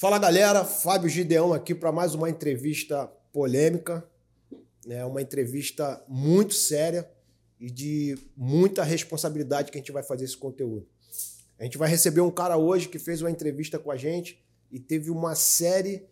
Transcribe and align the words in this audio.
Fala 0.00 0.16
galera, 0.16 0.64
Fábio 0.64 1.10
Gideão 1.10 1.52
aqui 1.52 1.74
para 1.74 1.90
mais 1.90 2.14
uma 2.14 2.30
entrevista 2.30 3.08
polêmica, 3.32 4.08
né? 4.86 5.04
Uma 5.04 5.20
entrevista 5.20 6.00
muito 6.06 6.54
séria 6.54 7.10
e 7.58 7.68
de 7.68 8.16
muita 8.36 8.84
responsabilidade 8.84 9.72
que 9.72 9.76
a 9.76 9.80
gente 9.80 9.90
vai 9.90 10.04
fazer 10.04 10.24
esse 10.24 10.36
conteúdo. 10.36 10.86
A 11.58 11.64
gente 11.64 11.76
vai 11.76 11.88
receber 11.88 12.20
um 12.20 12.30
cara 12.30 12.56
hoje 12.56 12.88
que 12.88 12.96
fez 12.96 13.20
uma 13.20 13.30
entrevista 13.32 13.76
com 13.76 13.90
a 13.90 13.96
gente 13.96 14.40
e 14.70 14.78
teve 14.78 15.10
uma 15.10 15.34
série 15.34 16.06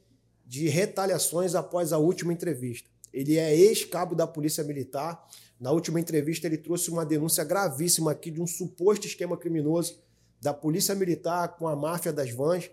de 0.44 0.66
retaliações 0.66 1.54
após 1.54 1.93
a 1.93 1.98
última 1.98 2.32
entrevista. 2.32 2.90
Ele 3.12 3.36
é 3.36 3.54
ex-cabo 3.54 4.16
da 4.16 4.26
Polícia 4.26 4.64
Militar. 4.64 5.25
Na 5.61 5.71
última 5.71 6.00
entrevista, 6.00 6.48
ele 6.48 6.58
trouxe 6.58 6.90
uma 6.90 7.07
denúncia 7.07 7.44
gravíssima 7.44 8.11
aqui 8.11 8.32
de 8.32 8.43
um 8.43 8.48
suposto 8.48 9.07
esquema 9.07 9.36
criminoso 9.36 10.03
da 10.43 10.53
Polícia 10.53 10.93
Militar 10.96 11.57
com 11.57 11.68
a 11.68 11.76
máfia 11.76 12.12
das 12.12 12.32
vans. 12.32 12.68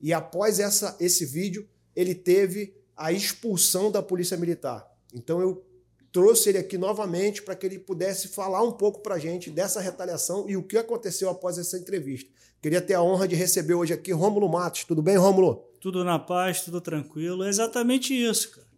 E 0.00 0.12
após 0.12 0.58
essa, 0.58 0.96
esse 1.00 1.24
vídeo, 1.24 1.68
ele 1.94 2.14
teve 2.14 2.74
a 2.96 3.12
expulsão 3.12 3.90
da 3.90 4.02
Polícia 4.02 4.36
Militar. 4.36 4.86
Então 5.14 5.40
eu 5.40 5.64
trouxe 6.12 6.48
ele 6.48 6.58
aqui 6.58 6.76
novamente 6.76 7.42
para 7.42 7.54
que 7.54 7.66
ele 7.66 7.78
pudesse 7.78 8.28
falar 8.28 8.62
um 8.62 8.72
pouco 8.72 9.00
para 9.00 9.14
a 9.14 9.18
gente 9.18 9.50
dessa 9.50 9.80
retaliação 9.80 10.48
e 10.48 10.56
o 10.56 10.62
que 10.62 10.76
aconteceu 10.76 11.28
após 11.28 11.58
essa 11.58 11.78
entrevista. 11.78 12.30
Queria 12.60 12.80
ter 12.80 12.94
a 12.94 13.02
honra 13.02 13.26
de 13.26 13.34
receber 13.34 13.74
hoje 13.74 13.92
aqui 13.92 14.12
Rômulo 14.12 14.48
Matos. 14.48 14.84
Tudo 14.84 15.02
bem, 15.02 15.16
Rômulo? 15.16 15.64
Tudo 15.80 16.04
na 16.04 16.18
paz, 16.18 16.60
tudo 16.60 16.80
tranquilo. 16.80 17.44
É 17.44 17.48
exatamente 17.48 18.12
isso, 18.12 18.50
cara. 18.50 18.68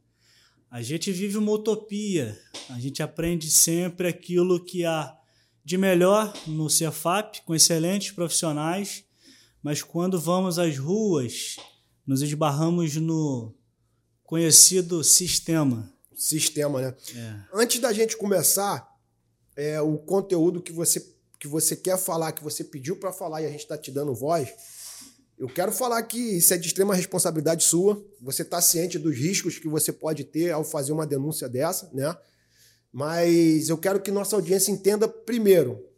A 0.71 0.81
gente 0.81 1.11
vive 1.11 1.37
uma 1.37 1.53
utopia. 1.53 2.39
A 2.71 2.79
gente 2.79 3.03
aprende 3.03 3.51
sempre 3.51 4.07
aquilo 4.07 4.65
que 4.65 4.85
há 4.85 5.17
de 5.65 5.77
melhor 5.77 6.33
no 6.47 6.71
Cefap, 6.71 7.43
com 7.43 7.55
excelentes 7.55 8.13
profissionais, 8.13 9.05
mas 9.63 9.83
quando 9.83 10.21
vamos 10.21 10.59
às 10.59 10.77
ruas, 10.77 11.57
nos 12.07 12.21
esbarramos 12.21 12.97
no 12.97 13.55
conhecido 14.25 15.05
sistema. 15.05 15.93
Sistema, 16.15 16.81
né? 16.81 16.95
É. 17.15 17.41
Antes 17.55 17.81
da 17.81 17.93
gente 17.93 18.17
começar, 18.17 18.89
é, 19.57 19.81
o 19.81 19.99
conteúdo 19.99 20.61
que 20.61 20.73
você, 20.73 21.15
que 21.39 21.47
você 21.47 21.77
quer 21.77 21.97
falar, 21.97 22.33
que 22.33 22.43
você 22.43 22.65
pediu 22.65 22.97
para 22.97 23.13
falar 23.13 23.43
e 23.43 23.47
a 23.47 23.51
gente 23.51 23.61
está 23.61 23.79
te 23.79 23.91
dando 23.91 24.15
voz, 24.15 24.49
eu 25.39 25.49
quero 25.49 25.73
falar 25.73 26.03
que 26.05 26.19
isso 26.19 26.53
é 26.55 26.59
de 26.59 26.67
extrema 26.67 26.95
responsabilidade 26.95 27.65
sua. 27.65 28.05
Você 28.21 28.43
está 28.43 28.61
ciente 28.61 28.99
dos 28.99 29.17
riscos 29.17 29.59
que 29.59 29.69
você 29.69 29.93
pode 29.93 30.25
ter 30.25 30.51
ao 30.51 30.65
fazer 30.65 30.93
uma 30.93 31.07
denúncia 31.07 31.49
dessa, 31.49 31.91
né? 31.93 32.17
Mas 32.93 33.69
eu 33.69 33.79
quero 33.79 34.01
que 34.01 34.11
nossa 34.11 34.37
audiência 34.37 34.71
entenda 34.71 35.09
primeiro 35.09 35.92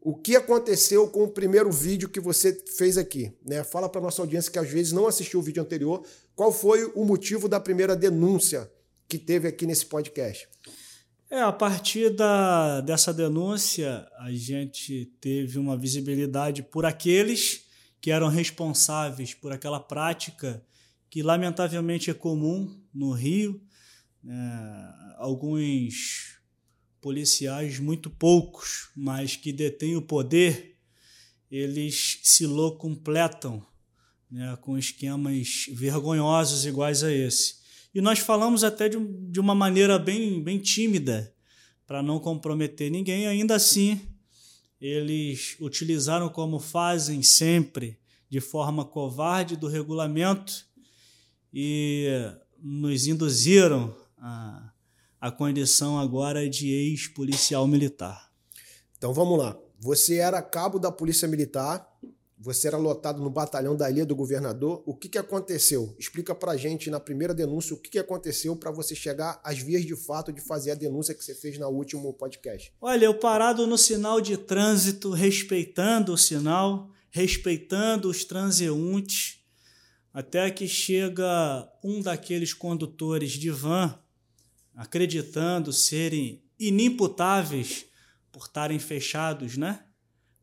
o 0.00 0.14
que 0.14 0.36
aconteceu 0.36 1.08
com 1.08 1.24
o 1.24 1.28
primeiro 1.28 1.70
vídeo 1.70 2.08
que 2.08 2.20
você 2.20 2.52
fez 2.76 2.96
aqui, 2.96 3.32
né? 3.44 3.64
Fala 3.64 3.88
para 3.88 4.00
nossa 4.00 4.22
audiência 4.22 4.50
que 4.50 4.58
às 4.58 4.68
vezes 4.68 4.92
não 4.92 5.06
assistiu 5.06 5.40
o 5.40 5.42
vídeo 5.42 5.62
anterior, 5.62 6.04
qual 6.34 6.52
foi 6.52 6.84
o 6.94 7.04
motivo 7.04 7.48
da 7.48 7.58
primeira 7.58 7.96
denúncia 7.96 8.70
que 9.08 9.18
teve 9.18 9.48
aqui 9.48 9.66
nesse 9.66 9.86
podcast? 9.86 10.48
É, 11.30 11.42
a 11.42 11.52
partir 11.52 12.10
da, 12.10 12.80
dessa 12.80 13.12
denúncia, 13.12 14.08
a 14.18 14.30
gente 14.30 15.12
teve 15.20 15.58
uma 15.58 15.76
visibilidade 15.76 16.62
por 16.62 16.86
aqueles 16.86 17.66
que 18.00 18.10
eram 18.10 18.28
responsáveis 18.28 19.34
por 19.34 19.52
aquela 19.52 19.80
prática 19.80 20.62
que 21.10 21.22
lamentavelmente 21.22 22.10
é 22.10 22.14
comum 22.14 22.80
no 22.94 23.12
Rio. 23.12 23.60
É, 24.26 25.14
alguns 25.16 26.37
policiais, 27.00 27.78
muito 27.78 28.10
poucos, 28.10 28.90
mas 28.96 29.36
que 29.36 29.52
detêm 29.52 29.96
o 29.96 30.02
poder, 30.02 30.76
eles 31.50 32.20
se 32.22 32.46
locompletam 32.46 33.64
né, 34.30 34.56
com 34.60 34.76
esquemas 34.76 35.66
vergonhosos 35.72 36.66
iguais 36.66 37.02
a 37.02 37.12
esse. 37.12 37.56
E 37.94 38.00
nós 38.00 38.18
falamos 38.18 38.62
até 38.62 38.88
de, 38.88 38.98
de 39.30 39.40
uma 39.40 39.54
maneira 39.54 39.98
bem, 39.98 40.42
bem 40.42 40.58
tímida, 40.58 41.34
para 41.86 42.02
não 42.02 42.20
comprometer 42.20 42.90
ninguém, 42.90 43.26
ainda 43.26 43.54
assim 43.54 44.00
eles 44.80 45.56
utilizaram 45.60 46.28
como 46.28 46.60
fazem 46.60 47.22
sempre, 47.22 47.98
de 48.30 48.40
forma 48.40 48.84
covarde, 48.84 49.56
do 49.56 49.66
regulamento 49.66 50.66
e 51.52 52.06
nos 52.62 53.06
induziram 53.06 53.94
a, 54.18 54.70
a 55.20 55.30
condição 55.30 55.98
agora 55.98 56.48
de 56.48 56.70
ex-policial 56.70 57.66
militar. 57.66 58.30
Então 58.96 59.12
vamos 59.12 59.38
lá. 59.38 59.56
Você 59.80 60.16
era 60.16 60.42
cabo 60.42 60.78
da 60.78 60.90
Polícia 60.90 61.28
Militar, 61.28 61.88
você 62.40 62.68
era 62.68 62.76
lotado 62.76 63.20
no 63.20 63.30
batalhão 63.30 63.76
da 63.76 63.90
Ilha 63.90 64.06
do 64.06 64.14
Governador. 64.14 64.82
O 64.86 64.94
que, 64.94 65.08
que 65.08 65.18
aconteceu? 65.18 65.94
Explica 65.98 66.34
pra 66.34 66.56
gente 66.56 66.88
na 66.88 67.00
primeira 67.00 67.34
denúncia 67.34 67.74
o 67.74 67.78
que, 67.78 67.90
que 67.90 67.98
aconteceu 67.98 68.54
para 68.54 68.70
você 68.70 68.94
chegar 68.94 69.40
às 69.42 69.58
vias 69.58 69.84
de 69.84 69.96
fato 69.96 70.32
de 70.32 70.40
fazer 70.40 70.70
a 70.70 70.74
denúncia 70.76 71.14
que 71.14 71.24
você 71.24 71.34
fez 71.34 71.58
no 71.58 71.68
último 71.68 72.12
podcast. 72.12 72.72
Olha, 72.80 73.04
eu 73.04 73.14
parado 73.14 73.66
no 73.66 73.76
sinal 73.76 74.20
de 74.20 74.36
trânsito, 74.36 75.10
respeitando 75.10 76.12
o 76.12 76.18
sinal, 76.18 76.90
respeitando 77.10 78.08
os 78.08 78.24
transeuntes, 78.24 79.40
até 80.12 80.50
que 80.50 80.68
chega 80.68 81.68
um 81.82 82.00
daqueles 82.00 82.52
condutores 82.52 83.32
de 83.32 83.50
van, 83.50 83.98
acreditando 84.78 85.72
serem 85.72 86.40
inimputáveis 86.56 87.84
por 88.30 88.44
estarem 88.44 88.78
fechados, 88.78 89.56
né? 89.56 89.84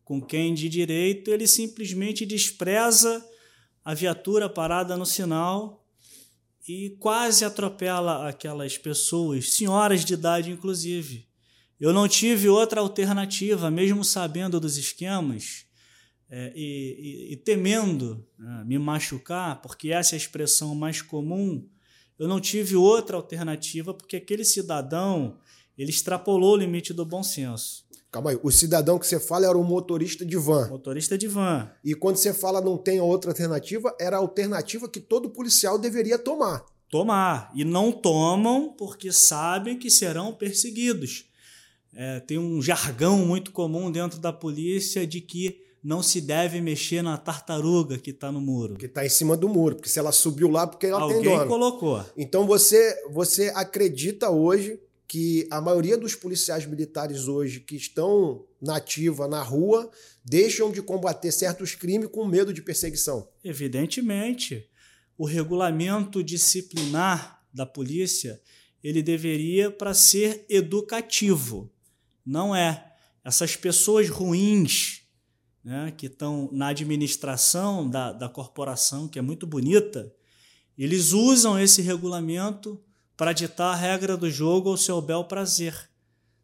com 0.04 0.22
quem 0.22 0.54
de 0.54 0.68
direito 0.68 1.32
ele 1.32 1.48
simplesmente 1.48 2.26
despreza 2.26 3.26
a 3.84 3.94
viatura 3.94 4.50
parada 4.50 4.98
no 4.98 5.06
sinal 5.06 5.88
e 6.68 6.98
quase 7.00 7.46
atropela 7.46 8.28
aquelas 8.28 8.78
pessoas, 8.78 9.54
senhoras 9.54 10.04
de 10.04 10.14
idade 10.14 10.52
inclusive. 10.52 11.28
Eu 11.80 11.94
não 11.94 12.08
tive 12.08 12.50
outra 12.50 12.82
alternativa, 12.82 13.72
mesmo 13.72 14.04
sabendo 14.04 14.60
dos 14.60 14.78
esquemas 14.78 15.66
é, 16.30 16.52
e, 16.54 17.30
e, 17.30 17.34
e, 17.34 17.38
temendo 17.38 18.28
né, 18.38 18.64
me 18.66 18.78
machucar, 18.78 19.62
porque 19.62 19.92
essa 19.92 20.14
é 20.14 20.18
a 20.18 20.18
expressão 20.18 20.76
mais 20.76 21.02
comum, 21.02 21.68
eu 22.18 22.28
não 22.28 22.40
tive 22.40 22.76
outra 22.76 23.18
alternativa, 23.18 23.94
porque 23.94 24.16
aquele 24.16 24.46
cidadão 24.46 25.38
ele 25.78 25.90
extrapolou 25.90 26.54
o 26.54 26.58
limite 26.58 26.94
do 26.94 27.06
bom 27.06 27.22
senso. 27.22 27.86
Calma 28.10 28.30
aí, 28.30 28.40
o 28.42 28.50
cidadão 28.50 28.98
que 28.98 29.06
você 29.06 29.20
fala 29.20 29.46
era 29.46 29.58
um 29.58 29.64
motorista 29.64 30.26
de 30.26 30.38
van. 30.38 30.70
Motorista 30.70 31.18
de 31.18 31.28
van. 31.28 31.70
E 31.84 31.94
quando 31.94 32.16
você 32.16 32.34
fala 32.34 32.62
não 32.62 32.78
tem 32.78 33.02
outra 33.02 33.32
alternativa, 33.32 33.94
era 34.00 34.16
a 34.16 34.20
alternativa 34.20 34.88
que 34.88 35.02
todo 35.02 35.30
policial 35.30 35.78
deveria 35.78 36.18
tomar. 36.18 36.66
Tomar. 36.90 37.52
E 37.54 37.66
não 37.66 37.92
tomam 37.92 38.74
porque 38.78 39.12
sabem 39.12 39.78
que 39.78 39.90
serão 39.90 40.34
perseguidos. 40.34 41.26
É, 41.94 42.22
tem 42.22 42.38
um 42.38 42.62
jargão 42.62 43.26
muito 43.26 43.52
comum 43.52 43.92
dentro 43.92 44.18
da 44.20 44.32
polícia 44.32 45.06
de 45.06 45.20
que 45.20 45.65
não 45.86 46.02
se 46.02 46.20
deve 46.20 46.60
mexer 46.62 47.04
na 47.04 47.16
tartaruga 47.16 48.00
que 48.00 48.10
está 48.10 48.32
no 48.32 48.42
muro. 48.42 48.76
Que 48.76 48.88
está 48.88 49.06
em 49.06 49.10
cima 49.10 49.38
do 49.38 49.48
muro, 49.48 49.76
porque 49.76 49.88
se 49.88 50.00
ela 50.00 50.12
subiu 50.12 50.50
lá, 50.50 50.66
porque 50.66 50.88
ela 50.88 51.00
Alguém 51.00 51.22
tem 51.22 51.38
dono. 51.38 51.48
colocou. 51.48 52.04
Então 52.18 52.48
você, 52.48 53.04
você 53.12 53.54
acredita 53.56 54.32
hoje 54.32 54.80
que 55.08 55.48
a 55.52 55.62
maioria 55.62 55.96
dos 55.96 56.16
policiais 56.16 56.66
militares 56.66 57.28
hoje 57.28 57.60
que 57.60 57.76
estão 57.76 58.44
na 58.60 58.78
ativa, 58.78 59.28
na 59.28 59.44
rua, 59.44 59.88
deixam 60.26 60.72
de 60.72 60.82
combater 60.82 61.32
certos 61.32 61.76
crimes 61.76 62.10
com 62.10 62.26
medo 62.26 62.52
de 62.52 62.64
perseguição? 62.64 63.30
Evidentemente. 63.44 64.68
O 65.16 65.24
regulamento 65.24 66.24
disciplinar 66.24 67.44
da 67.54 67.66
polícia, 67.66 68.42
ele 68.84 69.04
deveria 69.04 69.70
para 69.70 69.94
ser 69.94 70.48
educativo. 70.50 71.72
Não 72.26 72.56
é. 72.56 72.92
Essas 73.24 73.56
pessoas 73.56 74.10
ruins 74.10 75.05
né, 75.66 75.92
que 75.98 76.06
estão 76.06 76.48
na 76.52 76.68
administração 76.68 77.90
da, 77.90 78.14
da 78.14 78.30
corporação, 78.30 79.08
que 79.08 79.18
é 79.18 79.22
muito 79.22 79.48
bonita, 79.48 80.14
eles 80.78 81.12
usam 81.12 81.60
esse 81.60 81.82
regulamento 81.82 82.80
para 83.18 83.34
ditar 83.34 83.74
a 83.74 83.76
regra 83.76 84.16
do 84.16 84.30
jogo 84.30 84.70
ao 84.70 84.78
seu 84.78 85.02
bel 85.02 85.24
prazer. 85.24 85.90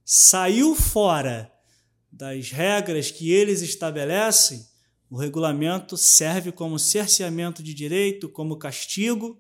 Saiu 0.03 0.73
fora 0.73 1.53
das 2.12 2.50
regras 2.50 3.12
que 3.12 3.31
eles 3.31 3.62
estabelecem, 3.62 4.65
o 5.07 5.18
regulamento 5.18 5.95
serve 5.97 6.51
como 6.51 6.79
cerceamento 6.79 7.62
de 7.62 7.73
direito, 7.73 8.27
como 8.27 8.57
castigo, 8.57 9.39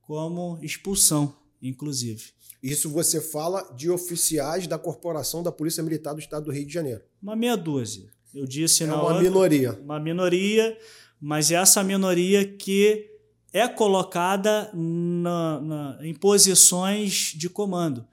como 0.00 0.58
expulsão, 0.60 1.36
inclusive. 1.62 2.32
Isso 2.62 2.90
você 2.90 3.20
fala 3.20 3.62
de 3.76 3.90
oficiais 3.90 4.66
da 4.66 4.78
corporação 4.78 5.42
da 5.42 5.52
Polícia 5.52 5.82
Militar 5.82 6.14
do 6.14 6.20
Estado 6.20 6.46
do 6.46 6.52
Rio 6.52 6.66
de 6.66 6.72
Janeiro. 6.72 7.04
Uma 7.22 7.36
meia 7.36 7.56
dúzia. 7.56 8.13
Eu 8.34 8.46
disse 8.46 8.82
é 8.82 8.86
na 8.86 8.94
uma 8.94 9.04
outra, 9.04 9.22
minoria. 9.22 9.80
Uma 9.82 10.00
minoria, 10.00 10.76
mas 11.20 11.50
é 11.50 11.54
essa 11.54 11.84
minoria 11.84 12.44
que 12.44 13.10
é 13.52 13.68
colocada 13.68 14.70
na, 14.74 15.60
na, 15.60 15.98
em 16.02 16.12
posições 16.12 17.32
de 17.36 17.48
comando. 17.48 18.04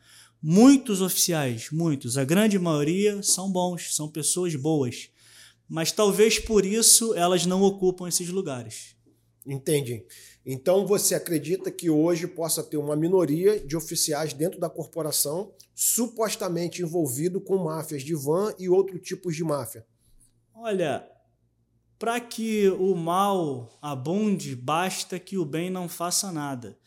Muitos 0.42 1.02
oficiais, 1.02 1.70
muitos, 1.72 2.18
a 2.18 2.24
grande 2.24 2.58
maioria 2.60 3.22
são 3.24 3.52
bons, 3.52 3.96
são 3.96 4.08
pessoas 4.08 4.56
boas, 4.56 5.10
mas 5.68 5.92
talvez 5.92 6.40
por 6.40 6.66
isso 6.66 7.14
elas 7.16 7.46
não 7.46 7.62
ocupam 7.62 8.08
esses 8.08 8.30
lugares. 8.30 8.96
Entendi. 9.46 10.06
Então 10.46 10.86
você 10.86 11.16
acredita 11.16 11.72
que 11.72 11.90
hoje 11.90 12.28
possa 12.28 12.64
ter 12.64 12.78
uma 12.78 12.96
minoria 12.96 13.60
de 13.60 13.76
oficiais 13.76 14.34
dentro 14.34 14.60
da 14.60 14.70
corporação 14.70 15.52
supostamente 15.74 16.82
envolvido 16.82 17.42
com 17.42 17.58
máfias 17.58 18.04
de 18.04 18.14
van 18.14 18.54
e 18.60 18.70
outros 18.70 19.02
tipos 19.02 19.36
de 19.36 19.44
máfia? 19.44 19.86
Olha, 20.53 21.07
para 21.98 22.19
que 22.19 22.69
o 22.69 22.95
mal 22.95 23.77
abunde, 23.81 24.56
basta 24.56 25.19
que 25.19 25.38
o 25.38 25.45
bem 25.45 25.69
não 25.69 25.88
faça 25.88 26.31
nada. 26.31 26.77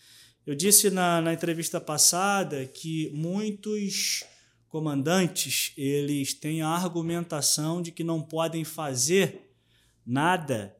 Eu 0.46 0.54
disse 0.54 0.90
na, 0.90 1.20
na 1.20 1.32
entrevista 1.32 1.80
passada 1.80 2.66
que 2.66 3.10
muitos 3.14 4.24
comandantes 4.68 5.72
eles 5.76 6.34
têm 6.34 6.62
a 6.62 6.68
argumentação 6.68 7.80
de 7.80 7.92
que 7.92 8.04
não 8.04 8.20
podem 8.20 8.64
fazer 8.64 9.54
nada 10.04 10.76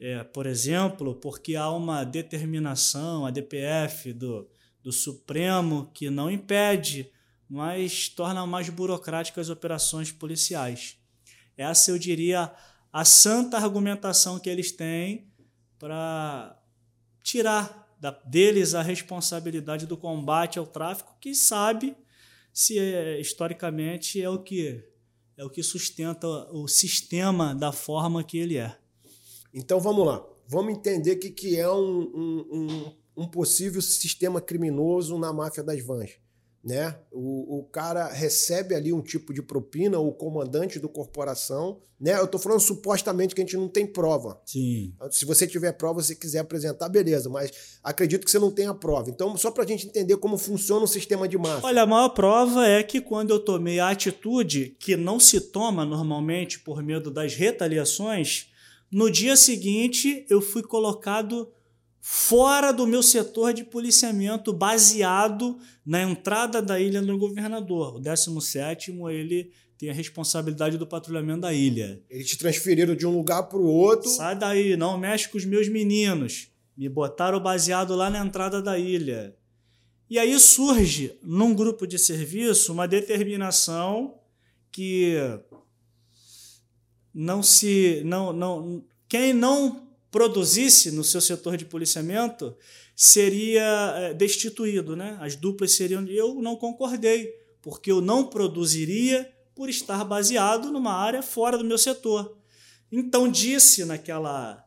é, 0.00 0.24
por 0.24 0.46
exemplo, 0.46 1.14
porque 1.14 1.54
há 1.54 1.70
uma 1.70 2.04
determinação, 2.04 3.26
a 3.26 3.30
DPF 3.30 4.14
do, 4.14 4.48
do 4.82 4.90
Supremo, 4.90 5.90
que 5.92 6.08
não 6.08 6.30
impede, 6.30 7.10
mas 7.46 8.08
torna 8.08 8.46
mais 8.46 8.70
burocráticas 8.70 9.50
as 9.50 9.54
operações 9.54 10.10
policiais. 10.10 10.96
Essa, 11.60 11.90
eu 11.90 11.98
diria, 11.98 12.50
a 12.90 13.04
santa 13.04 13.58
argumentação 13.58 14.38
que 14.38 14.48
eles 14.48 14.72
têm 14.72 15.30
para 15.78 16.58
tirar 17.22 17.94
da, 18.00 18.10
deles 18.24 18.74
a 18.74 18.80
responsabilidade 18.80 19.86
do 19.86 19.94
combate 19.94 20.58
ao 20.58 20.66
tráfico, 20.66 21.14
que 21.20 21.34
sabe 21.34 21.94
se 22.50 22.78
é, 22.78 23.20
historicamente 23.20 24.22
é 24.22 24.30
o 24.30 24.38
que 24.38 24.82
é 25.36 25.44
o 25.44 25.50
que 25.50 25.62
sustenta 25.62 26.26
o 26.50 26.66
sistema 26.66 27.54
da 27.54 27.72
forma 27.72 28.24
que 28.24 28.38
ele 28.38 28.56
é. 28.56 28.76
Então 29.52 29.80
vamos 29.80 30.06
lá. 30.06 30.26
Vamos 30.46 30.72
entender 30.72 31.12
o 31.12 31.18
que, 31.18 31.30
que 31.30 31.58
é 31.58 31.70
um, 31.70 32.00
um, 32.50 32.92
um, 33.16 33.28
possível 33.28 33.80
sistema 33.80 34.40
criminoso 34.40 35.18
na 35.18 35.32
máfia 35.32 35.62
das 35.62 35.82
vans. 35.82 36.10
Né? 36.62 36.94
O, 37.10 37.60
o 37.60 37.64
cara 37.64 38.08
recebe 38.08 38.74
ali 38.74 38.92
um 38.92 39.00
tipo 39.00 39.32
de 39.32 39.40
propina, 39.40 39.98
o 39.98 40.12
comandante 40.12 40.78
do 40.78 40.88
corporação. 40.88 41.80
Né? 41.98 42.18
Eu 42.18 42.24
estou 42.24 42.40
falando 42.40 42.60
supostamente 42.60 43.34
que 43.34 43.40
a 43.40 43.44
gente 43.44 43.56
não 43.56 43.68
tem 43.68 43.86
prova. 43.86 44.40
Sim. 44.44 44.94
Se 45.10 45.24
você 45.24 45.46
tiver 45.46 45.72
prova, 45.72 46.02
se 46.02 46.16
quiser 46.16 46.40
apresentar, 46.40 46.88
beleza, 46.88 47.28
mas 47.28 47.78
acredito 47.82 48.24
que 48.24 48.30
você 48.30 48.38
não 48.38 48.50
tenha 48.50 48.74
prova. 48.74 49.10
Então, 49.10 49.36
só 49.36 49.50
para 49.50 49.64
a 49.64 49.66
gente 49.66 49.86
entender 49.86 50.16
como 50.18 50.36
funciona 50.36 50.84
o 50.84 50.88
sistema 50.88 51.26
de 51.26 51.38
máfia. 51.38 51.66
Olha, 51.66 51.82
a 51.82 51.86
maior 51.86 52.10
prova 52.10 52.66
é 52.66 52.82
que 52.82 53.00
quando 53.00 53.30
eu 53.30 53.38
tomei 53.38 53.80
a 53.80 53.90
atitude 53.90 54.76
que 54.78 54.96
não 54.96 55.18
se 55.18 55.40
toma 55.40 55.84
normalmente 55.84 56.60
por 56.60 56.82
medo 56.82 57.10
das 57.10 57.34
retaliações, 57.34 58.50
no 58.90 59.10
dia 59.10 59.36
seguinte, 59.36 60.26
eu 60.28 60.42
fui 60.42 60.62
colocado 60.62 61.48
fora 62.00 62.72
do 62.72 62.86
meu 62.86 63.02
setor 63.02 63.52
de 63.52 63.64
policiamento, 63.64 64.52
baseado 64.52 65.58
na 65.84 66.02
entrada 66.02 66.62
da 66.62 66.80
ilha 66.80 67.02
no 67.02 67.18
governador. 67.18 67.96
O 67.96 68.00
17 68.00 68.92
ele 69.10 69.52
tem 69.76 69.90
a 69.90 69.94
responsabilidade 69.94 70.76
do 70.76 70.86
patrulhamento 70.86 71.40
da 71.40 71.52
ilha. 71.52 72.02
Eles 72.08 72.28
te 72.28 72.36
transferiram 72.36 72.94
de 72.94 73.06
um 73.06 73.16
lugar 73.16 73.44
para 73.44 73.58
o 73.58 73.66
outro. 73.66 74.08
Sai 74.08 74.36
daí, 74.36 74.76
não 74.76 74.98
mexe 74.98 75.28
com 75.28 75.38
os 75.38 75.44
meus 75.44 75.68
meninos. 75.68 76.48
Me 76.76 76.88
botaram 76.88 77.40
baseado 77.40 77.94
lá 77.94 78.10
na 78.10 78.24
entrada 78.24 78.60
da 78.60 78.78
ilha. 78.78 79.34
E 80.08 80.18
aí 80.18 80.38
surge, 80.40 81.18
num 81.22 81.54
grupo 81.54 81.86
de 81.86 81.98
serviço, 81.98 82.72
uma 82.72 82.88
determinação 82.88 84.18
que 84.72 85.16
não 87.14 87.42
se 87.42 88.02
não 88.04 88.32
não 88.32 88.84
quem 89.08 89.32
não 89.32 89.89
produzisse 90.10 90.90
no 90.90 91.04
seu 91.04 91.20
setor 91.20 91.56
de 91.56 91.64
policiamento 91.64 92.56
seria 92.94 93.94
eh, 93.96 94.14
destituído, 94.14 94.96
né? 94.96 95.16
As 95.20 95.36
duplas 95.36 95.72
seriam 95.72 96.06
eu 96.06 96.34
não 96.42 96.56
concordei, 96.56 97.32
porque 97.62 97.90
eu 97.90 98.00
não 98.00 98.26
produziria 98.26 99.30
por 99.54 99.68
estar 99.68 100.04
baseado 100.04 100.70
numa 100.72 100.92
área 100.92 101.22
fora 101.22 101.56
do 101.56 101.64
meu 101.64 101.78
setor. 101.78 102.36
Então 102.90 103.30
disse 103.30 103.84
naquela 103.84 104.66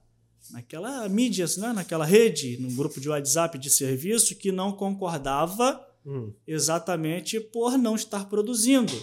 naquela 0.51 1.07
mídia, 1.09 1.45
né? 1.57 1.73
naquela 1.73 2.05
rede, 2.05 2.57
num 2.59 2.73
grupo 2.75 3.01
de 3.01 3.09
WhatsApp 3.09 3.57
de 3.57 3.69
serviço 3.69 4.35
que 4.35 4.51
não 4.51 4.71
concordava 4.71 5.83
hum. 6.05 6.31
exatamente 6.45 7.39
por 7.39 7.77
não 7.77 7.95
estar 7.95 8.29
produzindo, 8.29 8.93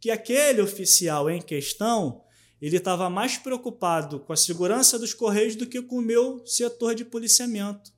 que 0.00 0.10
aquele 0.10 0.60
oficial 0.60 1.30
em 1.30 1.40
questão 1.40 2.22
ele 2.66 2.78
estava 2.78 3.08
mais 3.08 3.38
preocupado 3.38 4.18
com 4.18 4.32
a 4.32 4.36
segurança 4.36 4.98
dos 4.98 5.14
Correios 5.14 5.54
do 5.54 5.66
que 5.66 5.80
com 5.80 5.98
o 5.98 6.02
meu 6.02 6.44
setor 6.44 6.94
de 6.94 7.04
policiamento. 7.04 7.92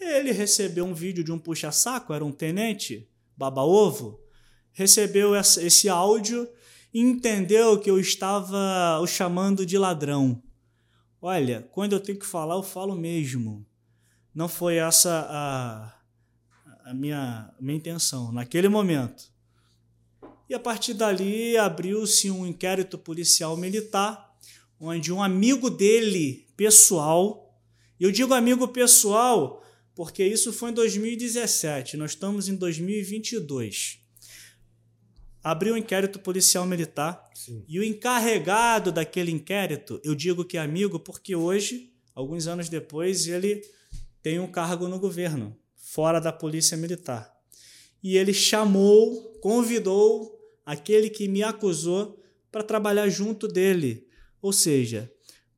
Ele 0.00 0.32
recebeu 0.32 0.84
um 0.84 0.94
vídeo 0.94 1.22
de 1.22 1.30
um 1.30 1.38
puxa-saco, 1.38 2.12
era 2.12 2.24
um 2.24 2.32
tenente, 2.32 3.08
baba-ovo, 3.36 4.20
recebeu 4.72 5.34
esse 5.36 5.88
áudio 5.88 6.48
e 6.92 7.00
entendeu 7.00 7.78
que 7.78 7.90
eu 7.90 7.98
estava 7.98 9.00
o 9.00 9.06
chamando 9.06 9.66
de 9.66 9.76
ladrão. 9.76 10.42
Olha, 11.20 11.68
quando 11.72 11.92
eu 11.92 12.00
tenho 12.00 12.18
que 12.18 12.26
falar, 12.26 12.54
eu 12.54 12.62
falo 12.62 12.94
mesmo. 12.94 13.66
Não 14.34 14.48
foi 14.48 14.76
essa 14.76 15.26
a, 15.28 16.90
a 16.90 16.94
minha, 16.94 17.52
minha 17.60 17.76
intenção 17.76 18.32
naquele 18.32 18.68
momento. 18.68 19.33
E 20.48 20.54
a 20.54 20.58
partir 20.58 20.94
dali 20.94 21.56
abriu-se 21.56 22.30
um 22.30 22.46
inquérito 22.46 22.98
policial 22.98 23.56
militar, 23.56 24.34
onde 24.78 25.12
um 25.12 25.22
amigo 25.22 25.70
dele, 25.70 26.46
pessoal, 26.56 27.58
eu 27.98 28.10
digo 28.10 28.34
amigo 28.34 28.68
pessoal 28.68 29.64
porque 29.94 30.24
isso 30.24 30.52
foi 30.52 30.70
em 30.70 30.74
2017, 30.74 31.96
nós 31.96 32.10
estamos 32.10 32.48
em 32.48 32.56
2022. 32.56 34.00
Abriu 35.42 35.74
um 35.74 35.76
inquérito 35.76 36.18
policial 36.18 36.66
militar 36.66 37.30
Sim. 37.34 37.64
e 37.68 37.78
o 37.78 37.84
encarregado 37.84 38.90
daquele 38.90 39.30
inquérito, 39.30 40.00
eu 40.02 40.14
digo 40.14 40.44
que 40.44 40.56
é 40.56 40.60
amigo 40.60 40.98
porque 40.98 41.36
hoje, 41.36 41.92
alguns 42.14 42.46
anos 42.46 42.68
depois, 42.68 43.26
ele 43.28 43.62
tem 44.22 44.40
um 44.40 44.50
cargo 44.50 44.88
no 44.88 44.98
governo, 44.98 45.56
fora 45.76 46.20
da 46.20 46.32
polícia 46.32 46.76
militar. 46.76 47.33
E 48.04 48.18
ele 48.18 48.34
chamou, 48.34 49.38
convidou 49.40 50.38
aquele 50.66 51.08
que 51.08 51.26
me 51.26 51.42
acusou 51.42 52.22
para 52.52 52.62
trabalhar 52.62 53.08
junto 53.08 53.48
dele. 53.48 54.06
Ou 54.42 54.52
seja, 54.52 55.10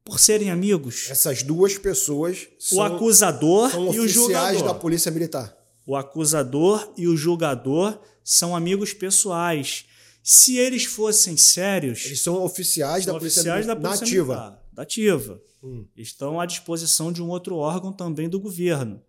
por 0.05 0.21
serem 0.21 0.53
amigos. 0.53 1.09
Essas 1.11 1.43
duas 1.43 1.76
pessoas 1.76 2.47
são, 2.57 2.79
o 2.79 2.83
acusador 2.83 3.69
são 3.73 3.93
e 3.93 3.99
o 3.99 4.07
julgador 4.07 4.62
da 4.62 4.73
Polícia 4.73 5.11
Militar. 5.11 5.57
O 5.85 5.97
acusador 5.97 6.93
e 6.97 7.09
o 7.09 7.17
julgador 7.17 7.99
são 8.23 8.55
amigos 8.55 8.93
pessoais. 8.93 9.87
Se 10.23 10.57
eles 10.57 10.85
fossem 10.85 11.37
sérios. 11.37 12.07
Eles 12.07 12.23
são 12.23 12.41
oficiais, 12.45 13.05
são 13.05 13.15
da, 13.15 13.19
Polícia 13.19 13.41
oficiais 13.41 13.67
da 13.67 13.75
Polícia 13.75 14.00
Nativa. 14.05 14.35
Militar, 14.35 14.62
da 14.73 14.83
ativa. 14.83 15.43
Hum. 15.62 15.85
Estão 15.97 16.41
à 16.41 16.47
disposição 16.47 17.11
de 17.11 17.21
um 17.21 17.29
outro 17.29 17.57
órgão 17.57 17.93
também 17.93 18.29
do 18.29 18.38
governo. 18.38 19.03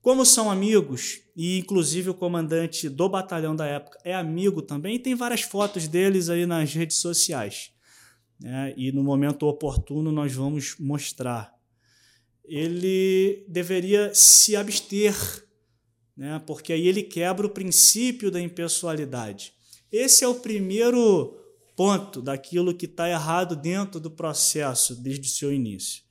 Como 0.00 0.24
são 0.24 0.50
amigos, 0.50 1.20
e 1.36 1.58
inclusive 1.58 2.10
o 2.10 2.14
comandante 2.14 2.88
do 2.88 3.08
batalhão 3.08 3.54
da 3.54 3.66
época 3.66 3.98
é 4.04 4.14
amigo 4.14 4.62
também, 4.62 4.94
e 4.94 4.98
tem 4.98 5.14
várias 5.14 5.42
fotos 5.42 5.88
deles 5.88 6.28
aí 6.28 6.46
nas 6.46 6.72
redes 6.72 6.98
sociais. 6.98 7.72
Né? 8.40 8.72
E 8.76 8.92
no 8.92 9.02
momento 9.02 9.46
oportuno 9.46 10.12
nós 10.12 10.32
vamos 10.32 10.76
mostrar. 10.78 11.52
Ele 12.44 13.44
deveria 13.48 14.14
se 14.14 14.54
abster, 14.56 15.14
né? 16.16 16.40
porque 16.46 16.72
aí 16.72 16.86
ele 16.86 17.02
quebra 17.02 17.46
o 17.46 17.50
princípio 17.50 18.30
da 18.30 18.40
impessoalidade. 18.40 19.52
Esse 19.90 20.24
é 20.24 20.28
o 20.28 20.36
primeiro 20.36 21.36
ponto 21.76 22.22
daquilo 22.22 22.74
que 22.74 22.86
está 22.86 23.08
errado 23.08 23.56
dentro 23.56 24.00
do 24.00 24.10
processo 24.10 24.94
desde 24.94 25.28
o 25.28 25.30
seu 25.30 25.52
início 25.52 26.07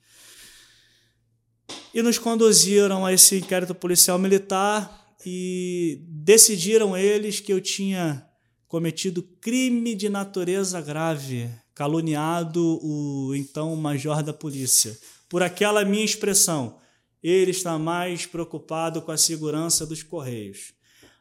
e 1.94 2.02
nos 2.02 2.18
conduziram 2.18 3.06
a 3.06 3.14
esse 3.14 3.38
inquérito 3.38 3.74
policial 3.74 4.20
militar 4.20 5.16
e 5.26 6.02
decidiram 6.08 6.96
eles 6.96 7.40
que 7.40 7.52
eu 7.52 7.60
tinha 7.60 8.26
cometido 8.68 9.24
crime 9.42 9.96
de 9.96 10.10
natureza 10.10 10.80
grave, 10.82 11.50
caluniado 11.74 12.80
o 12.84 13.34
então 13.36 13.76
major 13.76 14.22
da 14.22 14.34
polícia. 14.34 14.98
Por 15.30 15.42
aquela 15.42 15.84
minha 15.86 16.06
expressão, 16.06 16.78
ele 17.22 17.52
está 17.52 17.78
mais 17.78 18.26
preocupado 18.26 19.02
com 19.02 19.12
a 19.12 19.18
segurança 19.18 19.86
dos 19.86 20.04
Correios. 20.04 20.74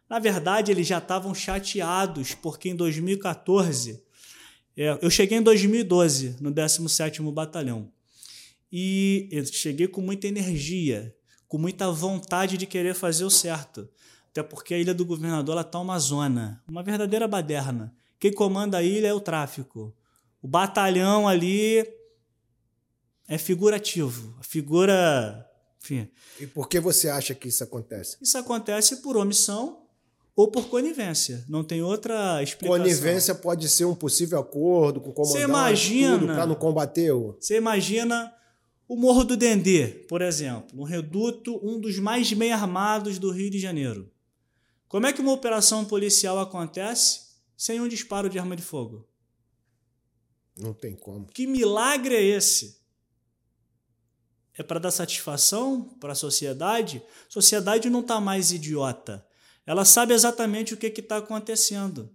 Na 0.09 0.19
verdade, 0.19 0.71
eles 0.71 0.87
já 0.87 0.99
estavam 0.99 1.35
chateados, 1.35 2.35
porque 2.35 2.69
em 2.69 2.77
2014, 2.77 4.03
é, 4.77 4.99
eu 5.03 5.11
cheguei 5.11 5.39
em 5.39 5.43
2012 5.43 6.37
no 6.41 6.53
17º 6.53 7.33
Batalhão. 7.33 7.91
E 8.71 9.29
eu 9.31 9.45
cheguei 9.47 9.87
com 9.87 10.01
muita 10.01 10.27
energia, 10.27 11.15
com 11.49 11.59
muita 11.59 11.91
vontade 11.91 12.57
de 12.57 12.67
querer 12.67 12.95
fazer 12.95 13.25
o 13.25 13.31
certo. 13.31 13.89
Até 14.31 14.43
porque 14.43 14.75
a 14.75 14.79
ilha 14.79 14.93
do 14.93 15.05
governador 15.05 15.59
está 15.61 15.81
uma 15.81 15.99
zona, 15.99 16.63
uma 16.69 16.83
verdadeira 16.83 17.27
baderna. 17.27 17.95
Quem 18.19 18.33
comanda 18.33 18.79
a 18.79 18.83
ilha 18.83 19.09
é 19.09 19.15
o 19.15 19.21
tráfico. 19.21 19.95
O 20.43 20.49
batalhão 20.49 21.27
ali 21.27 21.87
é 23.29 23.39
figurativo. 23.39 24.37
A 24.39 24.43
figura 24.43 25.47
Enfim. 25.83 26.09
E 26.41 26.47
por 26.47 26.69
que 26.69 26.81
você 26.81 27.09
acha 27.09 27.35
que 27.35 27.49
isso 27.49 27.63
acontece? 27.63 28.17
Isso 28.21 28.37
acontece 28.37 28.97
por 28.97 29.17
omissão 29.17 29.87
ou 30.35 30.51
por 30.51 30.69
conivência. 30.69 31.45
Não 31.49 31.65
tem 31.65 31.83
outra 31.83 32.43
explicação. 32.43 32.83
Conivência 32.83 33.35
pode 33.35 33.69
ser 33.69 33.85
um 33.85 33.95
possível 33.95 34.39
acordo 34.39 35.01
com 35.01 35.11
o 35.11 35.13
comandante 35.15 36.27
para 36.27 36.47
não 36.47 36.55
combater 36.55 37.13
o... 37.13 37.37
Você 37.41 37.57
imagina 37.57 38.33
o 38.89 38.97
Morro 38.97 39.25
do 39.25 39.37
Dendê, 39.37 39.89
por 40.09 40.23
exemplo, 40.23 40.81
um 40.81 40.85
reduto, 40.85 41.61
um 41.63 41.81
dos 41.81 41.99
mais 41.99 42.33
bem 42.33 42.53
armados 42.53 43.19
do 43.19 43.31
Rio 43.31 43.51
de 43.51 43.59
Janeiro. 43.59 44.11
Como 44.87 45.07
é 45.07 45.13
que 45.13 45.21
uma 45.21 45.33
operação 45.33 45.85
policial 45.85 46.39
acontece 46.39 47.27
sem 47.57 47.81
um 47.81 47.89
disparo 47.89 48.29
de 48.29 48.39
arma 48.39 48.55
de 48.55 48.63
fogo? 48.63 49.09
Não 50.57 50.73
tem 50.73 50.95
como. 50.95 51.27
Que 51.27 51.47
milagre 51.47 52.15
é 52.15 52.23
esse? 52.23 52.81
É 54.55 54.63
para 54.63 54.79
dar 54.79 54.91
satisfação 54.91 55.83
para 56.01 56.13
a 56.13 56.17
sociedade? 56.17 57.03
A 57.29 57.33
sociedade 57.33 57.91
não 57.91 58.01
está 58.01 58.21
mais 58.21 58.53
idiota. 58.53 59.27
Ela 59.67 59.85
sabe 59.85 60.15
exatamente 60.15 60.73
o 60.73 60.77
que 60.77 60.87
está 60.87 61.17
acontecendo. 61.17 62.15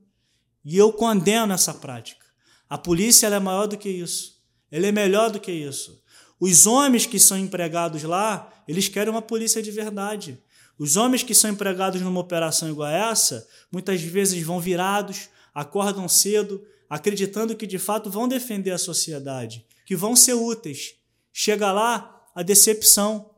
E 0.63 0.77
eu 0.77 0.93
condeno 0.93 1.53
essa 1.53 1.73
prática. 1.73 2.25
A 2.69 2.77
polícia 2.77 3.27
é 3.27 3.39
maior 3.39 3.67
do 3.67 3.77
que 3.77 3.89
isso. 3.89 4.41
Ela 4.71 4.87
é 4.87 4.91
melhor 4.91 5.29
do 5.29 5.39
que 5.39 5.51
isso. 5.51 6.00
Os 6.41 6.65
homens 6.65 7.05
que 7.05 7.19
são 7.19 7.37
empregados 7.37 8.01
lá, 8.01 8.51
eles 8.67 8.87
querem 8.87 9.11
uma 9.11 9.21
polícia 9.21 9.61
de 9.61 9.69
verdade. 9.69 10.41
Os 10.79 10.97
homens 10.97 11.21
que 11.21 11.35
são 11.35 11.51
empregados 11.51 12.01
numa 12.01 12.19
operação 12.19 12.67
igual 12.67 12.89
a 12.89 13.11
essa, 13.11 13.47
muitas 13.71 14.01
vezes 14.01 14.41
vão 14.41 14.59
virados, 14.59 15.29
acordam 15.53 16.09
cedo, 16.09 16.65
acreditando 16.89 17.55
que 17.55 17.67
de 17.67 17.77
fato 17.77 18.09
vão 18.09 18.27
defender 18.27 18.71
a 18.71 18.79
sociedade, 18.79 19.63
que 19.85 19.95
vão 19.95 20.15
ser 20.15 20.33
úteis. 20.33 20.95
Chega 21.31 21.71
lá, 21.71 22.25
a 22.33 22.41
decepção, 22.41 23.29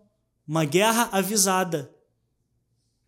uma 0.47 0.63
guerra 0.63 1.09
avisada. 1.11 1.93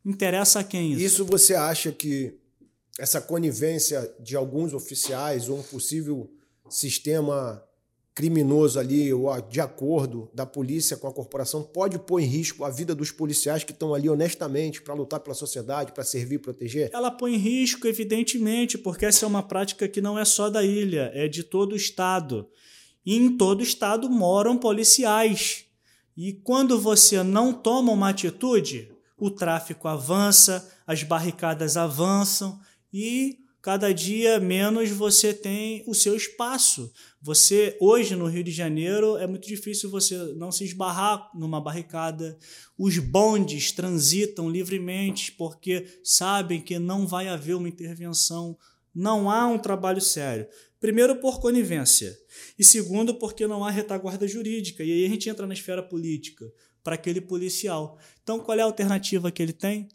Interessa 0.03 0.59
a 0.59 0.63
quem 0.65 0.91
isso? 0.91 1.01
Isso 1.01 1.25
você 1.25 1.55
acha 1.55 1.89
que 1.93 2.37
essa 2.99 3.21
conivência 3.21 4.13
de 4.19 4.35
alguns 4.35 4.73
oficiais 4.73 5.47
ou 5.47 5.59
um 5.59 5.63
possível 5.63 6.29
sistema 6.69 7.63
criminoso 8.15 8.79
ali, 8.79 9.13
ou 9.13 9.29
de 9.41 9.59
acordo 9.59 10.29
da 10.33 10.45
polícia 10.45 10.95
com 10.95 11.05
a 11.05 11.13
corporação, 11.13 11.61
pode 11.61 11.99
pôr 11.99 12.21
em 12.21 12.25
risco 12.25 12.63
a 12.63 12.69
vida 12.69 12.95
dos 12.95 13.11
policiais 13.11 13.65
que 13.65 13.73
estão 13.73 13.93
ali 13.93 14.09
honestamente 14.09 14.81
para 14.81 14.93
lutar 14.93 15.19
pela 15.19 15.35
sociedade, 15.35 15.91
para 15.91 16.05
servir 16.05 16.35
e 16.35 16.39
proteger? 16.39 16.89
Ela 16.93 17.11
põe 17.11 17.35
em 17.35 17.37
risco, 17.37 17.85
evidentemente, 17.85 18.77
porque 18.77 19.05
essa 19.05 19.25
é 19.25 19.27
uma 19.27 19.43
prática 19.43 19.85
que 19.85 19.99
não 19.99 20.17
é 20.17 20.23
só 20.23 20.49
da 20.49 20.63
ilha, 20.63 21.11
é 21.13 21.27
de 21.27 21.43
todo 21.43 21.73
o 21.73 21.75
Estado. 21.75 22.47
E 23.05 23.17
em 23.17 23.35
todo 23.35 23.59
o 23.59 23.63
Estado 23.63 24.09
moram 24.09 24.57
policiais. 24.57 25.65
E 26.15 26.31
quando 26.31 26.79
você 26.79 27.21
não 27.21 27.51
toma 27.51 27.91
uma 27.91 28.09
atitude, 28.09 28.89
o 29.17 29.29
tráfico 29.29 29.89
avança, 29.89 30.73
as 30.87 31.03
barricadas 31.03 31.75
avançam 31.75 32.57
e 32.93 33.39
cada 33.65 33.91
dia 33.91 34.39
menos 34.39 34.91
você 34.91 35.33
tem 35.33 35.83
o 35.87 35.95
seu 35.95 36.15
espaço. 36.15 36.93
Você 37.19 37.75
hoje 37.81 38.15
no 38.15 38.27
Rio 38.27 38.43
de 38.43 38.51
Janeiro 38.51 39.17
é 39.17 39.25
muito 39.25 39.47
difícil 39.47 39.89
você 39.89 40.15
não 40.35 40.51
se 40.51 40.63
esbarrar 40.63 41.31
numa 41.33 41.59
barricada. 41.59 42.37
Os 42.77 42.99
bondes 42.99 43.71
transitam 43.71 44.47
livremente 44.47 45.31
porque 45.31 45.99
sabem 46.03 46.61
que 46.61 46.77
não 46.77 47.07
vai 47.07 47.27
haver 47.27 47.55
uma 47.55 47.67
intervenção, 47.67 48.55
não 48.93 49.31
há 49.31 49.47
um 49.47 49.57
trabalho 49.57 49.99
sério. 49.99 50.47
Primeiro 50.79 51.15
por 51.15 51.39
conivência 51.39 52.15
e 52.59 52.63
segundo 52.63 53.15
porque 53.15 53.47
não 53.47 53.65
há 53.65 53.71
retaguarda 53.71 54.27
jurídica. 54.27 54.83
E 54.83 54.91
aí 54.91 55.05
a 55.07 55.09
gente 55.09 55.27
entra 55.27 55.47
na 55.47 55.55
esfera 55.55 55.81
política 55.81 56.45
para 56.83 56.93
aquele 56.93 57.19
policial. 57.19 57.97
Então 58.21 58.39
qual 58.39 58.59
é 58.59 58.61
a 58.61 58.65
alternativa 58.65 59.31
que 59.31 59.41
ele 59.41 59.53
tem? 59.53 59.89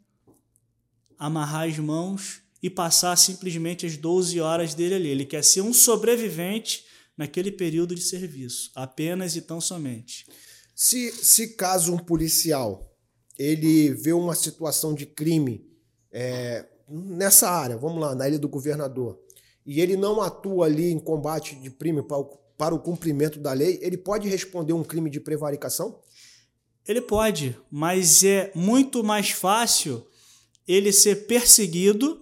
Amarrar 1.16 1.68
as 1.68 1.78
mãos 1.78 2.42
e 2.62 2.68
passar 2.68 3.16
simplesmente 3.16 3.86
as 3.86 3.96
12 3.96 4.40
horas 4.40 4.74
dele 4.74 4.94
ali. 4.94 5.08
Ele 5.08 5.24
quer 5.24 5.42
ser 5.42 5.62
um 5.62 5.72
sobrevivente 5.72 6.84
naquele 7.16 7.52
período 7.52 7.94
de 7.94 8.02
serviço, 8.02 8.70
apenas 8.74 9.36
e 9.36 9.42
tão 9.42 9.60
somente. 9.60 10.26
Se, 10.74 11.12
se 11.12 11.48
caso 11.48 11.94
um 11.94 11.98
policial 11.98 12.90
ele 13.40 13.94
vê 13.94 14.12
uma 14.12 14.34
situação 14.34 14.92
de 14.92 15.06
crime 15.06 15.66
é, 16.12 16.66
nessa 16.86 17.48
área, 17.48 17.74
vamos 17.74 17.98
lá, 17.98 18.14
na 18.14 18.28
ilha 18.28 18.38
do 18.38 18.50
governador, 18.50 19.18
e 19.64 19.80
ele 19.80 19.96
não 19.96 20.20
atua 20.20 20.66
ali 20.66 20.90
em 20.90 20.98
combate 20.98 21.56
de 21.56 21.70
crime 21.70 22.02
para 22.02 22.18
o, 22.18 22.24
para 22.58 22.74
o 22.74 22.78
cumprimento 22.78 23.40
da 23.40 23.54
lei, 23.54 23.78
ele 23.80 23.96
pode 23.96 24.28
responder 24.28 24.74
um 24.74 24.84
crime 24.84 25.08
de 25.08 25.18
prevaricação? 25.18 26.02
Ele 26.86 27.00
pode, 27.00 27.56
mas 27.70 28.22
é 28.22 28.52
muito 28.54 29.02
mais 29.02 29.30
fácil 29.30 30.06
ele 30.68 30.92
ser 30.92 31.26
perseguido 31.26 32.20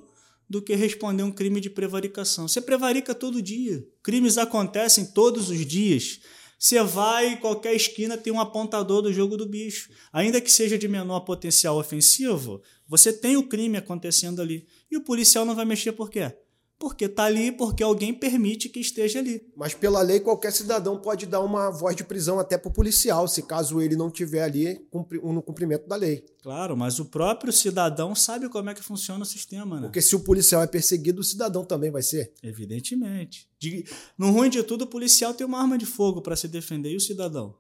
do 0.49 0.62
que 0.62 0.75
responder 0.75 1.23
um 1.23 1.31
crime 1.31 1.61
de 1.61 1.69
prevaricação. 1.69 2.49
Você 2.49 2.61
prevarica 2.61 3.14
todo 3.14 3.43
dia. 3.43 3.87
Crimes 4.02 4.38
acontecem 4.38 5.05
todos 5.05 5.50
os 5.50 5.67
dias. 5.67 6.21
Você 6.59 6.83
vai 6.83 7.28
em 7.28 7.37
qualquer 7.37 7.75
esquina 7.75 8.17
tem 8.17 8.33
um 8.33 8.40
apontador 8.40 9.02
do 9.02 9.12
jogo 9.12 9.37
do 9.37 9.47
bicho. 9.47 9.90
Ainda 10.12 10.40
que 10.40 10.50
seja 10.50 10.76
de 10.76 10.88
menor 10.88 11.21
potencial 11.21 11.78
ofensivo, 11.78 12.62
você 12.87 13.12
tem 13.12 13.37
o 13.37 13.47
crime 13.47 13.76
acontecendo 13.76 14.43
ali. 14.43 14.67
E 14.90 14.97
o 14.97 15.05
policial 15.05 15.45
não 15.45 15.55
vai 15.55 15.64
mexer 15.64 15.93
por 15.93 16.11
quê? 16.11 16.33
Porque 16.78 17.06
está 17.06 17.25
ali, 17.25 17.50
porque 17.50 17.82
alguém 17.82 18.14
permite 18.14 18.68
que 18.68 18.78
esteja 18.78 19.18
ali. 19.18 19.42
Mas 19.56 19.75
pela 19.75 20.00
lei, 20.00 20.20
qualquer 20.20 20.52
cidadão 20.52 20.97
pode 20.97 21.26
dar 21.26 21.40
uma 21.40 21.70
voz 21.70 21.97
de 21.97 22.04
prisão 22.04 22.38
até 22.38 22.56
para 22.56 22.68
o 22.68 22.73
policial, 22.73 23.26
se 23.26 23.42
caso 23.42 23.80
ele 23.80 23.97
não 23.97 24.11
tiver 24.11 24.42
ali 24.42 24.87
no 24.92 25.42
cumprimento 25.42 25.88
da 25.88 25.97
lei. 25.97 26.25
Claro, 26.40 26.76
mas 26.76 27.00
o 27.00 27.06
próprio 27.06 27.52
cidadão 27.52 28.14
sabe 28.14 28.49
como 28.49 28.70
é 28.70 28.75
que 28.75 28.82
funciona 28.82 29.23
o 29.23 29.26
sistema, 29.26 29.80
né? 29.80 29.88
Porque 29.88 30.00
se 30.00 30.14
o 30.14 30.20
policial 30.20 30.62
é 30.62 30.68
perseguido, 30.68 31.20
o 31.20 31.25
cidadão 31.25 31.64
também 31.64 31.90
vai 31.90 32.02
ser. 32.02 32.32
Evidentemente. 32.42 33.49
De, 33.58 33.85
no 34.16 34.30
ruim 34.30 34.49
de 34.49 34.62
tudo, 34.62 34.82
o 34.82 34.87
policial 34.87 35.35
tem 35.35 35.47
uma 35.47 35.61
arma 35.61 35.76
de 35.76 35.85
fogo 35.85 36.23
para 36.23 36.37
se 36.37 36.47
defender 36.47 36.92
e 36.92 36.97
o 36.97 37.00
cidadão. 37.00 37.56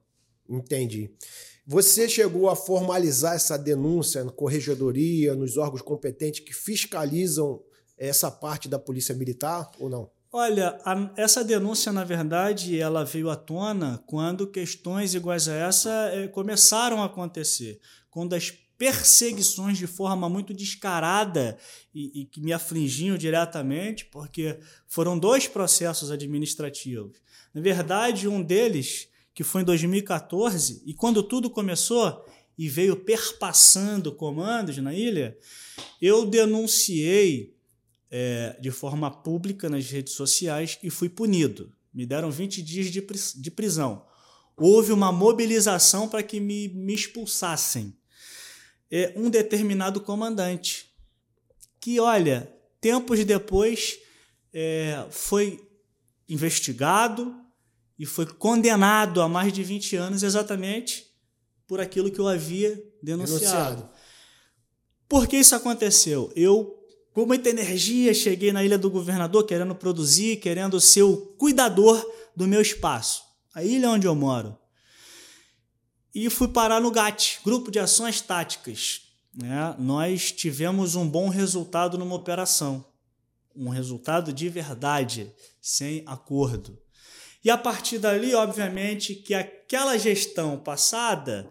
Entendi. 0.48 1.10
Você 1.66 2.08
chegou 2.08 2.48
a 2.48 2.56
formalizar 2.56 3.34
essa 3.34 3.58
denúncia 3.58 4.24
na 4.24 4.30
corregedoria, 4.30 5.34
nos 5.34 5.58
órgãos 5.58 5.82
competentes 5.82 6.40
que 6.40 6.54
fiscalizam 6.54 7.60
essa 7.98 8.30
parte 8.30 8.68
da 8.68 8.78
polícia 8.78 9.14
militar 9.14 9.70
ou 9.78 9.88
não? 9.90 10.10
Olha, 10.30 10.78
a, 10.84 11.10
essa 11.16 11.42
denúncia, 11.42 11.90
na 11.90 12.04
verdade, 12.04 12.78
ela 12.78 13.04
veio 13.04 13.30
à 13.30 13.36
tona 13.36 14.02
quando 14.06 14.46
questões 14.46 15.14
iguais 15.14 15.48
a 15.48 15.54
essa 15.54 15.90
eh, 16.12 16.28
começaram 16.28 17.02
a 17.02 17.06
acontecer. 17.06 17.80
Quando 18.10 18.34
as 18.34 18.52
perseguições 18.78 19.76
de 19.76 19.86
forma 19.86 20.28
muito 20.28 20.54
descarada 20.54 21.58
e, 21.92 22.20
e, 22.20 22.24
que 22.26 22.40
me 22.40 22.52
afligiam 22.52 23.18
diretamente, 23.18 24.04
porque 24.04 24.60
foram 24.86 25.18
dois 25.18 25.48
processos 25.48 26.12
administrativos. 26.12 27.18
Na 27.52 27.60
verdade, 27.60 28.28
um 28.28 28.40
deles, 28.40 29.08
que 29.34 29.42
foi 29.42 29.62
em 29.62 29.64
2014, 29.64 30.82
e 30.86 30.94
quando 30.94 31.24
tudo 31.24 31.50
começou 31.50 32.24
e 32.56 32.68
veio 32.68 32.96
perpassando 32.96 34.12
comandos 34.12 34.78
na 34.78 34.94
ilha, 34.94 35.36
eu 36.00 36.24
denunciei 36.24 37.57
é, 38.10 38.56
de 38.60 38.70
forma 38.70 39.10
pública 39.10 39.68
nas 39.68 39.86
redes 39.90 40.14
sociais 40.14 40.78
e 40.82 40.90
fui 40.90 41.08
punido. 41.08 41.72
Me 41.92 42.06
deram 42.06 42.30
20 42.30 42.62
dias 42.62 42.86
de, 42.86 43.04
de 43.36 43.50
prisão. 43.50 44.06
Houve 44.56 44.92
uma 44.92 45.12
mobilização 45.12 46.08
para 46.08 46.22
que 46.22 46.40
me, 46.40 46.68
me 46.68 46.94
expulsassem. 46.94 47.96
É, 48.90 49.12
um 49.16 49.28
determinado 49.28 50.00
comandante, 50.00 50.90
que, 51.80 52.00
olha, 52.00 52.52
tempos 52.80 53.22
depois 53.24 53.98
é, 54.52 55.06
foi 55.10 55.62
investigado 56.28 57.34
e 57.98 58.06
foi 58.06 58.26
condenado 58.26 59.20
a 59.20 59.28
mais 59.28 59.52
de 59.52 59.62
20 59.62 59.96
anos 59.96 60.22
exatamente 60.22 61.06
por 61.66 61.80
aquilo 61.80 62.10
que 62.10 62.18
eu 62.18 62.28
havia 62.28 62.70
denunciado. 63.02 63.40
denunciado. 63.40 63.90
Por 65.08 65.26
que 65.26 65.36
isso 65.36 65.54
aconteceu? 65.54 66.32
Eu 66.34 66.77
com 67.12 67.26
muita 67.26 67.48
energia, 67.48 68.14
cheguei 68.14 68.52
na 68.52 68.64
Ilha 68.64 68.78
do 68.78 68.90
Governador 68.90 69.44
querendo 69.44 69.74
produzir, 69.74 70.36
querendo 70.36 70.80
ser 70.80 71.02
o 71.02 71.16
cuidador 71.16 72.04
do 72.36 72.46
meu 72.46 72.60
espaço, 72.60 73.22
a 73.54 73.64
ilha 73.64 73.90
onde 73.90 74.06
eu 74.06 74.14
moro. 74.14 74.56
E 76.14 76.30
fui 76.30 76.48
parar 76.48 76.80
no 76.80 76.90
GAT, 76.90 77.40
Grupo 77.44 77.70
de 77.70 77.78
Ações 77.78 78.20
Táticas. 78.20 79.02
Né? 79.34 79.74
Nós 79.78 80.32
tivemos 80.32 80.94
um 80.94 81.08
bom 81.08 81.28
resultado 81.28 81.98
numa 81.98 82.14
operação, 82.14 82.84
um 83.54 83.68
resultado 83.68 84.32
de 84.32 84.48
verdade, 84.48 85.32
sem 85.60 86.02
acordo. 86.06 86.78
E 87.44 87.50
a 87.50 87.58
partir 87.58 87.98
dali, 87.98 88.34
obviamente, 88.34 89.14
que 89.14 89.34
aquela 89.34 89.96
gestão 89.96 90.58
passada, 90.58 91.48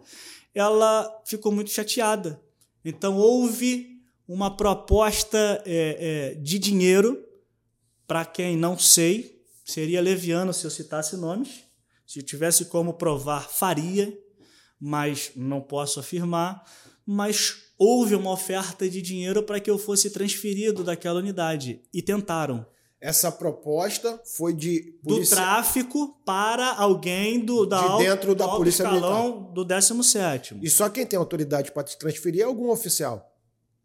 ela 0.54 1.22
ficou 1.24 1.52
muito 1.52 1.70
chateada. 1.70 2.40
Então 2.84 3.16
houve 3.16 3.97
uma 4.28 4.54
proposta 4.54 5.62
é, 5.64 6.34
é, 6.34 6.34
de 6.34 6.58
dinheiro 6.58 7.24
para 8.06 8.26
quem 8.26 8.56
não 8.56 8.78
sei, 8.78 9.42
seria 9.64 10.02
leviano 10.02 10.52
se 10.52 10.66
eu 10.66 10.70
citasse 10.70 11.16
nomes. 11.16 11.64
Se 12.06 12.22
tivesse 12.22 12.66
como 12.66 12.94
provar, 12.94 13.48
faria. 13.48 14.16
mas 14.80 15.32
não 15.34 15.60
posso 15.60 15.98
afirmar. 15.98 16.64
Mas 17.04 17.54
houve 17.78 18.14
uma 18.14 18.30
oferta 18.30 18.88
de 18.88 19.00
dinheiro 19.00 19.42
para 19.42 19.60
que 19.60 19.70
eu 19.70 19.78
fosse 19.78 20.10
transferido 20.10 20.84
daquela 20.84 21.18
unidade 21.18 21.82
e 21.92 22.02
tentaram. 22.02 22.66
Essa 23.00 23.30
proposta 23.30 24.20
foi 24.36 24.52
de 24.52 24.98
polícia... 25.02 25.36
do 25.36 25.40
tráfico 25.40 26.20
para 26.24 26.74
alguém 26.74 27.38
do 27.38 27.64
da 27.64 27.96
de 27.96 28.04
dentro 28.04 28.34
da 28.34 28.48
polícia 28.48 28.82
escalão 28.82 29.26
militar. 29.26 29.52
do 29.52 29.64
17 29.64 30.58
E 30.60 30.68
só 30.68 30.88
quem 30.88 31.06
tem 31.06 31.16
autoridade 31.18 31.70
para 31.70 31.84
te 31.84 31.96
transferir 31.96 32.40
é 32.40 32.44
algum 32.44 32.70
oficial. 32.70 33.27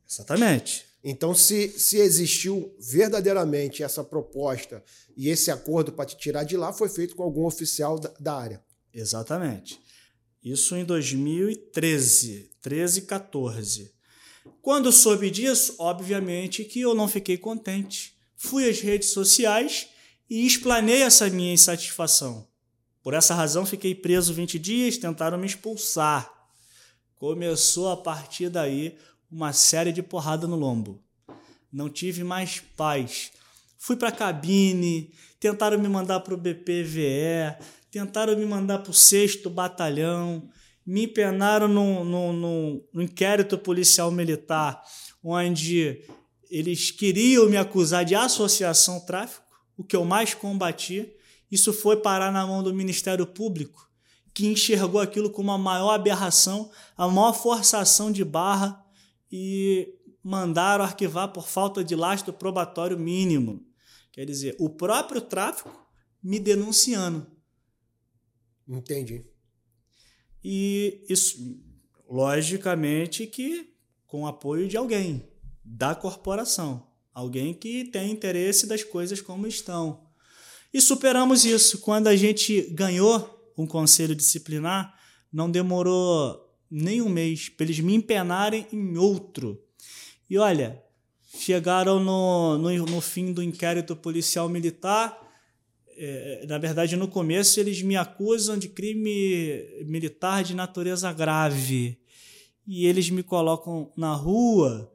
Exatamente. 0.09 0.85
Então, 1.03 1.35
se, 1.35 1.69
se 1.77 1.97
existiu 1.97 2.73
verdadeiramente 2.79 3.83
essa 3.83 4.03
proposta 4.03 4.83
e 5.17 5.29
esse 5.29 5.51
acordo 5.51 5.91
para 5.91 6.05
te 6.05 6.17
tirar 6.17 6.43
de 6.43 6.55
lá, 6.55 6.71
foi 6.71 6.87
feito 6.87 7.15
com 7.15 7.23
algum 7.23 7.45
oficial 7.45 7.99
da, 7.99 8.11
da 8.19 8.35
área. 8.35 8.63
Exatamente. 8.93 9.79
Isso 10.43 10.75
em 10.75 10.85
2013, 10.85 12.51
13 12.61 13.01
14. 13.03 13.93
Quando 14.61 14.91
soube 14.91 15.29
disso, 15.29 15.75
obviamente 15.77 16.63
que 16.63 16.81
eu 16.81 16.95
não 16.95 17.07
fiquei 17.07 17.37
contente. 17.37 18.15
Fui 18.35 18.69
às 18.69 18.79
redes 18.79 19.09
sociais 19.09 19.87
e 20.29 20.45
explanei 20.45 21.01
essa 21.01 21.29
minha 21.29 21.53
insatisfação. 21.53 22.47
Por 23.01 23.13
essa 23.13 23.35
razão, 23.35 23.65
fiquei 23.65 23.93
preso 23.93 24.33
20 24.33 24.57
dias, 24.57 24.97
tentaram 24.97 25.37
me 25.37 25.45
expulsar. 25.45 26.31
Começou 27.15 27.89
a 27.89 27.97
partir 27.97 28.49
daí 28.49 28.97
uma 29.33 29.51
série 29.51 29.91
de 29.91 30.03
porrada 30.03 30.45
no 30.45 30.55
lombo. 30.55 31.01
Não 31.71 31.89
tive 31.89 32.23
mais 32.23 32.59
paz. 32.77 33.31
Fui 33.79 33.95
para 33.95 34.09
a 34.09 34.11
cabine, 34.11 35.11
tentaram 35.39 35.79
me 35.79 35.89
mandar 35.89 36.19
para 36.19 36.35
o 36.35 36.37
BPVE, 36.37 37.57
tentaram 37.89 38.37
me 38.37 38.45
mandar 38.45 38.79
para 38.79 38.91
o 38.91 38.93
sexto 38.93 39.49
batalhão, 39.49 40.47
me 40.85 41.05
empenaram 41.05 41.67
no, 41.67 42.03
no, 42.03 42.83
no 42.93 43.01
inquérito 43.01 43.57
policial 43.57 44.11
militar, 44.11 44.83
onde 45.23 46.05
eles 46.49 46.91
queriam 46.91 47.49
me 47.49 47.57
acusar 47.57 48.05
de 48.05 48.13
associação 48.13 48.99
tráfico, 48.99 49.43
o 49.75 49.83
que 49.83 49.95
eu 49.95 50.05
mais 50.05 50.35
combati. 50.35 51.11
Isso 51.51 51.73
foi 51.73 51.97
parar 51.97 52.31
na 52.31 52.45
mão 52.45 52.61
do 52.61 52.73
Ministério 52.73 53.25
Público, 53.25 53.89
que 54.31 54.45
enxergou 54.45 55.01
aquilo 55.01 55.31
como 55.31 55.51
a 55.51 55.57
maior 55.57 55.91
aberração, 55.91 56.69
a 56.95 57.07
maior 57.07 57.33
forçação 57.33 58.11
de 58.11 58.23
barra 58.23 58.82
e 59.35 59.95
mandaram 60.23 60.83
arquivar 60.83 61.33
por 61.33 61.47
falta 61.47 61.83
de 61.83 61.95
lastro 61.95 62.31
probatório 62.31 62.99
mínimo. 62.99 63.65
Quer 64.11 64.27
dizer, 64.27 64.55
o 64.59 64.69
próprio 64.69 65.21
tráfico 65.21 65.71
me 66.21 66.39
denunciando. 66.39 67.25
Entendi. 68.67 69.25
E 70.43 71.03
isso, 71.09 71.59
logicamente, 72.07 73.25
que 73.25 73.73
com 74.05 74.27
apoio 74.27 74.67
de 74.67 74.77
alguém, 74.77 75.27
da 75.65 75.95
corporação. 75.95 76.87
Alguém 77.11 77.55
que 77.55 77.85
tem 77.85 78.11
interesse 78.11 78.67
das 78.67 78.83
coisas 78.83 79.19
como 79.19 79.47
estão. 79.47 80.07
E 80.71 80.79
superamos 80.79 81.43
isso. 81.43 81.79
Quando 81.79 82.05
a 82.05 82.15
gente 82.15 82.69
ganhou 82.69 83.51
um 83.57 83.65
conselho 83.65 84.13
disciplinar, 84.13 84.95
não 85.31 85.49
demorou 85.49 86.42
nem 86.75 87.01
um 87.01 87.09
mês 87.09 87.49
para 87.49 87.65
eles 87.65 87.79
me 87.79 87.93
empenarem 87.93 88.65
em 88.71 88.97
outro. 88.97 89.61
E 90.29 90.37
olha, 90.37 90.81
chegaram 91.37 91.99
no, 91.99 92.57
no, 92.57 92.85
no 92.85 93.01
fim 93.01 93.31
do 93.31 93.43
inquérito 93.43 93.95
policial 93.95 94.49
militar 94.49 95.23
é, 95.97 96.45
na 96.47 96.57
verdade, 96.57 96.95
no 96.95 97.07
começo 97.07 97.59
eles 97.59 97.81
me 97.81 97.95
acusam 97.95 98.57
de 98.57 98.69
crime 98.69 99.63
militar 99.85 100.43
de 100.43 100.55
natureza 100.55 101.11
grave. 101.11 101.99
E 102.65 102.85
eles 102.85 103.09
me 103.09 103.23
colocam 103.23 103.91
na 103.95 104.13
rua 104.13 104.91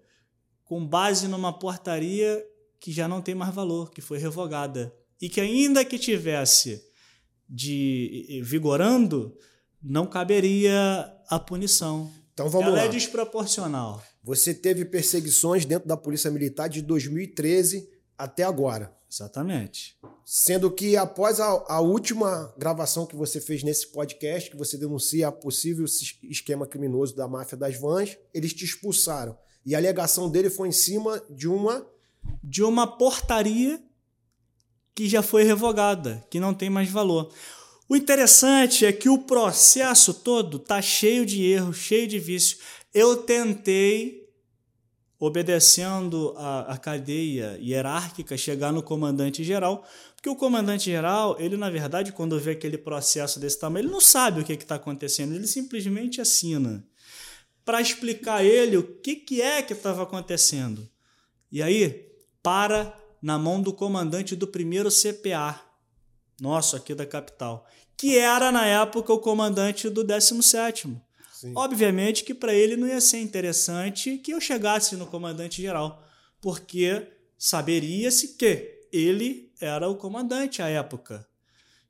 com 0.64 0.84
base 0.86 1.28
numa 1.28 1.52
portaria 1.52 2.44
que 2.80 2.92
já 2.92 3.08
não 3.08 3.20
tem 3.20 3.34
mais 3.34 3.54
valor, 3.54 3.90
que 3.90 4.00
foi 4.00 4.18
revogada. 4.18 4.94
E 5.20 5.28
que 5.28 5.40
ainda 5.40 5.84
que 5.84 5.98
tivesse 5.98 6.82
de 7.48 8.40
vigorando, 8.44 9.36
não 9.82 10.06
caberia 10.06 11.12
a 11.28 11.38
punição. 11.38 12.10
Então 12.32 12.48
vamos 12.48 12.68
Ela 12.68 12.76
lá. 12.76 12.84
é 12.84 12.88
desproporcional. 12.88 14.02
Você 14.22 14.54
teve 14.54 14.84
perseguições 14.84 15.64
dentro 15.64 15.88
da 15.88 15.96
Polícia 15.96 16.30
Militar 16.30 16.68
de 16.68 16.82
2013 16.82 17.88
até 18.16 18.44
agora. 18.44 18.96
Exatamente. 19.10 19.96
Sendo 20.24 20.70
que 20.70 20.96
após 20.96 21.40
a, 21.40 21.46
a, 21.68 21.80
última 21.80 22.52
gravação 22.58 23.06
que 23.06 23.16
você 23.16 23.40
fez 23.40 23.62
nesse 23.62 23.86
podcast, 23.86 24.50
que 24.50 24.56
você 24.56 24.76
denuncia 24.76 25.32
possível 25.32 25.86
esquema 26.22 26.66
criminoso 26.66 27.16
da 27.16 27.26
máfia 27.26 27.56
das 27.56 27.76
vans, 27.76 28.18
eles 28.34 28.52
te 28.52 28.66
expulsaram. 28.66 29.36
E 29.64 29.74
a 29.74 29.78
alegação 29.78 30.30
dele 30.30 30.50
foi 30.50 30.68
em 30.68 30.72
cima 30.72 31.22
de 31.30 31.48
uma. 31.48 31.86
De 32.44 32.62
uma 32.62 32.86
portaria 32.86 33.82
que 34.94 35.08
já 35.08 35.22
foi 35.22 35.44
revogada, 35.44 36.26
que 36.28 36.38
não 36.38 36.52
tem 36.52 36.68
mais 36.68 36.90
valor. 36.90 37.32
O 37.88 37.96
interessante 37.96 38.84
é 38.84 38.92
que 38.92 39.08
o 39.08 39.18
processo 39.18 40.12
todo 40.12 40.58
tá 40.58 40.82
cheio 40.82 41.24
de 41.24 41.42
erros, 41.44 41.78
cheio 41.78 42.06
de 42.06 42.18
vícios. 42.18 42.60
Eu 42.92 43.16
tentei 43.16 44.28
obedecendo 45.18 46.32
a, 46.36 46.74
a 46.74 46.78
cadeia 46.78 47.58
hierárquica, 47.60 48.36
chegar 48.36 48.72
no 48.72 48.82
comandante-geral, 48.82 49.84
porque 50.14 50.28
o 50.28 50.36
comandante-geral, 50.36 51.36
ele 51.40 51.56
na 51.56 51.68
verdade, 51.70 52.12
quando 52.12 52.38
vê 52.38 52.52
aquele 52.52 52.78
processo 52.78 53.40
desse 53.40 53.58
tamanho, 53.58 53.86
ele 53.86 53.92
não 53.92 54.00
sabe 54.00 54.40
o 54.40 54.44
que 54.44 54.52
está 54.52 54.76
acontecendo, 54.76 55.34
ele 55.34 55.46
simplesmente 55.46 56.20
assina 56.20 56.86
para 57.64 57.80
explicar 57.80 58.36
a 58.36 58.44
ele 58.44 58.76
o 58.76 58.82
que, 58.82 59.16
que 59.16 59.42
é 59.42 59.60
que 59.60 59.72
estava 59.72 60.02
acontecendo. 60.02 60.88
E 61.50 61.62
aí, 61.62 62.06
para 62.42 62.96
na 63.20 63.38
mão 63.38 63.60
do 63.60 63.72
comandante 63.72 64.36
do 64.36 64.46
primeiro 64.46 64.88
CPA, 64.88 65.67
nosso 66.40 66.76
aqui 66.76 66.94
da 66.94 67.06
capital, 67.06 67.66
que 67.96 68.16
era 68.16 68.52
na 68.52 68.66
época 68.66 69.12
o 69.12 69.18
comandante 69.18 69.88
do 69.88 70.04
17º. 70.04 71.00
Sim. 71.32 71.52
Obviamente 71.54 72.24
que 72.24 72.34
para 72.34 72.52
ele 72.52 72.76
não 72.76 72.86
ia 72.86 73.00
ser 73.00 73.18
interessante 73.18 74.18
que 74.18 74.32
eu 74.32 74.40
chegasse 74.40 74.96
no 74.96 75.06
comandante 75.06 75.62
geral, 75.62 76.04
porque 76.40 77.06
saberia-se 77.36 78.36
que 78.36 78.86
ele 78.92 79.52
era 79.60 79.88
o 79.88 79.96
comandante 79.96 80.62
à 80.62 80.68
época. 80.68 81.26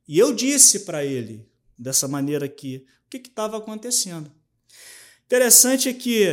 E 0.07 0.17
eu 0.17 0.33
disse 0.33 0.81
para 0.81 1.05
ele, 1.05 1.47
dessa 1.77 2.07
maneira 2.07 2.45
aqui, 2.45 2.85
o 3.05 3.09
que 3.09 3.17
estava 3.17 3.57
acontecendo. 3.57 4.31
Interessante 5.25 5.89
é 5.89 5.93
que 5.93 6.25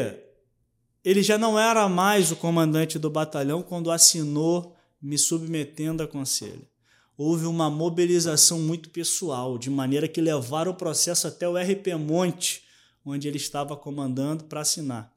ele 1.04 1.22
já 1.22 1.38
não 1.38 1.58
era 1.58 1.88
mais 1.88 2.32
o 2.32 2.36
comandante 2.36 2.98
do 2.98 3.08
batalhão 3.08 3.62
quando 3.62 3.90
assinou 3.90 4.74
me 5.00 5.16
submetendo 5.16 6.02
a 6.02 6.08
conselho. 6.08 6.66
Houve 7.18 7.46
uma 7.46 7.70
mobilização 7.70 8.60
muito 8.60 8.90
pessoal, 8.90 9.56
de 9.56 9.70
maneira 9.70 10.06
que 10.06 10.20
levaram 10.20 10.72
o 10.72 10.76
processo 10.76 11.26
até 11.26 11.48
o 11.48 11.56
RP 11.56 11.94
Monte, 11.98 12.62
onde 13.04 13.26
ele 13.26 13.38
estava 13.38 13.76
comandando 13.76 14.44
para 14.44 14.60
assinar. 14.60 15.10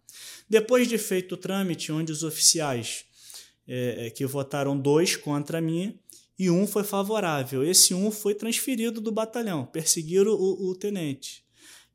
Depois 0.50 0.88
de 0.88 0.98
feito 0.98 1.36
o 1.36 1.38
trâmite, 1.38 1.92
onde 1.92 2.12
os 2.12 2.24
oficiais 2.24 3.06
é, 3.68 4.08
é, 4.08 4.10
que 4.10 4.26
votaram 4.26 4.78
dois 4.80 5.16
contra 5.16 5.60
mim 5.60 6.00
e 6.38 6.50
um 6.50 6.66
foi 6.66 6.84
favorável. 6.84 7.64
Esse 7.64 7.94
um 7.94 8.10
foi 8.10 8.34
transferido 8.34 9.02
do 9.02 9.12
batalhão, 9.12 9.66
perseguiram 9.66 10.32
o, 10.32 10.70
o 10.70 10.76
tenente, 10.76 11.44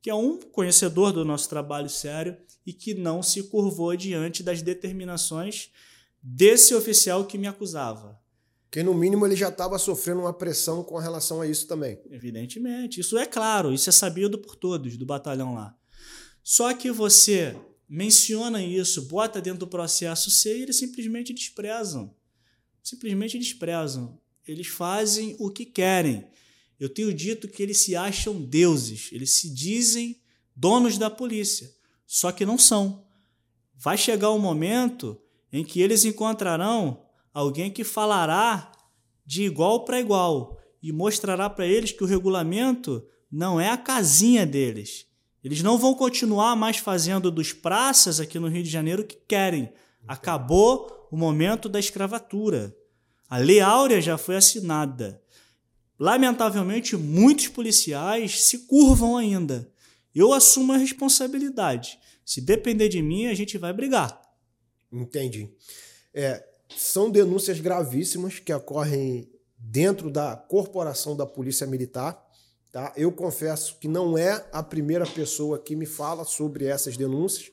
que 0.01 0.09
é 0.09 0.15
um 0.15 0.37
conhecedor 0.37 1.11
do 1.11 1.25
nosso 1.25 1.49
trabalho 1.49 1.89
sério 1.89 2.37
e 2.65 2.71
que 2.71 2.93
não 2.93 3.23
se 3.23 3.43
curvou 3.43 3.95
diante 3.95 4.43
das 4.43 4.61
determinações 4.61 5.71
desse 6.21 6.75
oficial 6.75 7.25
que 7.25 7.37
me 7.37 7.47
acusava. 7.47 8.23
Que 8.71 8.83
no 8.83 8.93
mínimo 8.93 9.25
ele 9.25 9.35
já 9.35 9.49
estava 9.49 9.79
sofrendo 9.79 10.21
uma 10.21 10.33
pressão 10.33 10.83
com 10.83 10.97
relação 10.97 11.41
a 11.41 11.47
isso 11.47 11.67
também. 11.67 11.99
Evidentemente, 12.09 12.99
isso 12.99 13.17
é 13.17 13.25
claro, 13.25 13.73
isso 13.73 13.89
é 13.89 13.93
sabido 13.93 14.37
por 14.37 14.55
todos 14.55 14.97
do 14.97 15.05
batalhão 15.05 15.53
lá. 15.53 15.75
Só 16.43 16.73
que 16.73 16.91
você 16.91 17.55
menciona 17.87 18.63
isso, 18.63 19.03
bota 19.03 19.41
dentro 19.41 19.59
do 19.59 19.67
processo 19.67 20.29
C 20.29 20.57
e 20.57 20.61
eles 20.63 20.75
simplesmente 20.75 21.33
desprezam. 21.33 22.13
Simplesmente 22.83 23.39
desprezam. 23.39 24.19
Eles 24.47 24.67
fazem 24.67 25.35
o 25.39 25.49
que 25.49 25.65
querem. 25.65 26.27
Eu 26.79 26.89
tenho 26.89 27.13
dito 27.13 27.47
que 27.47 27.63
eles 27.63 27.77
se 27.77 27.95
acham 27.95 28.41
deuses, 28.41 29.09
eles 29.11 29.31
se 29.31 29.49
dizem 29.49 30.21
donos 30.55 30.97
da 30.97 31.09
polícia, 31.09 31.73
só 32.05 32.31
que 32.31 32.45
não 32.45 32.57
são. 32.57 33.05
Vai 33.73 33.97
chegar 33.97 34.31
um 34.31 34.39
momento 34.39 35.19
em 35.51 35.63
que 35.63 35.81
eles 35.81 36.05
encontrarão 36.05 37.04
alguém 37.35 37.69
que 37.69 37.83
falará 37.83 38.71
de 39.25 39.43
igual 39.43 39.83
para 39.83 39.99
igual 39.99 40.57
e 40.81 40.93
mostrará 40.93 41.49
para 41.49 41.67
eles 41.67 41.91
que 41.91 42.03
o 42.03 42.07
regulamento 42.07 43.05
não 43.29 43.59
é 43.59 43.69
a 43.69 43.77
casinha 43.77 44.45
deles, 44.45 45.05
eles 45.43 45.61
não 45.61 45.77
vão 45.77 45.93
continuar 45.93 46.55
mais 46.55 46.77
fazendo 46.77 47.29
dos 47.29 47.51
praças 47.51 48.21
aqui 48.21 48.39
no 48.39 48.47
Rio 48.47 48.63
de 48.63 48.69
Janeiro 48.69 49.03
o 49.03 49.05
que 49.05 49.17
querem. 49.27 49.71
Acabou 50.07 51.07
o 51.11 51.17
momento 51.17 51.67
da 51.67 51.77
escravatura. 51.77 52.75
A 53.29 53.37
Lei 53.37 53.59
Áurea 53.59 54.01
já 54.01 54.17
foi 54.17 54.37
assinada. 54.37 55.21
Lamentavelmente, 55.99 56.95
muitos 56.95 57.47
policiais 57.47 58.43
se 58.43 58.59
curvam 58.59 59.17
ainda. 59.17 59.71
Eu 60.15 60.33
assumo 60.33 60.73
a 60.73 60.77
responsabilidade. 60.77 61.99
Se 62.25 62.41
depender 62.41 62.89
de 62.89 63.01
mim, 63.01 63.27
a 63.27 63.33
gente 63.33 63.57
vai 63.57 63.71
brigar. 63.71 64.19
Entendi. 64.91 65.49
É, 66.13 66.43
são 66.69 67.09
denúncias 67.09 67.59
gravíssimas 67.59 68.39
que 68.39 68.53
ocorrem 68.53 69.29
dentro 69.57 70.09
da 70.09 70.35
corporação 70.35 71.15
da 71.15 71.25
Polícia 71.25 71.67
Militar. 71.67 72.23
Tá? 72.71 72.93
Eu 72.95 73.11
confesso 73.11 73.77
que 73.79 73.87
não 73.87 74.17
é 74.17 74.45
a 74.51 74.61
primeira 74.61 75.05
pessoa 75.05 75.59
que 75.59 75.75
me 75.75 75.85
fala 75.85 76.23
sobre 76.23 76.65
essas 76.65 76.97
denúncias, 76.97 77.51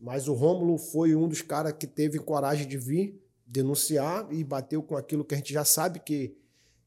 mas 0.00 0.28
o 0.28 0.34
Rômulo 0.34 0.78
foi 0.78 1.14
um 1.14 1.28
dos 1.28 1.42
caras 1.42 1.74
que 1.78 1.86
teve 1.86 2.18
coragem 2.18 2.66
de 2.66 2.76
vir 2.76 3.22
denunciar 3.46 4.26
e 4.32 4.42
bateu 4.42 4.82
com 4.82 4.96
aquilo 4.96 5.24
que 5.24 5.34
a 5.34 5.38
gente 5.38 5.52
já 5.52 5.64
sabe 5.64 6.00
que, 6.00 6.36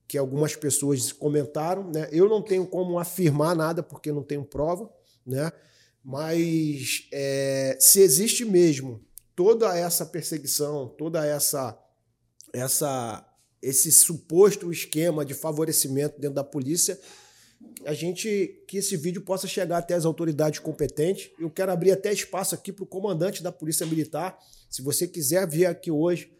que 0.07 0.17
algumas 0.17 0.55
pessoas 0.55 1.11
comentaram. 1.11 1.89
Né? 1.89 2.09
Eu 2.11 2.27
não 2.27 2.41
tenho 2.41 2.65
como 2.65 2.99
afirmar 2.99 3.55
nada 3.55 3.81
porque 3.81 4.11
não 4.11 4.23
tenho 4.23 4.43
prova, 4.43 4.91
né? 5.25 5.51
mas 6.03 7.07
é, 7.11 7.77
se 7.79 8.01
existe 8.01 8.43
mesmo 8.45 9.01
toda 9.39 9.73
essa 9.73 10.05
perseguição, 10.05 10.89
toda 10.97 11.25
essa 11.25 11.81
essa 12.51 13.25
esse 13.61 13.89
suposto 13.89 14.69
esquema 14.69 15.23
de 15.23 15.33
favorecimento 15.33 16.19
dentro 16.19 16.35
da 16.35 16.43
polícia, 16.43 16.99
a 17.85 17.93
gente 17.93 18.61
que 18.67 18.79
esse 18.79 18.97
vídeo 18.97 19.21
possa 19.21 19.47
chegar 19.47 19.77
até 19.77 19.93
as 19.93 20.03
autoridades 20.03 20.59
competentes. 20.59 21.31
Eu 21.39 21.49
quero 21.49 21.71
abrir 21.71 21.91
até 21.91 22.11
espaço 22.11 22.53
aqui 22.53 22.73
para 22.73 22.83
o 22.83 22.87
comandante 22.87 23.41
da 23.41 23.49
Polícia 23.49 23.85
Militar. 23.85 24.37
Se 24.69 24.81
você 24.81 25.07
quiser 25.07 25.47
vir 25.47 25.67
aqui 25.67 25.89
hoje, 25.89 26.33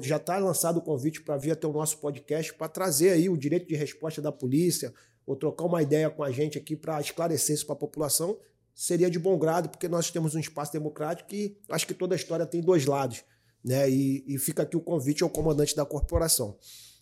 já 0.00 0.16
está 0.16 0.38
lançado 0.38 0.76
o 0.76 0.82
convite 0.82 1.20
para 1.22 1.36
vir 1.36 1.50
até 1.50 1.66
o 1.66 1.72
nosso 1.72 1.98
podcast 1.98 2.54
para 2.54 2.68
trazer 2.68 3.10
aí 3.10 3.28
o 3.28 3.36
direito 3.36 3.66
de 3.66 3.74
resposta 3.74 4.22
da 4.22 4.30
polícia, 4.30 4.94
ou 5.26 5.34
trocar 5.34 5.64
uma 5.64 5.82
ideia 5.82 6.08
com 6.08 6.22
a 6.22 6.30
gente 6.30 6.56
aqui 6.56 6.76
para 6.76 7.00
esclarecer 7.00 7.56
isso 7.56 7.66
para 7.66 7.74
a 7.74 7.78
população, 7.78 8.38
seria 8.74 9.10
de 9.10 9.18
bom 9.18 9.38
grado, 9.38 9.68
porque 9.68 9.88
nós 9.88 10.10
temos 10.10 10.34
um 10.34 10.38
espaço 10.38 10.72
democrático 10.72 11.34
e 11.34 11.56
acho 11.68 11.86
que 11.86 11.94
toda 11.94 12.14
a 12.14 12.16
história 12.16 12.46
tem 12.46 12.60
dois 12.60 12.86
lados. 12.86 13.24
Né? 13.64 13.90
E, 13.90 14.24
e 14.26 14.38
fica 14.38 14.62
aqui 14.62 14.76
o 14.76 14.80
convite 14.80 15.22
ao 15.22 15.30
comandante 15.30 15.76
da 15.76 15.84
corporação. 15.84 16.56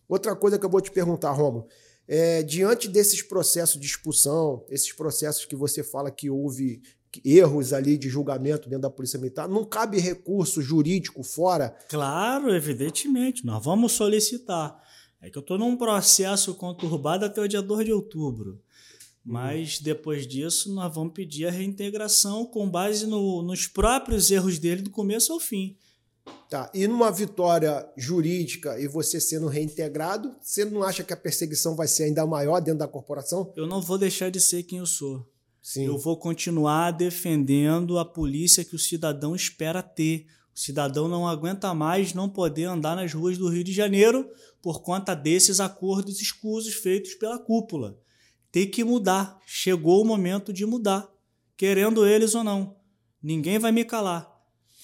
Outra 0.08 0.34
coisa 0.34 0.58
que 0.58 0.64
eu 0.64 0.70
vou 0.70 0.80
te 0.80 0.90
perguntar, 0.90 1.30
Romo, 1.32 1.66
é, 2.06 2.42
diante 2.42 2.88
desses 2.88 3.22
processos 3.22 3.80
de 3.80 3.86
expulsão, 3.86 4.64
esses 4.70 4.92
processos 4.92 5.44
que 5.44 5.54
você 5.54 5.82
fala 5.82 6.10
que 6.10 6.30
houve 6.30 6.80
erros 7.24 7.72
ali 7.72 7.96
de 7.98 8.08
julgamento 8.08 8.68
dentro 8.68 8.82
da 8.82 8.90
Polícia 8.90 9.18
Militar, 9.18 9.48
não 9.48 9.64
cabe 9.64 9.98
recurso 9.98 10.62
jurídico 10.62 11.22
fora? 11.22 11.76
Claro, 11.88 12.54
evidentemente, 12.54 13.44
nós 13.44 13.62
vamos 13.62 13.92
solicitar. 13.92 14.82
É 15.20 15.28
que 15.28 15.36
eu 15.36 15.40
estou 15.40 15.58
num 15.58 15.76
processo 15.76 16.54
conturbado 16.54 17.24
até 17.24 17.40
o 17.40 17.48
dia 17.48 17.60
2 17.60 17.86
de 17.86 17.92
outubro. 17.92 18.60
Mas 19.28 19.78
depois 19.78 20.26
disso, 20.26 20.72
nós 20.72 20.94
vamos 20.94 21.12
pedir 21.12 21.44
a 21.44 21.50
reintegração 21.50 22.46
com 22.46 22.66
base 22.66 23.06
no, 23.06 23.42
nos 23.42 23.66
próprios 23.66 24.30
erros 24.30 24.58
dele 24.58 24.80
do 24.80 24.88
começo 24.88 25.34
ao 25.34 25.38
fim. 25.38 25.76
Tá. 26.48 26.70
E 26.72 26.86
numa 26.86 27.12
vitória 27.12 27.86
jurídica 27.94 28.80
e 28.80 28.88
você 28.88 29.20
sendo 29.20 29.46
reintegrado, 29.46 30.34
você 30.40 30.64
não 30.64 30.82
acha 30.82 31.04
que 31.04 31.12
a 31.12 31.16
perseguição 31.16 31.76
vai 31.76 31.86
ser 31.86 32.04
ainda 32.04 32.26
maior 32.26 32.58
dentro 32.60 32.78
da 32.78 32.88
corporação? 32.88 33.52
Eu 33.54 33.66
não 33.66 33.82
vou 33.82 33.98
deixar 33.98 34.30
de 34.30 34.40
ser 34.40 34.62
quem 34.62 34.78
eu 34.78 34.86
sou. 34.86 35.28
Sim. 35.62 35.84
Eu 35.84 35.98
vou 35.98 36.16
continuar 36.16 36.92
defendendo 36.92 37.98
a 37.98 38.06
polícia 38.06 38.64
que 38.64 38.76
o 38.76 38.78
cidadão 38.78 39.36
espera 39.36 39.82
ter. 39.82 40.24
O 40.56 40.58
cidadão 40.58 41.06
não 41.06 41.28
aguenta 41.28 41.74
mais 41.74 42.14
não 42.14 42.30
poder 42.30 42.64
andar 42.64 42.96
nas 42.96 43.12
ruas 43.12 43.36
do 43.36 43.50
Rio 43.50 43.62
de 43.62 43.74
Janeiro 43.74 44.26
por 44.62 44.80
conta 44.80 45.14
desses 45.14 45.60
acordos 45.60 46.18
escusos 46.18 46.72
feitos 46.72 47.12
pela 47.14 47.38
cúpula 47.38 47.98
tem 48.50 48.70
que 48.70 48.84
mudar. 48.84 49.40
Chegou 49.46 50.02
o 50.02 50.04
momento 50.04 50.52
de 50.52 50.64
mudar, 50.66 51.08
querendo 51.56 52.06
eles 52.06 52.34
ou 52.34 52.44
não. 52.44 52.76
Ninguém 53.22 53.58
vai 53.58 53.72
me 53.72 53.84
calar. 53.84 54.30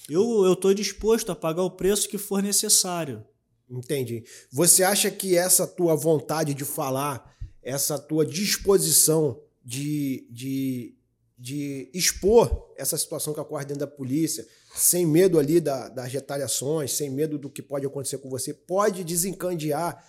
Eu 0.09 0.53
estou 0.53 0.73
disposto 0.73 1.31
a 1.31 1.35
pagar 1.35 1.63
o 1.63 1.71
preço 1.71 2.09
que 2.09 2.17
for 2.17 2.41
necessário. 2.41 3.25
Entendi. 3.69 4.23
Você 4.51 4.83
acha 4.83 5.09
que 5.09 5.35
essa 5.35 5.65
tua 5.65 5.95
vontade 5.95 6.53
de 6.53 6.63
falar, 6.63 7.35
essa 7.63 7.97
tua 7.97 8.25
disposição 8.25 9.41
de, 9.63 10.27
de, 10.29 10.95
de 11.37 11.89
expor 11.93 12.71
essa 12.77 12.97
situação 12.97 13.33
que 13.33 13.39
ocorre 13.39 13.65
dentro 13.65 13.79
da 13.79 13.87
polícia, 13.87 14.45
sem 14.75 15.05
medo 15.05 15.39
ali 15.39 15.59
da, 15.59 15.89
das 15.89 16.11
retaliações, 16.11 16.91
sem 16.91 17.09
medo 17.09 17.39
do 17.39 17.49
que 17.49 17.61
pode 17.61 17.85
acontecer 17.85 18.19
com 18.19 18.29
você, 18.29 18.53
pode 18.53 19.03
desencandear 19.03 20.03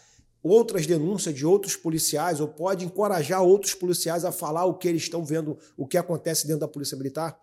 outras 0.46 0.86
denúncias 0.86 1.34
de 1.34 1.46
outros 1.46 1.76
policiais 1.76 2.40
ou 2.40 2.48
pode 2.48 2.84
encorajar 2.84 3.42
outros 3.42 3.74
policiais 3.74 4.24
a 4.24 4.32
falar 4.32 4.64
o 4.64 4.74
que 4.74 4.88
eles 4.88 5.02
estão 5.02 5.24
vendo, 5.24 5.58
o 5.76 5.86
que 5.86 5.96
acontece 5.96 6.46
dentro 6.46 6.60
da 6.60 6.68
Polícia 6.68 6.96
Militar? 6.96 7.38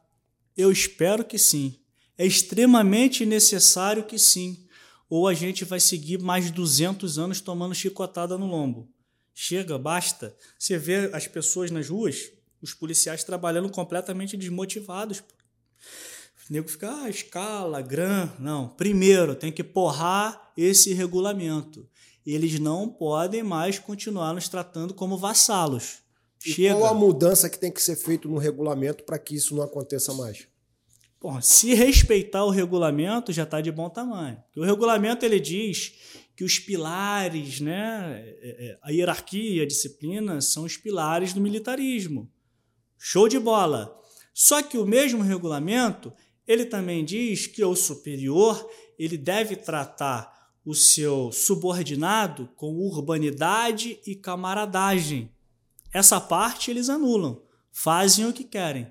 Eu 0.56 0.72
espero 0.72 1.26
que 1.26 1.38
sim. 1.38 1.80
É 2.18 2.26
extremamente 2.26 3.26
necessário 3.26 4.04
que 4.04 4.20
sim. 4.20 4.68
Ou 5.10 5.28
a 5.28 5.34
gente 5.34 5.66
vai 5.66 5.80
seguir 5.80 6.20
mais 6.20 6.52
200 6.52 7.18
anos 7.18 7.42
tomando 7.42 7.74
chicotada 7.74 8.38
no 8.38 8.46
lombo. 8.46 8.88
Chega, 9.34 9.78
basta. 9.78 10.36
Você 10.58 10.78
vê 10.78 11.10
as 11.14 11.28
pessoas 11.28 11.72
nas 11.72 11.90
ruas, 11.90 12.32
os 12.62 12.74
policiais 12.74 13.24
trabalhando 13.24 13.70
completamente 13.70 14.38
desmotivados. 14.38 15.24
O 16.50 16.54
nego 16.54 16.68
fica, 16.68 17.04
ah, 17.04 17.10
escala, 17.10 17.82
gran. 17.82 18.30
Não, 18.38 18.70
primeiro 18.70 19.36
tem 19.36 19.52
que 19.52 19.64
porrar 19.64 20.52
esse 20.56 20.94
regulamento 20.94 21.88
eles 22.32 22.60
não 22.60 22.88
podem 22.88 23.44
mais 23.44 23.80
continuar 23.80 24.34
nos 24.34 24.48
tratando 24.48 24.94
como 24.94 25.18
vassalos. 25.18 26.04
Chega. 26.40 26.76
E 26.76 26.80
qual 26.80 26.94
a 26.94 26.94
mudança 26.94 27.50
que 27.50 27.60
tem 27.60 27.72
que 27.72 27.82
ser 27.82 27.96
feita 27.96 28.28
no 28.28 28.38
regulamento 28.38 29.04
para 29.04 29.18
que 29.18 29.36
isso 29.36 29.56
não 29.56 29.64
aconteça 29.64 30.14
mais? 30.14 30.48
Bom, 31.22 31.40
se 31.42 31.74
respeitar 31.74 32.44
o 32.44 32.50
regulamento, 32.50 33.32
já 33.32 33.44
está 33.44 33.62
de 33.62 33.72
bom 33.72 33.90
tamanho. 33.90 34.44
Porque 34.46 34.60
o 34.60 34.64
regulamento 34.64 35.26
ele 35.26 35.40
diz 35.40 35.94
que 36.36 36.44
os 36.44 36.60
pilares, 36.60 37.62
né, 37.62 38.22
é, 38.42 38.68
é, 38.68 38.78
a 38.82 38.92
hierarquia, 38.92 39.64
a 39.64 39.68
disciplina, 39.68 40.42
são 40.42 40.66
os 40.66 40.76
pilares 40.76 41.32
do 41.32 41.40
militarismo. 41.40 42.30
Show 42.98 43.30
de 43.30 43.40
bola. 43.40 43.98
Só 44.34 44.62
que 44.62 44.78
o 44.78 44.86
mesmo 44.86 45.24
regulamento, 45.24 46.12
ele 46.46 46.66
também 46.66 47.06
diz 47.06 47.48
que 47.48 47.64
o 47.64 47.76
superior, 47.76 48.70
ele 49.00 49.18
deve 49.18 49.56
tratar 49.56 50.43
o 50.66 50.74
seu 50.74 51.32
subordinado 51.32 52.50
com 52.56 52.78
urbanidade 52.78 54.00
e 54.06 54.16
camaradagem. 54.16 55.30
Essa 55.92 56.20
parte 56.20 56.72
eles 56.72 56.90
anulam, 56.90 57.42
fazem 57.72 58.26
o 58.26 58.34
que 58.34 58.44
querem, 58.44 58.88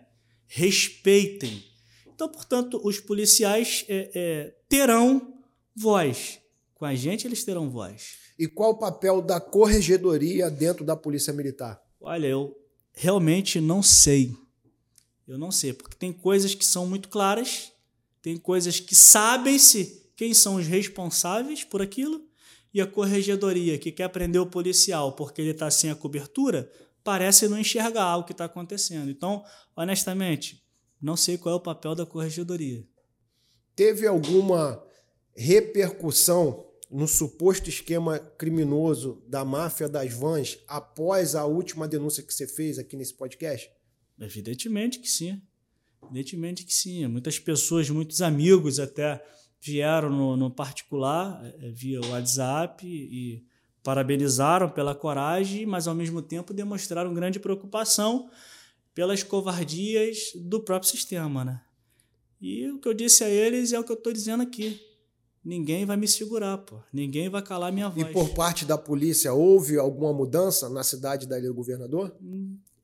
respeitem. 0.46 1.64
Então, 2.06 2.28
portanto, 2.28 2.80
os 2.85 3.00
policiais 3.00 3.85
é, 3.88 4.11
é, 4.14 4.54
terão 4.68 5.38
voz. 5.74 6.38
Com 6.74 6.85
a 6.85 6.94
gente, 6.94 7.26
eles 7.26 7.44
terão 7.44 7.70
voz. 7.70 8.18
E 8.38 8.46
qual 8.46 8.72
o 8.72 8.78
papel 8.78 9.22
da 9.22 9.40
corregedoria 9.40 10.50
dentro 10.50 10.85
da 10.85 10.96
Polícia 10.96 11.32
Militar? 11.32 11.82
Olha, 12.00 12.26
eu 12.26 12.56
realmente 12.92 13.61
não 13.61 13.82
sei. 13.82 14.37
Eu 15.26 15.38
não 15.38 15.50
sei, 15.50 15.72
porque 15.72 15.96
tem 15.96 16.12
coisas 16.12 16.54
que 16.54 16.64
são 16.64 16.87
muito 16.87 17.08
claras, 17.08 17.72
tem 18.20 18.37
coisas 18.37 18.80
que 18.80 18.94
sabem-se 18.94 20.01
quem 20.22 20.32
são 20.32 20.54
os 20.54 20.68
responsáveis 20.68 21.64
por 21.64 21.82
aquilo, 21.82 22.24
e 22.72 22.80
a 22.80 22.87
corregedoria, 22.87 23.76
que 23.76 23.90
quer 23.90 24.08
prender 24.08 24.40
o 24.40 24.46
policial 24.46 25.16
porque 25.16 25.42
ele 25.42 25.50
está 25.50 25.68
sem 25.68 25.90
a 25.90 25.96
cobertura, 25.96 26.70
parece 27.02 27.48
não 27.48 27.58
enxergar 27.58 28.18
o 28.18 28.24
que 28.24 28.30
está 28.30 28.44
acontecendo. 28.44 29.11
Então, 29.11 29.42
honestamente, 29.74 30.62
não 31.00 31.16
sei 31.16 31.37
qual 31.37 31.54
é 31.54 31.56
o 31.56 31.61
papel 31.61 31.96
da 31.96 32.06
corregedoria. 32.06 32.87
Teve 33.74 34.06
alguma 34.06 34.80
repercussão 35.35 36.70
no 36.88 37.08
suposto 37.08 37.68
esquema 37.68 38.20
criminoso 38.20 39.24
da 39.26 39.44
máfia 39.44 39.88
das 39.88 40.14
vans 40.14 40.56
após 40.68 41.35
a 41.35 41.46
última 41.46 41.88
denúncia 41.88 42.22
que 42.22 42.32
você 42.32 42.46
fez 42.46 42.78
aqui 42.78 42.94
nesse 42.96 43.14
podcast? 43.14 43.68
Evidentemente 44.20 45.00
que 45.00 45.08
sim. 45.08 45.42
Evidentemente 46.04 46.64
que 46.64 46.72
sim. 46.72 47.08
Muitas 47.08 47.40
pessoas, 47.40 47.90
muitos 47.90 48.22
amigos 48.22 48.78
até 48.78 49.20
vieram 49.62 50.11
no, 50.11 50.37
no 50.37 50.51
particular, 50.51 51.40
é, 51.61 51.70
via 51.70 52.01
WhatsApp, 52.01 52.85
e 52.85 53.44
parabenizaram 53.83 54.68
pela 54.68 54.94
coragem, 54.94 55.64
mas 55.64 55.87
ao 55.87 55.94
mesmo 55.94 56.20
tempo 56.20 56.53
demonstraram 56.53 57.14
grande 57.14 57.38
preocupação 57.38 58.29
pelas 58.92 59.22
covardias 59.22 60.33
do 60.35 60.61
próprio 60.61 60.90
sistema. 60.90 61.44
Né? 61.44 61.61
E 62.40 62.68
o 62.70 62.79
que 62.79 62.88
eu 62.88 62.94
disse 62.94 63.22
a 63.22 63.29
eles 63.29 63.72
é 63.72 63.79
o 63.79 63.85
que 63.85 63.92
eu 63.92 63.96
estou 63.96 64.12
dizendo 64.12 64.42
aqui. 64.42 64.81
Ninguém 65.44 65.85
vai 65.85 65.96
me 65.96 66.07
segurar, 66.07 66.59
pô. 66.59 66.77
Ninguém 66.92 67.29
vai 67.29 67.42
calar 67.42 67.72
minha 67.72 67.88
voz. 67.88 68.07
E 68.07 68.12
por 68.12 68.29
parte 68.31 68.64
da 68.64 68.79
polícia, 68.79 69.33
houve 69.33 69.77
alguma 69.77 70.12
mudança 70.12 70.68
na 70.68 70.85
cidade 70.85 71.27
da 71.27 71.38
Ilha 71.38 71.48
do 71.48 71.55
Governador? 71.55 72.14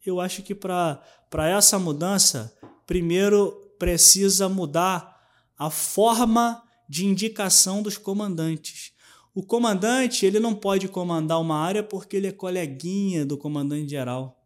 Eu 0.04 0.20
acho 0.20 0.42
que 0.42 0.54
para 0.54 1.00
essa 1.48 1.78
mudança, 1.78 2.52
primeiro 2.84 3.52
precisa 3.78 4.48
mudar 4.48 5.16
a 5.56 5.70
forma 5.70 6.62
de 6.88 7.04
indicação 7.04 7.82
dos 7.82 7.98
comandantes. 7.98 8.92
O 9.34 9.42
comandante 9.42 10.24
ele 10.24 10.40
não 10.40 10.54
pode 10.54 10.88
comandar 10.88 11.40
uma 11.40 11.58
área 11.58 11.82
porque 11.82 12.16
ele 12.16 12.26
é 12.26 12.32
coleguinha 12.32 13.26
do 13.26 13.36
comandante 13.36 13.90
geral. 13.90 14.42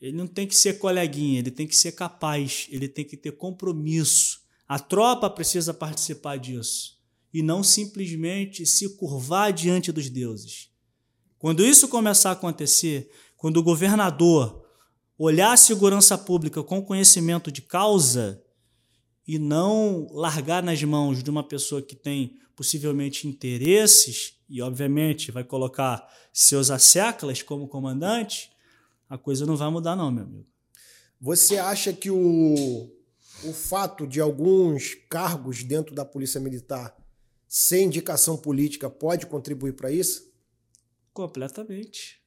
Ele 0.00 0.16
não 0.16 0.26
tem 0.26 0.46
que 0.46 0.54
ser 0.54 0.78
coleguinha, 0.78 1.38
ele 1.38 1.50
tem 1.50 1.66
que 1.66 1.76
ser 1.76 1.92
capaz, 1.92 2.66
ele 2.70 2.88
tem 2.88 3.04
que 3.04 3.16
ter 3.16 3.32
compromisso. 3.32 4.40
A 4.68 4.78
tropa 4.78 5.30
precisa 5.30 5.72
participar 5.72 6.36
disso 6.36 7.00
e 7.32 7.42
não 7.42 7.62
simplesmente 7.62 8.66
se 8.66 8.96
curvar 8.96 9.52
diante 9.52 9.90
dos 9.90 10.10
deuses. 10.10 10.70
Quando 11.38 11.64
isso 11.64 11.88
começar 11.88 12.30
a 12.30 12.32
acontecer, 12.34 13.10
quando 13.36 13.56
o 13.56 13.62
governador 13.62 14.64
olhar 15.18 15.52
a 15.52 15.56
segurança 15.56 16.18
pública 16.18 16.62
com 16.62 16.82
conhecimento 16.82 17.50
de 17.50 17.62
causa 17.62 18.42
e 19.34 19.38
não 19.38 20.08
largar 20.10 20.62
nas 20.62 20.82
mãos 20.82 21.22
de 21.22 21.30
uma 21.30 21.42
pessoa 21.42 21.80
que 21.80 21.96
tem 21.96 22.38
possivelmente 22.54 23.26
interesses 23.26 24.34
e, 24.46 24.60
obviamente, 24.60 25.32
vai 25.32 25.42
colocar 25.42 26.06
seus 26.34 26.70
asseclas 26.70 27.42
como 27.42 27.66
comandante, 27.66 28.52
a 29.08 29.16
coisa 29.16 29.46
não 29.46 29.56
vai 29.56 29.70
mudar, 29.70 29.96
não, 29.96 30.10
meu 30.10 30.24
amigo. 30.24 30.46
Você 31.18 31.56
acha 31.56 31.94
que 31.94 32.10
o, 32.10 32.90
o 33.42 33.52
fato 33.54 34.06
de 34.06 34.20
alguns 34.20 34.96
cargos 35.08 35.64
dentro 35.64 35.94
da 35.94 36.04
Polícia 36.04 36.38
Militar 36.38 36.94
ser 37.48 37.80
indicação 37.80 38.36
política 38.36 38.90
pode 38.90 39.24
contribuir 39.24 39.72
para 39.72 39.90
isso? 39.90 40.30
Completamente. 41.14 42.22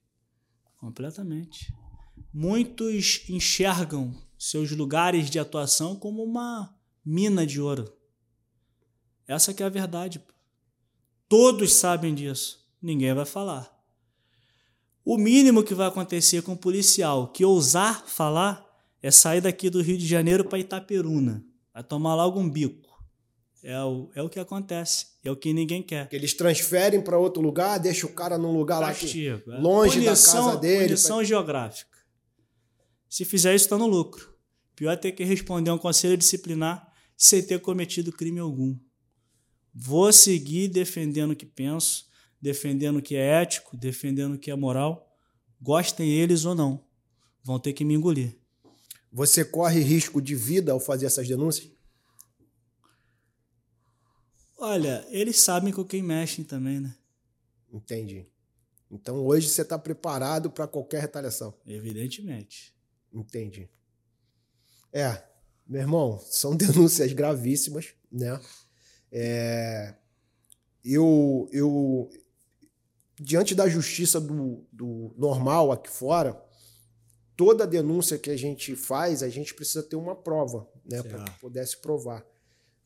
Completamente. 0.76 1.72
Muitos 2.34 3.30
enxergam 3.30 4.12
seus 4.40 4.72
lugares 4.72 5.30
de 5.30 5.38
atuação 5.38 5.96
como 5.96 6.24
uma 6.24 6.75
mina 7.06 7.46
de 7.46 7.62
ouro. 7.62 7.94
Essa 9.28 9.54
que 9.54 9.62
é 9.62 9.66
a 9.66 9.70
verdade. 9.70 10.24
Todos 11.28 11.74
sabem 11.74 12.14
disso. 12.14 12.66
Ninguém 12.82 13.14
vai 13.14 13.26
falar. 13.26 13.72
O 15.04 15.18
mínimo 15.18 15.64
que 15.64 15.76
vai 15.76 15.88
acontecer 15.88 16.42
com 16.42 16.54
o 16.54 16.58
policial 16.58 17.28
que 17.28 17.46
ousar 17.46 18.08
falar 18.08 18.66
é 19.02 19.12
sair 19.12 19.42
daqui 19.42 19.70
do 19.70 19.82
Rio 19.82 19.98
de 19.98 20.08
Janeiro 20.08 20.46
para 20.46 20.58
Itaperuna. 20.58 21.46
Vai 21.74 21.84
tomar 21.84 22.16
logo 22.16 22.40
um 22.40 22.50
bico. 22.50 22.86
É 23.64 23.80
o, 23.84 24.10
é 24.16 24.22
o 24.22 24.30
que 24.30 24.40
acontece. 24.40 25.08
É 25.24 25.30
o 25.30 25.36
que 25.36 25.54
ninguém 25.54 25.82
quer. 25.82 26.08
Que 26.08 26.16
eles 26.16 26.34
transferem 26.34 27.02
para 27.02 27.18
outro 27.18 27.42
lugar, 27.42 27.80
deixa 27.80 28.06
o 28.06 28.14
cara 28.14 28.38
num 28.38 28.56
lugar 28.56 28.80
Castigo, 28.82 29.38
lá 29.48 29.58
que, 29.58 29.60
é. 29.60 29.62
longe 29.62 30.00
punição, 30.02 30.46
da 30.46 30.52
casa 30.52 30.58
dele. 30.62 30.86
Punição 30.86 31.18
pra... 31.18 31.26
geográfica. 31.26 31.98
Se 33.10 33.26
fizer 33.26 33.56
isso, 33.56 33.66
está 33.66 33.78
no 33.78 33.88
lucro. 33.88 34.36
Pior 34.76 34.92
é 34.92 34.96
ter 34.96 35.12
que 35.14 35.24
responder 35.24 35.72
a 35.72 35.74
um 35.74 35.80
conselho 35.80 36.18
disciplinar 36.18 36.95
sem 37.18 37.42
ter 37.44 37.60
cometido 37.60 38.12
crime 38.12 38.40
algum. 38.40 38.78
Vou 39.74 40.12
seguir 40.12 40.68
defendendo 40.68 41.32
o 41.32 41.36
que 41.36 41.46
penso, 41.46 42.08
defendendo 42.42 42.98
o 42.98 43.02
que 43.02 43.16
é 43.16 43.42
ético, 43.42 43.76
defendendo 43.76 44.36
o 44.36 44.40
que 44.40 44.52
é 44.52 44.56
moral. 44.56 45.14
Gostem 45.62 46.10
eles 46.10 46.46
ou 46.46 46.56
não. 46.56 46.86
Vão 47.44 47.60
ter 47.60 47.74
que 47.74 47.86
me 47.86 47.94
engolir. 47.94 48.38
Você 49.12 49.46
corre 49.46 49.80
risco 49.82 50.22
de 50.22 50.36
vida 50.36 50.72
ao 50.72 50.80
fazer 50.80 51.06
essas 51.06 51.28
denúncias? 51.28 51.72
Olha, 54.58 55.06
eles 55.10 55.40
sabem 55.40 55.72
com 55.72 55.84
quem 55.84 56.02
mexem 56.02 56.44
também, 56.44 56.80
né? 56.80 56.96
Entendi. 57.72 58.26
Então 58.90 59.18
hoje 59.18 59.50
você 59.50 59.62
está 59.62 59.78
preparado 59.78 60.50
para 60.50 60.68
qualquer 60.68 61.02
retaliação? 61.02 61.54
Evidentemente. 61.66 62.74
Entendi. 63.14 63.70
É, 64.92 65.22
meu 65.68 65.82
irmão, 65.82 66.20
são 66.20 66.56
denúncias 66.58 67.12
gravíssimas, 67.14 67.94
né? 68.12 68.40
É, 69.12 69.96
eu, 70.84 71.50
eu, 71.52 72.10
diante 73.20 73.56
da 73.56 73.68
justiça 73.68 74.20
do, 74.20 74.66
do 74.72 75.14
normal 75.18 75.72
aqui 75.72 75.90
fora, 75.90 76.40
toda 77.36 77.66
denúncia 77.66 78.18
que 78.18 78.30
a 78.30 78.38
gente 78.38 78.76
faz, 78.76 79.24
a 79.24 79.30
gente 79.30 79.54
precisa 79.54 79.84
ter 79.84 79.96
uma 79.96 80.16
prova, 80.16 80.68
né, 80.86 81.02
para 81.02 81.24
que 81.24 81.40
pudesse 81.40 81.78
provar. 81.78 82.26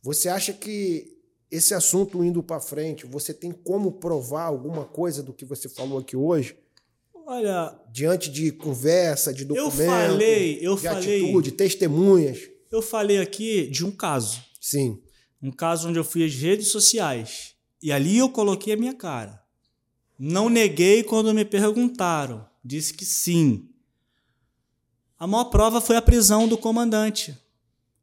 Você 0.02 0.30
acha 0.30 0.54
que 0.54 1.18
esse 1.52 1.74
assunto 1.74 2.24
indo 2.24 2.44
para 2.44 2.60
frente, 2.60 3.06
você 3.06 3.34
tem 3.34 3.52
como 3.52 3.94
provar 3.94 4.44
alguma 4.44 4.86
coisa 4.86 5.24
do 5.24 5.34
que 5.34 5.46
você 5.46 5.68
falou 5.68 6.00
aqui 6.00 6.16
hoje? 6.16 6.58
Olha, 7.26 7.80
diante 7.92 8.30
de 8.32 8.52
conversa, 8.52 9.34
de 9.34 9.46
documento, 9.46 9.82
eu 9.82 9.86
falei, 9.86 10.60
eu 10.62 10.76
de 10.76 10.82
falei, 10.82 11.22
atitude, 11.22 11.52
testemunhas. 11.52 12.49
Eu 12.72 12.82
falei 12.82 13.20
aqui 13.20 13.68
de 13.68 13.86
um 13.86 13.92
caso. 13.92 14.44
Sim. 14.62 15.02
Um 15.42 15.52
caso 15.52 15.90
onde 15.90 15.98
eu 15.98 16.04
fui 16.04 16.24
às 16.24 16.34
redes 16.36 16.68
sociais 16.68 17.56
e 17.82 17.92
ali 17.92 18.18
eu 18.18 18.30
coloquei 18.30 18.74
a 18.74 18.78
minha 18.78 18.94
cara. 18.94 19.42
Não 20.18 20.50
neguei 20.50 21.02
quando 21.02 21.34
me 21.34 21.46
perguntaram, 21.46 22.46
disse 22.64 22.94
que 22.94 23.06
sim. 23.06 23.70
A 25.18 25.26
maior 25.26 25.46
prova 25.46 25.82
foi 25.82 25.96
a 25.96 26.02
prisão 26.02 26.48
do 26.48 26.58
comandante. 26.58 27.38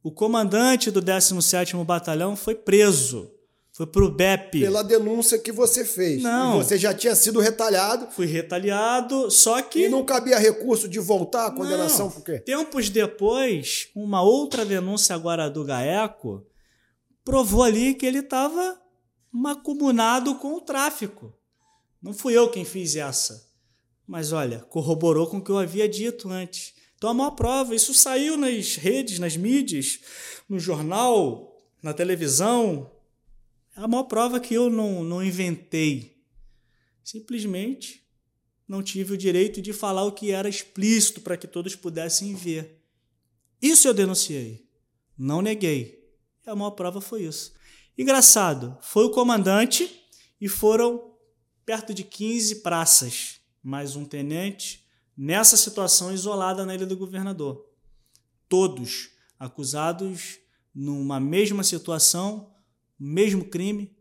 O 0.02 0.10
comandante 0.10 0.90
do 0.90 1.02
17º 1.02 1.84
Batalhão 1.84 2.34
foi 2.34 2.54
preso. 2.54 3.30
Foi 3.76 3.86
pro 3.86 4.10
BEP. 4.10 4.60
Pela 4.60 4.82
denúncia 4.82 5.38
que 5.38 5.52
você 5.52 5.84
fez. 5.84 6.22
Não. 6.22 6.54
E 6.54 6.64
você 6.64 6.78
já 6.78 6.94
tinha 6.94 7.14
sido 7.14 7.40
retaliado. 7.40 8.10
Fui 8.10 8.24
retaliado, 8.24 9.30
só 9.30 9.60
que. 9.60 9.84
E 9.84 9.88
não 9.90 10.02
cabia 10.02 10.38
recurso 10.38 10.88
de 10.88 10.98
voltar 10.98 11.44
à 11.44 11.50
condenação, 11.50 12.06
não. 12.06 12.12
por 12.12 12.24
quê? 12.24 12.38
Tempos 12.38 12.88
depois, 12.88 13.90
uma 13.94 14.22
outra 14.22 14.64
denúncia 14.64 15.14
agora 15.14 15.50
do 15.50 15.62
GAECO 15.62 16.42
provou 17.22 17.62
ali 17.62 17.92
que 17.92 18.06
ele 18.06 18.20
estava 18.20 18.80
macumunado 19.30 20.36
com 20.36 20.54
o 20.54 20.60
tráfico. 20.62 21.34
Não 22.02 22.14
fui 22.14 22.32
eu 22.32 22.48
quem 22.48 22.64
fiz 22.64 22.96
essa. 22.96 23.46
Mas 24.06 24.32
olha, 24.32 24.60
corroborou 24.70 25.26
com 25.26 25.36
o 25.36 25.44
que 25.44 25.50
eu 25.50 25.58
havia 25.58 25.86
dito 25.86 26.30
antes. 26.30 26.72
Então, 26.96 27.10
a 27.10 27.14
maior 27.14 27.32
prova, 27.32 27.74
isso 27.74 27.92
saiu 27.92 28.38
nas 28.38 28.76
redes, 28.76 29.18
nas 29.18 29.36
mídias, 29.36 30.00
no 30.48 30.58
jornal, 30.58 31.54
na 31.82 31.92
televisão, 31.92 32.90
a 33.76 33.86
maior 33.86 34.04
prova 34.04 34.40
que 34.40 34.54
eu 34.54 34.70
não, 34.70 35.04
não 35.04 35.22
inventei. 35.22 36.16
Simplesmente 37.04 38.02
não 38.66 38.82
tive 38.82 39.12
o 39.12 39.18
direito 39.18 39.60
de 39.60 39.72
falar 39.72 40.04
o 40.04 40.12
que 40.12 40.32
era 40.32 40.48
explícito 40.48 41.20
para 41.20 41.36
que 41.36 41.46
todos 41.46 41.76
pudessem 41.76 42.34
ver. 42.34 42.82
Isso 43.60 43.86
eu 43.86 43.94
denunciei. 43.94 44.66
Não 45.16 45.42
neguei. 45.42 46.04
A 46.46 46.56
maior 46.56 46.70
prova 46.70 47.00
foi 47.00 47.24
isso. 47.24 47.54
Engraçado, 47.96 48.76
foi 48.80 49.04
o 49.04 49.10
comandante 49.10 50.04
e 50.40 50.48
foram 50.48 51.14
perto 51.64 51.92
de 51.92 52.02
15 52.02 52.56
praças, 52.56 53.40
mais 53.62 53.94
um 53.94 54.04
tenente, 54.04 54.86
nessa 55.16 55.56
situação 55.56 56.12
isolada 56.12 56.64
na 56.64 56.74
ilha 56.74 56.86
do 56.86 56.96
governador. 56.96 57.66
Todos 58.48 59.10
acusados 59.38 60.38
numa 60.74 61.18
mesma 61.20 61.62
situação 61.62 62.55
mesmo 62.98 63.44
crime, 63.44 63.94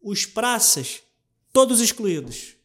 os 0.00 0.26
praças, 0.26 1.02
todos 1.52 1.80
excluídos. 1.80 2.56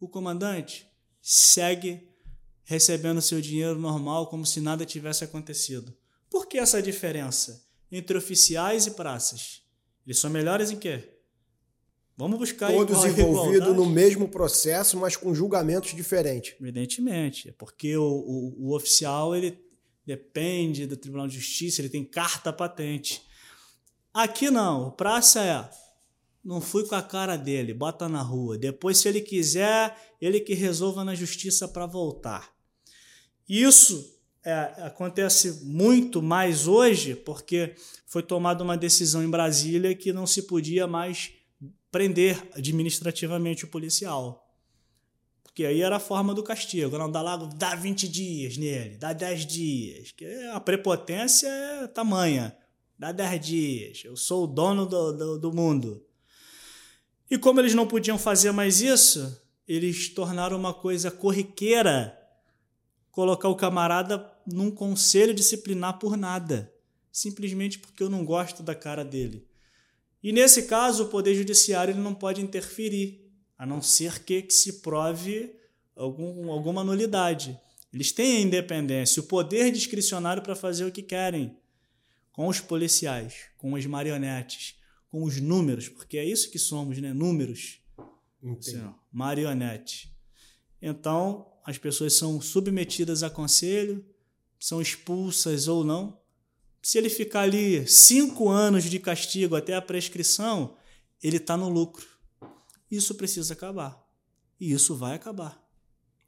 O 0.00 0.08
comandante 0.08 0.90
segue 1.20 2.08
recebendo 2.64 3.22
seu 3.22 3.40
dinheiro 3.40 3.78
normal 3.78 4.28
como 4.28 4.44
se 4.44 4.60
nada 4.60 4.84
tivesse 4.84 5.24
acontecido. 5.24 5.96
Por 6.28 6.46
que 6.46 6.58
essa 6.58 6.82
diferença 6.82 7.64
entre 7.90 8.18
oficiais 8.18 8.86
e 8.86 8.92
praças? 8.92 9.62
Eles 10.04 10.18
são 10.18 10.30
melhores 10.30 10.70
em 10.70 10.76
quê? 10.76 11.16
Vamos 12.16 12.38
buscar 12.38 12.72
Todos 12.72 13.04
envolvidos 13.04 13.76
no 13.76 13.84
mesmo 13.84 14.26
processo, 14.26 14.96
mas 14.96 15.16
com 15.16 15.34
julgamentos 15.34 15.94
diferentes. 15.94 16.54
Evidentemente. 16.58 17.50
É 17.50 17.52
porque 17.52 17.94
o, 17.96 18.02
o, 18.02 18.68
o 18.68 18.74
oficial 18.74 19.36
ele 19.36 19.58
depende 20.04 20.86
do 20.86 20.96
Tribunal 20.96 21.28
de 21.28 21.34
Justiça, 21.36 21.80
ele 21.80 21.90
tem 21.90 22.04
carta 22.04 22.52
patente. 22.52 23.25
Aqui 24.16 24.50
não, 24.50 24.92
praça 24.92 25.44
é. 25.44 25.68
Não 26.42 26.58
fui 26.58 26.86
com 26.86 26.94
a 26.94 27.02
cara 27.02 27.36
dele, 27.36 27.74
bota 27.74 28.08
na 28.08 28.22
rua. 28.22 28.56
Depois, 28.56 28.96
se 28.96 29.08
ele 29.08 29.20
quiser, 29.20 29.94
ele 30.18 30.40
que 30.40 30.54
resolva 30.54 31.04
na 31.04 31.14
justiça 31.14 31.68
para 31.68 31.84
voltar. 31.84 32.50
Isso 33.46 34.18
é, 34.42 34.54
acontece 34.78 35.62
muito 35.64 36.22
mais 36.22 36.66
hoje, 36.66 37.14
porque 37.14 37.74
foi 38.06 38.22
tomada 38.22 38.64
uma 38.64 38.74
decisão 38.74 39.22
em 39.22 39.28
Brasília 39.28 39.94
que 39.94 40.14
não 40.14 40.26
se 40.26 40.44
podia 40.44 40.86
mais 40.86 41.32
prender 41.92 42.42
administrativamente 42.54 43.66
o 43.66 43.68
policial. 43.68 44.50
Porque 45.42 45.66
aí 45.66 45.82
era 45.82 45.96
a 45.96 46.00
forma 46.00 46.32
do 46.32 46.42
castigo. 46.42 46.96
Não 46.96 47.10
dá 47.12 47.20
lá, 47.20 47.36
dá 47.36 47.74
20 47.74 48.08
dias 48.08 48.56
nele, 48.56 48.96
dá 48.96 49.12
10 49.12 49.44
dias. 49.44 50.12
Que 50.12 50.24
a 50.54 50.58
prepotência 50.58 51.48
é 51.48 51.86
tamanha. 51.86 52.56
Dá 52.98 53.12
10 53.12 53.46
dias, 53.46 54.02
eu 54.04 54.16
sou 54.16 54.44
o 54.44 54.46
dono 54.46 54.86
do, 54.86 55.12
do, 55.12 55.38
do 55.38 55.52
mundo. 55.52 56.02
E 57.30 57.36
como 57.36 57.60
eles 57.60 57.74
não 57.74 57.86
podiam 57.86 58.18
fazer 58.18 58.52
mais 58.52 58.80
isso, 58.80 59.38
eles 59.68 60.08
tornaram 60.08 60.56
uma 60.56 60.72
coisa 60.72 61.10
corriqueira 61.10 62.16
colocar 63.10 63.48
o 63.48 63.56
camarada 63.56 64.30
num 64.46 64.70
conselho 64.70 65.34
disciplinar 65.34 65.98
por 65.98 66.16
nada, 66.16 66.72
simplesmente 67.12 67.78
porque 67.78 68.02
eu 68.02 68.08
não 68.08 68.24
gosto 68.24 68.62
da 68.62 68.74
cara 68.74 69.04
dele. 69.04 69.46
E 70.22 70.32
nesse 70.32 70.62
caso, 70.62 71.04
o 71.04 71.08
Poder 71.08 71.34
Judiciário 71.34 71.92
ele 71.92 72.00
não 72.00 72.14
pode 72.14 72.40
interferir, 72.40 73.30
a 73.58 73.66
não 73.66 73.82
ser 73.82 74.22
que, 74.22 74.42
que 74.42 74.54
se 74.54 74.80
prove 74.80 75.54
algum, 75.94 76.50
alguma 76.50 76.84
nulidade. 76.84 77.58
Eles 77.92 78.12
têm 78.12 78.36
a 78.36 78.40
independência, 78.40 79.20
o 79.20 79.26
poder 79.26 79.70
discricionário 79.72 80.42
para 80.42 80.54
fazer 80.54 80.84
o 80.84 80.92
que 80.92 81.02
querem 81.02 81.56
com 82.36 82.48
os 82.48 82.60
policiais, 82.60 83.46
com 83.56 83.74
as 83.74 83.86
marionetes, 83.86 84.76
com 85.08 85.24
os 85.24 85.40
números, 85.40 85.88
porque 85.88 86.18
é 86.18 86.24
isso 86.24 86.50
que 86.50 86.58
somos, 86.58 86.98
né? 86.98 87.14
Números. 87.14 87.80
Assim, 88.58 88.84
ó, 88.84 88.92
marionete. 89.10 90.14
Então, 90.80 91.50
as 91.64 91.78
pessoas 91.78 92.12
são 92.12 92.38
submetidas 92.40 93.22
a 93.22 93.30
conselho, 93.30 94.04
são 94.60 94.82
expulsas 94.82 95.66
ou 95.66 95.82
não. 95.82 96.20
Se 96.82 96.98
ele 96.98 97.08
ficar 97.08 97.40
ali 97.40 97.88
cinco 97.88 98.50
anos 98.50 98.84
de 98.84 99.00
castigo 99.00 99.56
até 99.56 99.74
a 99.74 99.80
prescrição, 99.80 100.76
ele 101.22 101.38
está 101.38 101.56
no 101.56 101.70
lucro. 101.70 102.06
Isso 102.90 103.14
precisa 103.14 103.54
acabar. 103.54 104.06
E 104.60 104.72
isso 104.72 104.94
vai 104.94 105.14
acabar. 105.14 105.66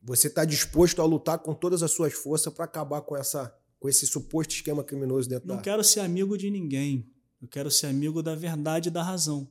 Você 0.02 0.28
está 0.28 0.46
disposto 0.46 1.02
a 1.02 1.04
lutar 1.04 1.38
com 1.40 1.52
todas 1.52 1.82
as 1.82 1.90
suas 1.90 2.14
forças 2.14 2.52
para 2.52 2.64
acabar 2.64 3.02
com, 3.02 3.14
essa, 3.14 3.54
com 3.78 3.88
esse 3.88 4.06
suposto 4.06 4.54
esquema 4.54 4.82
criminoso 4.82 5.28
dentro 5.28 5.48
Não 5.48 5.56
da... 5.56 5.62
quero 5.62 5.84
ser 5.84 6.00
amigo 6.00 6.36
de 6.36 6.50
ninguém. 6.50 7.08
Eu 7.40 7.48
quero 7.48 7.70
ser 7.70 7.86
amigo 7.86 8.22
da 8.22 8.34
verdade 8.34 8.88
e 8.88 8.92
da 8.92 9.02
razão. 9.02 9.50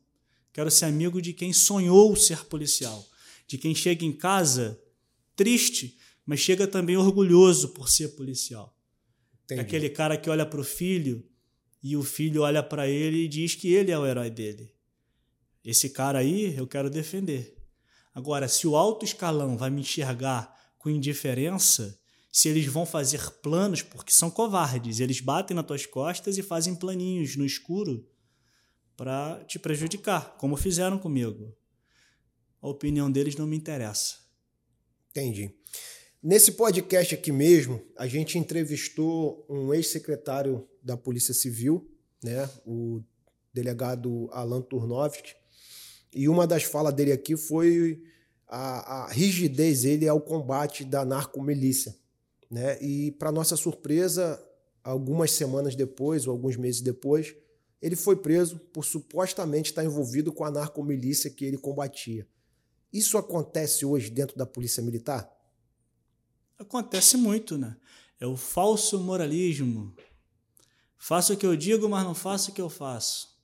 Quero 0.51 0.69
ser 0.69 0.85
amigo 0.85 1.21
de 1.21 1.33
quem 1.33 1.53
sonhou 1.53 2.15
ser 2.15 2.45
policial. 2.45 3.05
De 3.47 3.57
quem 3.57 3.73
chega 3.73 4.03
em 4.03 4.11
casa 4.11 4.79
triste, 5.35 5.97
mas 6.25 6.39
chega 6.39 6.67
também 6.67 6.97
orgulhoso 6.97 7.69
por 7.69 7.87
ser 7.87 8.09
policial. 8.09 8.75
Entendi. 9.45 9.61
Aquele 9.61 9.89
cara 9.89 10.17
que 10.17 10.29
olha 10.29 10.45
para 10.45 10.59
o 10.59 10.63
filho 10.63 11.23
e 11.81 11.95
o 11.95 12.03
filho 12.03 12.41
olha 12.41 12.61
para 12.61 12.89
ele 12.89 13.23
e 13.23 13.27
diz 13.27 13.55
que 13.55 13.71
ele 13.73 13.91
é 13.91 13.97
o 13.97 14.05
herói 14.05 14.29
dele. 14.29 14.73
Esse 15.63 15.89
cara 15.89 16.19
aí 16.19 16.57
eu 16.57 16.67
quero 16.67 16.89
defender. 16.89 17.55
Agora, 18.13 18.47
se 18.47 18.67
o 18.67 18.75
alto 18.75 19.05
escalão 19.05 19.55
vai 19.57 19.69
me 19.69 19.81
enxergar 19.81 20.53
com 20.79 20.89
indiferença, 20.89 21.97
se 22.38 22.50
eles 22.50 22.67
vão 22.67 22.86
fazer 22.86 23.32
planos, 23.41 23.82
porque 23.82 24.12
são 24.12 24.30
covardes, 24.30 25.00
eles 25.00 25.19
batem 25.19 25.56
nas 25.56 25.65
tuas 25.65 25.88
costas 25.88 26.38
e 26.38 26.43
fazem 26.43 26.76
planinhos 26.76 27.36
no 27.36 27.43
escuro 27.43 28.08
para 28.95 29.43
te 29.45 29.58
prejudicar, 29.58 30.38
como 30.38 30.56
fizeram 30.56 31.00
comigo. 31.00 31.52
A 32.62 32.67
opinião 32.67 33.10
deles 33.10 33.36
não 33.36 33.47
me 33.47 33.58
interessa. 33.58 34.17
Entendi. 35.10 35.52
Nesse 36.21 36.52
podcast 36.52 37.15
aqui 37.15 37.32
mesmo, 37.32 37.82
a 37.97 38.06
gente 38.06 38.38
entrevistou 38.38 39.43
um 39.50 39.73
ex-secretário 39.73 40.69
da 40.84 40.95
Polícia 40.95 41.34
Civil, 41.34 41.91
né, 42.23 42.47
o 42.67 43.02
delegado 43.52 44.30
Alan 44.32 44.62
Turnovski, 44.62 45.34
e 46.13 46.30
uma 46.30 46.45
das 46.45 46.62
falas 46.62 46.93
dele 46.93 47.13
aqui 47.13 47.36
foi 47.36 48.00
a, 48.47 49.06
a 49.06 49.12
rigidez 49.12 49.82
dele 49.82 50.08
ao 50.08 50.21
combate 50.21 50.86
da 50.86 51.04
narcomilícia. 51.04 51.97
Né? 52.49 52.81
E, 52.81 53.12
para 53.12 53.31
nossa 53.31 53.55
surpresa, 53.55 54.41
algumas 54.83 55.31
semanas 55.31 55.75
depois, 55.75 56.25
ou 56.25 56.33
alguns 56.33 56.55
meses 56.55 56.81
depois, 56.81 57.36
ele 57.81 57.95
foi 57.95 58.15
preso 58.15 58.57
por 58.73 58.86
supostamente 58.86 59.71
estar 59.71 59.83
envolvido 59.83 60.31
com 60.33 60.43
a 60.43 60.51
narcomilícia 60.51 61.29
que 61.29 61.45
ele 61.45 61.57
combatia. 61.57 62.27
Isso 62.91 63.17
acontece 63.17 63.86
hoje 63.86 64.10
dentro 64.10 64.38
da 64.38 64.45
Polícia 64.45 64.81
Militar? 64.81 65.29
Acontece 66.57 67.17
muito, 67.17 67.57
né? 67.57 67.77
É 68.19 68.25
o 68.25 68.36
falso 68.36 68.99
moralismo. 68.99 69.95
Faço 70.97 71.33
o 71.33 71.38
que 71.38 71.45
eu 71.45 71.55
digo, 71.55 71.88
mas 71.88 72.03
não 72.03 72.15
faço 72.15 72.49
o 72.49 72.53
que 72.53 72.62
eu 72.62 72.69
faço. 72.69 73.38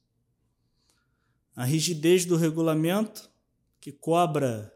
A 1.55 1.63
rigidez 1.63 2.25
do 2.25 2.35
regulamento, 2.35 3.29
que 3.79 3.91
cobra 3.91 4.73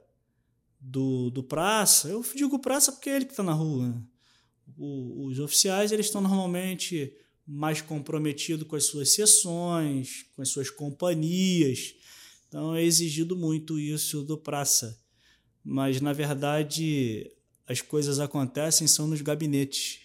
do, 0.79 1.31
do 1.31 1.41
praça, 1.41 2.09
eu 2.09 2.21
digo 2.35 2.59
praça 2.59 2.91
porque 2.91 3.09
é 3.09 3.15
ele 3.15 3.25
que 3.25 3.31
está 3.31 3.41
na 3.41 3.53
rua. 3.53 3.87
Né? 3.87 4.03
O, 4.75 5.27
os 5.27 5.39
oficiais 5.39 5.91
eles 5.91 6.07
estão 6.07 6.21
normalmente 6.21 7.13
mais 7.45 7.81
comprometidos 7.81 8.67
com 8.67 8.75
as 8.75 8.85
suas 8.85 9.13
sessões, 9.13 10.25
com 10.35 10.41
as 10.41 10.49
suas 10.49 10.69
companhias. 10.69 11.95
Então 12.47 12.75
é 12.75 12.83
exigido 12.83 13.35
muito 13.35 13.79
isso 13.79 14.23
do 14.23 14.37
praça. 14.37 14.99
Mas, 15.63 16.01
na 16.01 16.13
verdade, 16.13 17.31
as 17.67 17.81
coisas 17.81 18.19
acontecem 18.19 18.87
são 18.87 19.07
nos 19.07 19.21
gabinetes. 19.21 19.99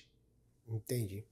Entendi. 0.68 1.24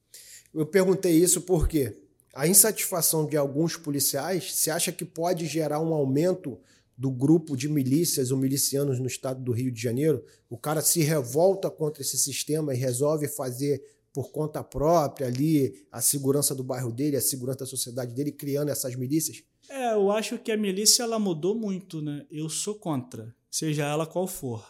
Eu 0.53 0.66
perguntei 0.66 1.12
isso 1.12 1.40
porque 1.43 1.97
a 2.35 2.47
insatisfação 2.47 3.27
de 3.27 3.37
alguns 3.37 3.77
policiais, 3.77 4.55
se 4.55 4.71
acha 4.71 4.93
que 4.93 5.05
pode 5.05 5.47
gerar 5.47 5.81
um 5.81 5.93
aumento 5.93 6.59
do 7.00 7.10
grupo 7.10 7.56
de 7.56 7.66
milícias 7.66 8.30
ou 8.30 8.36
milicianos 8.36 9.00
no 9.00 9.06
estado 9.06 9.42
do 9.42 9.52
Rio 9.52 9.72
de 9.72 9.80
Janeiro? 9.80 10.22
O 10.50 10.58
cara 10.58 10.82
se 10.82 11.00
revolta 11.00 11.70
contra 11.70 12.02
esse 12.02 12.18
sistema 12.18 12.74
e 12.74 12.76
resolve 12.76 13.26
fazer 13.26 13.82
por 14.12 14.30
conta 14.30 14.62
própria 14.62 15.26
ali 15.26 15.86
a 15.90 16.02
segurança 16.02 16.54
do 16.54 16.62
bairro 16.62 16.92
dele, 16.92 17.16
a 17.16 17.20
segurança 17.22 17.60
da 17.60 17.66
sociedade 17.66 18.12
dele, 18.12 18.30
criando 18.30 18.68
essas 18.68 18.94
milícias? 18.96 19.42
É, 19.70 19.94
eu 19.94 20.10
acho 20.10 20.36
que 20.36 20.52
a 20.52 20.58
milícia 20.58 21.02
ela 21.02 21.18
mudou 21.18 21.54
muito, 21.54 22.02
né? 22.02 22.26
Eu 22.30 22.50
sou 22.50 22.74
contra, 22.74 23.34
seja 23.50 23.86
ela 23.86 24.04
qual 24.04 24.26
for. 24.26 24.62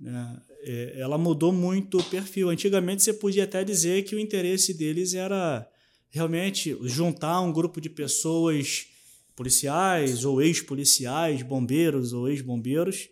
Né? 0.00 0.42
É, 0.62 0.98
ela 0.98 1.16
mudou 1.16 1.52
muito 1.52 1.98
o 1.98 2.04
perfil. 2.04 2.50
Antigamente 2.50 3.04
você 3.04 3.12
podia 3.12 3.44
até 3.44 3.62
dizer 3.62 4.02
que 4.02 4.16
o 4.16 4.18
interesse 4.18 4.74
deles 4.74 5.14
era 5.14 5.64
realmente 6.08 6.76
juntar 6.82 7.40
um 7.40 7.52
grupo 7.52 7.80
de 7.80 7.88
pessoas 7.88 8.88
policiais 9.36 10.24
ou 10.24 10.40
ex-policiais, 10.42 11.42
bombeiros 11.42 12.12
ou 12.12 12.28
ex-bombeiros 12.28 13.08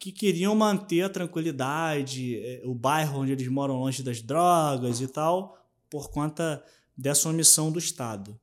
que 0.00 0.10
queriam 0.10 0.54
manter 0.54 1.02
a 1.02 1.10
tranquilidade, 1.10 2.36
é, 2.38 2.62
o 2.64 2.74
bairro 2.74 3.20
onde 3.20 3.32
eles 3.32 3.46
moram 3.48 3.76
longe 3.76 4.02
das 4.02 4.22
drogas 4.22 5.00
e 5.02 5.06
tal, 5.06 5.58
por 5.90 6.10
conta 6.10 6.64
dessa 6.96 7.28
omissão 7.28 7.70
do 7.70 7.78
Estado. 7.78 8.38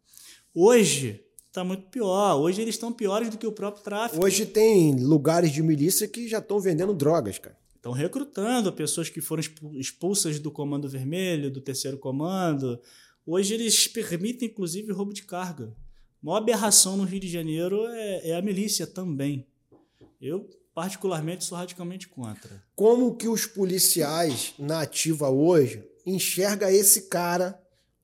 Hoje 0.53 1.23
está 1.47 1.63
muito 1.63 1.87
pior. 1.87 2.35
Hoje 2.35 2.61
eles 2.61 2.75
estão 2.75 2.93
piores 2.93 3.31
do 3.31 3.37
que 3.39 3.47
o 3.47 3.51
próprio 3.51 3.83
tráfico. 3.83 4.23
Hoje 4.23 4.45
tem 4.45 4.95
lugares 5.03 5.51
de 5.51 5.63
milícia 5.63 6.07
que 6.07 6.27
já 6.27 6.37
estão 6.37 6.59
vendendo 6.59 6.93
drogas, 6.93 7.39
cara. 7.39 7.57
Estão 7.75 7.91
recrutando 7.91 8.71
pessoas 8.71 9.09
que 9.09 9.21
foram 9.21 9.41
expulsas 9.73 10.39
do 10.39 10.51
Comando 10.51 10.87
Vermelho, 10.87 11.49
do 11.49 11.61
Terceiro 11.61 11.97
Comando. 11.97 12.79
Hoje 13.25 13.55
eles 13.55 13.87
permitem, 13.87 14.49
inclusive, 14.49 14.91
roubo 14.91 15.13
de 15.13 15.23
carga. 15.23 15.73
Maior 16.27 16.39
aberração 16.39 16.97
no 16.97 17.05
Rio 17.05 17.21
de 17.21 17.29
Janeiro 17.29 17.87
é, 17.87 18.31
é 18.31 18.35
a 18.35 18.41
milícia 18.41 18.85
também. 18.85 19.47
Eu, 20.19 20.45
particularmente, 20.75 21.45
sou 21.45 21.57
radicalmente 21.57 22.09
contra. 22.09 22.61
Como 22.75 23.15
que 23.15 23.29
os 23.29 23.45
policiais 23.45 24.53
na 24.59 24.81
ativa 24.81 25.29
hoje 25.29 25.85
enxerga 26.05 26.69
esse 26.69 27.03
cara 27.03 27.57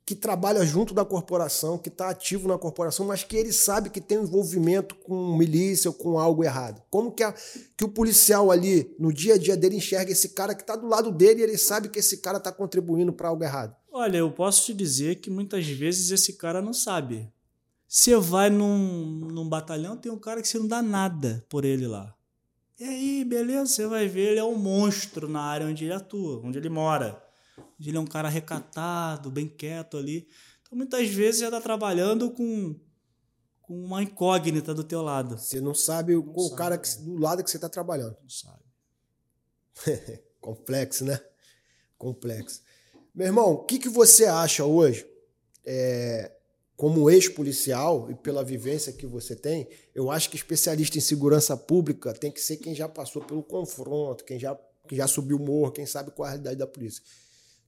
que 0.05 0.15
trabalha 0.15 0.65
junto 0.65 0.93
da 0.93 1.03
corporação, 1.03 1.77
que 1.77 1.89
está 1.89 2.12
ativo 2.12 2.47
na 2.47 2.57
corporação, 2.57 3.05
mas 3.05 3.25
que 3.25 3.36
ele 3.36 3.51
sabe 3.51 3.89
que 3.89 3.99
tem 3.99 4.17
um 4.17 4.23
envolvimento 4.23 4.95
com 4.95 5.36
milícia 5.36 5.89
ou 5.89 5.93
com 5.93 6.17
algo 6.17 6.45
errado. 6.45 6.81
Como 6.89 7.12
que, 7.12 7.23
a, 7.23 7.36
que 7.75 7.83
o 7.83 7.89
policial 7.89 8.51
ali, 8.51 8.95
no 8.97 9.12
dia 9.12 9.33
a 9.33 9.38
dia 9.38 9.57
dele, 9.57 9.75
enxerga 9.75 10.13
esse 10.13 10.29
cara 10.29 10.55
que 10.55 10.62
está 10.62 10.77
do 10.77 10.88
lado 10.88 11.12
dele 11.12 11.41
e 11.41 11.43
ele 11.43 11.57
sabe 11.57 11.89
que 11.89 11.99
esse 11.99 12.19
cara 12.19 12.38
está 12.38 12.53
contribuindo 12.53 13.12
para 13.12 13.27
algo 13.27 13.43
errado? 13.43 13.75
Olha, 13.91 14.15
eu 14.15 14.31
posso 14.31 14.67
te 14.67 14.73
dizer 14.73 15.15
que 15.17 15.29
muitas 15.29 15.67
vezes 15.67 16.09
esse 16.09 16.33
cara 16.33 16.62
não 16.62 16.73
sabe. 16.73 17.29
Você 17.93 18.17
vai 18.17 18.49
num, 18.49 19.19
num 19.32 19.47
batalhão, 19.47 19.95
tem 19.95 20.12
um 20.12 20.17
cara 20.17 20.41
que 20.41 20.47
você 20.47 20.58
não 20.58 20.67
dá 20.67 20.82
nada 20.82 21.45
por 21.47 21.63
ele 21.63 21.86
lá. 21.86 22.15
E 22.79 22.84
aí, 22.84 23.23
beleza, 23.23 23.67
você 23.67 23.86
vai 23.86 24.08
ver, 24.08 24.32
ele 24.32 24.39
é 24.39 24.43
um 24.43 24.58
monstro 24.58 25.29
na 25.29 25.41
área 25.41 25.67
onde 25.67 25.86
ele 25.86 25.93
atua, 25.93 26.41
onde 26.43 26.58
ele 26.58 26.69
mora 26.69 27.23
ele 27.79 27.97
é 27.97 27.99
um 27.99 28.06
cara 28.06 28.29
recatado, 28.29 29.30
bem 29.30 29.47
quieto 29.47 29.97
ali. 29.97 30.28
Então, 30.61 30.78
muitas 30.78 31.07
vezes 31.09 31.39
você 31.39 31.45
está 31.45 31.61
trabalhando 31.61 32.32
com, 32.32 32.76
com 33.61 33.74
uma 33.74 34.01
incógnita 34.01 34.74
do 34.74 34.84
teu 34.84 35.01
lado. 35.01 35.38
Você 35.38 35.59
não 35.59 35.74
sabe 35.74 36.15
não 36.15 36.34
o 36.34 36.43
sabe, 36.43 36.57
cara 36.57 36.78
que, 36.78 36.95
do 36.97 37.17
lado 37.17 37.43
que 37.43 37.49
você 37.49 37.57
está 37.57 37.70
trabalhando. 37.70 38.17
Não 38.22 38.30
sabe. 38.30 38.63
Complexo, 40.39 41.05
né? 41.05 41.20
Complexo. 41.97 42.61
Meu 43.13 43.28
irmão, 43.28 43.51
o 43.51 43.63
que, 43.63 43.78
que 43.80 43.89
você 43.89 44.26
acha 44.26 44.65
hoje, 44.65 45.07
é, 45.65 46.32
como 46.84 47.09
ex-policial 47.09 48.11
e 48.11 48.13
pela 48.13 48.43
vivência 48.43 48.91
que 48.91 49.07
você 49.07 49.38
tem, 49.38 49.69
eu 49.95 50.11
acho 50.11 50.29
que 50.29 50.36
especialista 50.36 50.97
em 50.97 51.01
segurança 51.01 51.55
pública 51.55 52.11
tem 52.11 52.29
que 52.29 52.41
ser 52.41 52.57
quem 52.57 52.75
já 52.75 52.89
passou 52.89 53.21
pelo 53.21 53.41
confronto, 53.41 54.25
quem 54.25 54.38
já, 54.38 54.53
quem 54.86 54.97
já 54.97 55.07
subiu 55.07 55.38
o 55.38 55.39
morro, 55.39 55.71
quem 55.71 55.86
sabe 55.86 56.11
qual 56.11 56.25
é 56.25 56.27
a 56.27 56.31
realidade 56.31 56.57
da 56.57 56.67
polícia. 56.67 57.01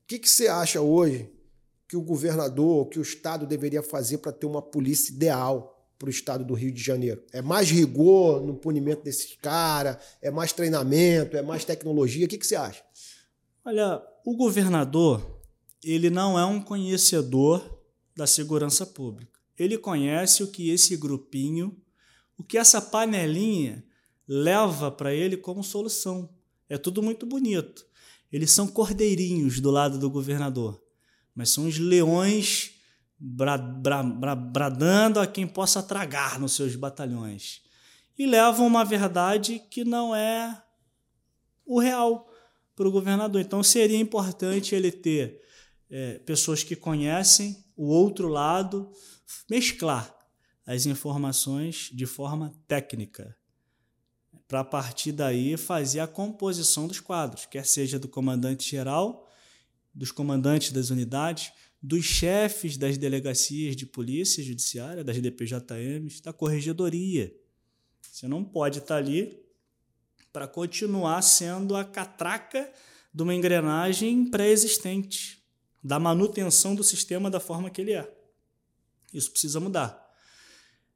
O 0.03 0.07
que, 0.07 0.19
que 0.19 0.29
você 0.29 0.49
acha 0.49 0.81
hoje 0.81 1.31
que 1.87 1.95
o 1.95 2.01
governador, 2.01 2.89
que 2.89 2.99
o 2.99 3.01
Estado 3.01 3.47
deveria 3.47 3.81
fazer 3.81 4.17
para 4.17 4.33
ter 4.33 4.47
uma 4.47 4.61
polícia 4.61 5.13
ideal 5.13 5.81
para 5.97 6.07
o 6.07 6.11
Estado 6.11 6.43
do 6.43 6.53
Rio 6.53 6.73
de 6.73 6.83
Janeiro? 6.83 7.23
É 7.31 7.41
mais 7.41 7.71
rigor 7.71 8.45
no 8.45 8.55
punimento 8.55 9.01
desses 9.01 9.33
caras? 9.37 9.95
É 10.21 10.29
mais 10.29 10.51
treinamento? 10.51 11.37
É 11.37 11.41
mais 11.41 11.63
tecnologia? 11.63 12.25
O 12.25 12.27
que, 12.27 12.37
que 12.37 12.45
você 12.45 12.57
acha? 12.57 12.83
Olha, 13.63 14.03
o 14.25 14.35
governador, 14.35 15.39
ele 15.81 16.09
não 16.09 16.37
é 16.37 16.45
um 16.45 16.61
conhecedor 16.61 17.75
da 18.15 18.25
segurança 18.25 18.85
pública. 18.85 19.39
Ele 19.57 19.77
conhece 19.77 20.43
o 20.43 20.47
que 20.47 20.69
esse 20.69 20.95
grupinho, 20.95 21.75
o 22.37 22.43
que 22.43 22.57
essa 22.57 22.81
panelinha 22.81 23.83
leva 24.27 24.91
para 24.91 25.13
ele 25.13 25.37
como 25.37 25.63
solução. 25.63 26.29
É 26.69 26.77
tudo 26.77 27.01
muito 27.01 27.25
bonito. 27.25 27.85
eles 28.31 28.51
são 28.51 28.67
cordeirinhos 28.67 29.61
do 29.61 29.71
lado 29.71 29.97
do 29.97 30.09
governador, 30.09 30.81
mas 31.33 31.51
são 31.51 31.67
os 31.67 31.77
leões 31.77 32.73
bra, 33.17 33.57
bra, 33.57 34.03
bra, 34.03 34.35
bradando 34.35 35.19
a 35.19 35.27
quem 35.27 35.47
possa 35.47 35.81
tragar 35.81 36.39
nos 36.39 36.53
seus 36.53 36.75
batalhões. 36.75 37.61
E 38.17 38.25
levam 38.25 38.67
uma 38.67 38.83
verdade 38.83 39.61
que 39.69 39.85
não 39.85 40.15
é 40.15 40.61
o 41.65 41.79
real 41.79 42.29
para 42.75 42.87
o 42.87 42.91
governador. 42.91 43.41
Então 43.41 43.63
seria 43.63 43.97
importante 43.97 44.75
ele 44.75 44.91
ter 44.91 45.41
é, 45.89 46.19
pessoas 46.19 46.63
que 46.63 46.75
conhecem 46.75 47.64
o 47.75 47.87
outro 47.87 48.27
lado, 48.27 48.91
mesclar 49.49 50.15
as 50.65 50.85
informações 50.85 51.89
de 51.93 52.05
forma 52.05 52.53
técnica, 52.67 53.35
para 54.47 54.59
a 54.59 54.63
partir 54.63 55.11
daí 55.11 55.57
fazer 55.57 55.99
a 55.99 56.07
composição 56.07 56.87
dos 56.87 56.99
quadros, 56.99 57.45
quer 57.45 57.65
seja 57.65 57.97
do 57.97 58.07
comandante-geral, 58.07 59.27
dos 59.93 60.11
comandantes 60.11 60.71
das 60.71 60.89
unidades, 60.89 61.51
dos 61.81 62.03
chefes 62.03 62.77
das 62.77 62.97
delegacias 62.97 63.75
de 63.75 63.85
polícia 63.85 64.43
judiciária, 64.43 65.03
das 65.03 65.21
DPJMs, 65.21 66.21
da 66.21 66.33
corregedoria. 66.33 67.33
Você 68.01 68.27
não 68.27 68.43
pode 68.43 68.79
estar 68.79 68.97
ali 68.97 69.39
para 70.31 70.47
continuar 70.47 71.21
sendo 71.21 71.75
a 71.75 71.85
catraca 71.85 72.71
de 73.13 73.23
uma 73.23 73.33
engrenagem 73.33 74.25
pré-existente, 74.29 75.34
da 75.85 75.99
manutenção 75.99 76.73
do 76.73 76.83
sistema 76.83 77.29
da 77.29 77.39
forma 77.39 77.69
que 77.69 77.79
ele 77.79 77.93
é. 77.93 78.11
Isso 79.13 79.29
precisa 79.29 79.59
mudar. 79.59 80.03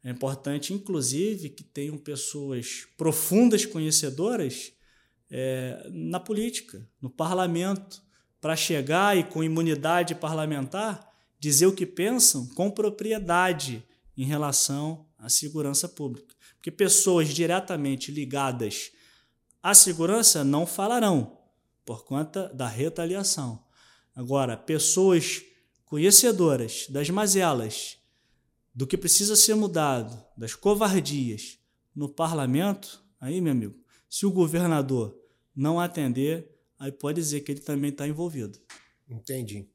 É 0.03 0.09
importante, 0.09 0.73
inclusive, 0.73 1.49
que 1.49 1.63
tenham 1.63 1.95
pessoas 1.95 2.87
profundas 2.97 3.67
conhecedoras 3.67 4.73
é, 5.29 5.87
na 5.91 6.19
política, 6.19 6.89
no 6.99 7.07
parlamento, 7.07 8.01
para 8.41 8.55
chegar 8.55 9.15
e 9.15 9.23
com 9.23 9.43
imunidade 9.43 10.15
parlamentar 10.15 11.07
dizer 11.39 11.67
o 11.67 11.75
que 11.75 11.85
pensam 11.85 12.47
com 12.55 12.71
propriedade 12.71 13.85
em 14.17 14.25
relação 14.25 15.05
à 15.19 15.29
segurança 15.29 15.87
pública. 15.87 16.33
Porque 16.55 16.71
pessoas 16.71 17.29
diretamente 17.29 18.11
ligadas 18.11 18.91
à 19.61 19.75
segurança 19.75 20.43
não 20.43 20.65
falarão 20.65 21.37
por 21.85 22.05
conta 22.05 22.49
da 22.55 22.67
retaliação. 22.67 23.68
Agora, 24.19 24.57
pessoas 24.57 25.41
conhecedoras 25.85 26.87
das 26.89 27.09
mazelas, 27.09 27.97
do 28.75 28.85
que 28.85 28.97
precisa 28.97 29.33
ser 29.33 29.55
mudado, 29.55 30.21
das 30.35 30.53
covardias 30.53 31.57
no 31.95 32.09
parlamento, 32.09 33.01
aí, 33.17 33.39
meu 33.39 33.53
amigo, 33.53 33.79
se 34.09 34.25
o 34.25 34.31
governador 34.31 35.17
não 35.55 35.79
atender, 35.79 36.53
aí 36.77 36.91
pode 36.91 37.21
dizer 37.21 37.39
que 37.39 37.53
ele 37.53 37.61
também 37.61 37.91
está 37.91 38.05
envolvido. 38.05 38.59
Entendi. 39.09 39.69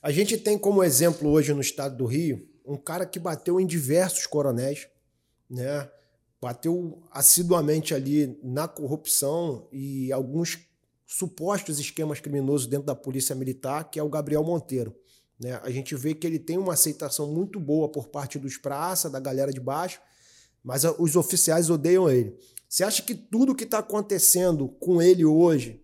A 0.00 0.10
gente 0.10 0.38
tem 0.38 0.56
como 0.56 0.82
exemplo 0.82 1.28
hoje 1.28 1.52
no 1.52 1.60
estado 1.60 1.94
do 1.94 2.06
Rio 2.06 2.48
um 2.64 2.78
cara 2.78 3.04
que 3.04 3.18
bateu 3.18 3.60
em 3.60 3.66
diversos 3.66 4.26
coronéis, 4.26 4.88
né? 5.50 5.86
Bateu 6.40 7.02
assiduamente 7.10 7.92
ali 7.92 8.40
na 8.42 8.66
corrupção 8.66 9.68
e 9.70 10.10
alguns 10.10 10.58
supostos 11.12 11.78
esquemas 11.78 12.20
criminosos 12.20 12.66
dentro 12.66 12.86
da 12.86 12.94
Polícia 12.94 13.34
Militar, 13.34 13.90
que 13.90 13.98
é 13.98 14.02
o 14.02 14.08
Gabriel 14.08 14.42
Monteiro. 14.42 14.96
Né? 15.38 15.60
A 15.62 15.70
gente 15.70 15.94
vê 15.94 16.14
que 16.14 16.26
ele 16.26 16.38
tem 16.38 16.56
uma 16.56 16.72
aceitação 16.72 17.30
muito 17.30 17.60
boa 17.60 17.90
por 17.90 18.08
parte 18.08 18.38
dos 18.38 18.56
praça, 18.56 19.10
da 19.10 19.20
galera 19.20 19.52
de 19.52 19.60
baixo, 19.60 20.00
mas 20.64 20.84
os 20.84 21.14
oficiais 21.14 21.68
odeiam 21.68 22.08
ele. 22.08 22.34
Você 22.68 22.82
acha 22.82 23.02
que 23.02 23.14
tudo 23.14 23.54
que 23.54 23.64
está 23.64 23.78
acontecendo 23.78 24.68
com 24.68 25.02
ele 25.02 25.24
hoje 25.24 25.81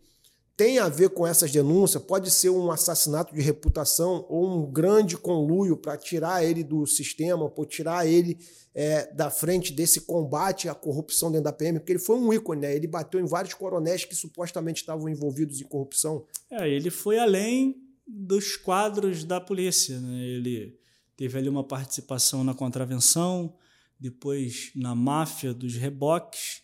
tem 0.58 0.80
a 0.80 0.88
ver 0.88 1.10
com 1.10 1.24
essas 1.24 1.52
denúncias, 1.52 2.02
pode 2.02 2.32
ser 2.32 2.50
um 2.50 2.72
assassinato 2.72 3.32
de 3.32 3.40
reputação 3.40 4.26
ou 4.28 4.44
um 4.44 4.68
grande 4.68 5.16
conluio 5.16 5.76
para 5.76 5.96
tirar 5.96 6.44
ele 6.44 6.64
do 6.64 6.84
sistema, 6.84 7.48
para 7.48 7.64
tirar 7.64 8.04
ele 8.04 8.36
é, 8.74 9.06
da 9.14 9.30
frente 9.30 9.72
desse 9.72 10.00
combate 10.00 10.68
à 10.68 10.74
corrupção 10.74 11.30
dentro 11.30 11.44
da 11.44 11.52
PM, 11.52 11.78
porque 11.78 11.92
ele 11.92 12.00
foi 12.00 12.16
um 12.16 12.32
ícone, 12.32 12.62
né? 12.62 12.74
Ele 12.74 12.88
bateu 12.88 13.20
em 13.20 13.24
vários 13.24 13.54
coronéis 13.54 14.04
que 14.04 14.16
supostamente 14.16 14.80
estavam 14.80 15.08
envolvidos 15.08 15.60
em 15.60 15.64
corrupção. 15.64 16.26
É, 16.50 16.68
ele 16.68 16.90
foi 16.90 17.20
além 17.20 17.76
dos 18.04 18.56
quadros 18.56 19.22
da 19.22 19.40
polícia, 19.40 20.00
né? 20.00 20.24
Ele 20.24 20.76
teve 21.16 21.38
ali 21.38 21.48
uma 21.48 21.62
participação 21.62 22.42
na 22.42 22.52
contravenção, 22.52 23.54
depois 23.98 24.72
na 24.74 24.92
máfia 24.92 25.54
dos 25.54 25.76
reboques, 25.76 26.62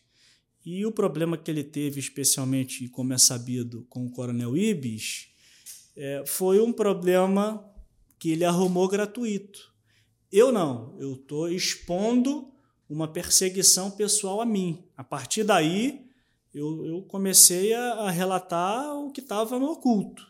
e 0.65 0.87
o 0.87 0.93
problema 0.93 1.37
que 1.37 1.51
ele 1.51 1.63
teve, 1.63 2.01
especialmente, 2.01 2.89
como 2.89 3.13
é 3.13 3.19
sabido, 3.19 3.87
com 3.89 4.07
o 4.07 4.11
Coronel 4.11 4.57
Ibis, 4.57 5.29
é, 5.97 6.25
foi 6.27 6.59
um 6.59 6.73
problema 6.73 7.65
que 8.19 8.31
ele 8.31 8.45
arrumou 8.45 8.89
gratuito. 8.89 9.73
Eu 10.33 10.51
não, 10.51 10.97
eu 10.99 11.15
estou 11.15 11.49
expondo 11.49 12.51
uma 12.89 13.07
perseguição 13.07 13.91
pessoal 13.91 14.41
a 14.41 14.47
mim. 14.47 14.83
A 14.97 15.05
partir 15.05 15.45
daí, 15.45 16.07
eu, 16.53 16.87
eu 16.87 17.03
comecei 17.03 17.75
a, 17.75 17.93
a 17.95 18.11
relatar 18.11 18.97
o 18.97 19.13
que 19.13 19.21
estava 19.21 19.59
no 19.59 19.67
oculto. 19.67 20.27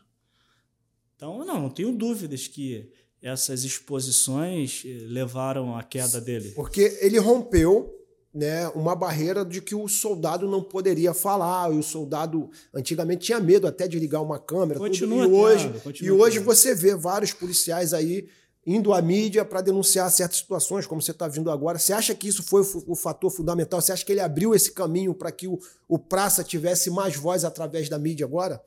Então, 1.14 1.44
não, 1.44 1.60
não 1.60 1.70
tenho 1.70 1.96
dúvidas 1.96 2.48
que 2.48 2.90
essas 3.22 3.64
exposições 3.64 4.82
eh, 4.84 4.98
levaram 5.06 5.76
à 5.76 5.82
queda 5.82 6.20
dele. 6.20 6.50
Porque 6.50 6.98
ele 7.00 7.18
rompeu 7.18 7.93
né, 8.34 8.66
uma 8.70 8.96
barreira 8.96 9.44
de 9.44 9.62
que 9.62 9.76
o 9.76 9.86
soldado 9.86 10.48
não 10.48 10.60
poderia 10.60 11.14
falar, 11.14 11.72
e 11.72 11.78
o 11.78 11.82
soldado 11.82 12.50
antigamente 12.74 13.26
tinha 13.26 13.38
medo 13.38 13.66
até 13.66 13.86
de 13.86 13.96
ligar 13.98 14.20
uma 14.20 14.40
câmera. 14.40 14.80
Continua 14.80 15.24
tudo, 15.24 15.36
e 15.36 15.38
hoje, 15.38 15.72
e 16.02 16.10
hoje 16.10 16.38
você 16.40 16.74
vê 16.74 16.96
vários 16.96 17.32
policiais 17.32 17.94
aí 17.94 18.28
indo 18.66 18.92
à 18.92 19.00
mídia 19.00 19.44
para 19.44 19.60
denunciar 19.60 20.10
certas 20.10 20.38
situações, 20.38 20.86
como 20.86 21.00
você 21.00 21.12
está 21.12 21.28
vindo 21.28 21.50
agora. 21.50 21.78
Você 21.78 21.92
acha 21.92 22.14
que 22.14 22.26
isso 22.26 22.42
foi 22.42 22.62
o, 22.62 22.84
o, 22.88 22.96
fator 22.96 23.30
fundamental? 23.30 23.80
Você 23.80 23.92
acha 23.92 24.04
que 24.04 24.10
ele 24.10 24.20
abriu 24.20 24.54
esse 24.54 24.72
caminho 24.72 25.14
para 25.14 25.30
que 25.30 25.46
o, 25.46 25.60
o 25.86 25.98
praça 25.98 26.42
tivesse 26.42 26.90
mais 26.90 27.14
voz 27.14 27.44
através 27.44 27.88
da 27.88 27.98
mídia 27.98 28.26
agora? 28.26 28.60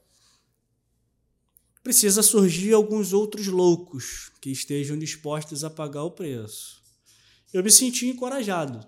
Precisa 1.83 2.21
surgir 2.21 2.73
alguns 2.73 3.11
outros 3.11 3.47
loucos 3.47 4.31
que 4.39 4.51
estejam 4.51 4.97
dispostos 4.97 5.63
a 5.63 5.69
pagar 5.69 6.03
o 6.03 6.11
preço. 6.11 6.81
Eu 7.51 7.63
me 7.63 7.71
senti 7.71 8.07
encorajado 8.07 8.87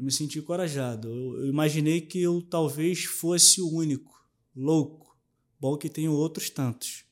eu 0.00 0.04
me 0.04 0.10
senti 0.10 0.38
encorajado. 0.38 1.08
Eu, 1.08 1.40
eu 1.40 1.46
imaginei 1.46 2.00
que 2.00 2.20
eu 2.22 2.40
talvez 2.40 3.04
fosse 3.04 3.60
o 3.60 3.70
único, 3.70 4.10
louco. 4.56 5.14
Bom 5.60 5.76
que 5.76 5.90
tenho 5.90 6.12
outros 6.12 6.48
tantos, 6.48 7.04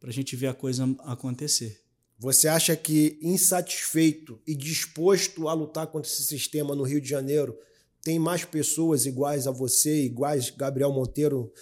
para 0.00 0.08
a 0.08 0.12
gente 0.12 0.34
ver 0.34 0.46
a 0.46 0.54
coisa 0.54 0.84
acontecer. 1.00 1.82
Você 2.18 2.48
acha 2.48 2.74
que 2.74 3.18
insatisfeito 3.20 4.40
e 4.46 4.54
disposto 4.54 5.48
a 5.48 5.52
lutar 5.52 5.86
contra 5.88 6.10
esse 6.10 6.24
sistema 6.24 6.74
no 6.74 6.82
Rio 6.82 7.00
de 7.00 7.08
Janeiro 7.08 7.56
tem 8.02 8.18
mais 8.18 8.42
pessoas 8.42 9.04
iguais 9.04 9.46
a 9.46 9.50
você, 9.50 10.04
iguais 10.04 10.48
Gabriel 10.48 10.92
Monteiro, 10.92 11.52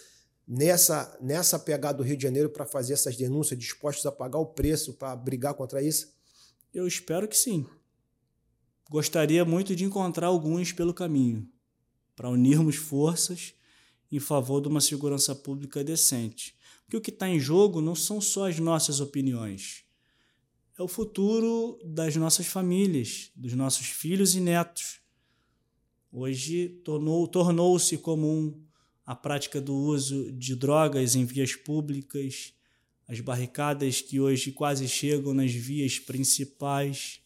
nessa, 0.47 1.19
nessa 1.21 1.59
pegada 1.59 1.99
do 1.99 2.05
Rio 2.05 2.17
de 2.17 2.23
Janeiro 2.23 2.51
para 2.51 2.65
fazer 2.65 2.93
essas 2.93 3.17
denúncias, 3.17 3.59
dispostos 3.59 4.07
a 4.07 4.13
pagar 4.13 4.39
o 4.39 4.47
preço 4.47 4.95
para 4.95 5.17
brigar 5.17 5.55
contra 5.55 5.83
isso? 5.83 6.13
Eu 6.73 6.87
espero 6.87 7.27
que 7.27 7.37
sim. 7.37 7.67
Gostaria 8.89 9.45
muito 9.45 9.77
de 9.77 9.85
encontrar 9.85 10.29
alguns 10.29 10.73
pelo 10.73 10.95
caminho, 10.95 11.49
para 12.17 12.31
unirmos 12.31 12.77
forças 12.77 13.55
em 14.11 14.19
favor 14.19 14.61
de 14.61 14.69
uma 14.69 14.81
segurança 14.81 15.35
pública 15.35 15.85
decente. 15.85 16.57
Porque 16.85 16.97
o 16.97 17.01
que 17.01 17.11
está 17.11 17.29
em 17.29 17.39
jogo 17.39 17.81
não 17.81 17.95
são 17.95 18.21
só 18.21 18.49
as 18.49 18.59
nossas 18.59 18.99
opiniões, 19.01 19.85
é 20.79 20.83
o 20.83 20.87
futuro 20.87 21.77
das 21.85 22.15
nossas 22.15 22.47
famílias, 22.47 23.33
dos 23.35 23.53
nossos 23.53 23.89
filhos 23.89 24.37
e 24.37 24.41
netos. 24.41 25.01
Hoje 26.13 26.69
tornou, 26.85 27.27
tornou-se 27.27 27.99
comum 27.99 28.65
a 29.05 29.15
prática 29.15 29.61
do 29.61 29.75
uso 29.75 30.31
de 30.31 30.55
drogas 30.55 31.17
em 31.17 31.25
vias 31.25 31.57
públicas, 31.57 32.55
as 33.09 33.19
barricadas 33.19 34.01
que 34.01 34.21
hoje 34.21 34.53
quase 34.53 34.87
chegam 34.87 35.35
nas 35.35 35.51
vias 35.51 35.99
principais. 35.99 37.21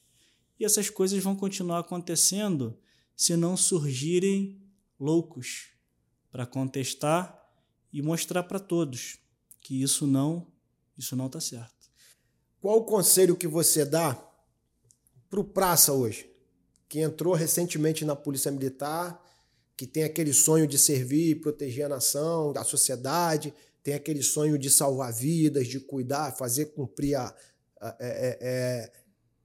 E 0.62 0.64
essas 0.64 0.88
coisas 0.88 1.20
vão 1.20 1.34
continuar 1.34 1.80
acontecendo 1.80 2.78
se 3.16 3.34
não 3.34 3.56
surgirem 3.56 4.62
loucos 4.96 5.70
para 6.30 6.46
contestar 6.46 7.36
e 7.92 8.00
mostrar 8.00 8.44
para 8.44 8.60
todos 8.60 9.18
que 9.60 9.82
isso 9.82 10.06
não 10.06 10.46
isso 10.96 11.16
não 11.16 11.26
está 11.26 11.40
certo. 11.40 11.90
Qual 12.60 12.78
o 12.78 12.84
conselho 12.84 13.34
que 13.34 13.48
você 13.48 13.84
dá 13.84 14.14
para 15.28 15.40
o 15.40 15.44
praça 15.44 15.92
hoje, 15.92 16.30
que 16.88 17.00
entrou 17.00 17.34
recentemente 17.34 18.04
na 18.04 18.14
Polícia 18.14 18.52
Militar, 18.52 19.20
que 19.76 19.84
tem 19.84 20.04
aquele 20.04 20.32
sonho 20.32 20.68
de 20.68 20.78
servir 20.78 21.30
e 21.30 21.34
proteger 21.34 21.86
a 21.86 21.88
nação, 21.88 22.52
a 22.56 22.62
sociedade, 22.62 23.52
tem 23.82 23.94
aquele 23.94 24.22
sonho 24.22 24.56
de 24.56 24.70
salvar 24.70 25.12
vidas, 25.12 25.66
de 25.66 25.80
cuidar, 25.80 26.36
fazer 26.36 26.66
cumprir 26.66 27.16
a, 27.16 27.34
a 27.80 27.96
é, 27.98 28.06
é, 28.08 28.38
é 28.40 29.01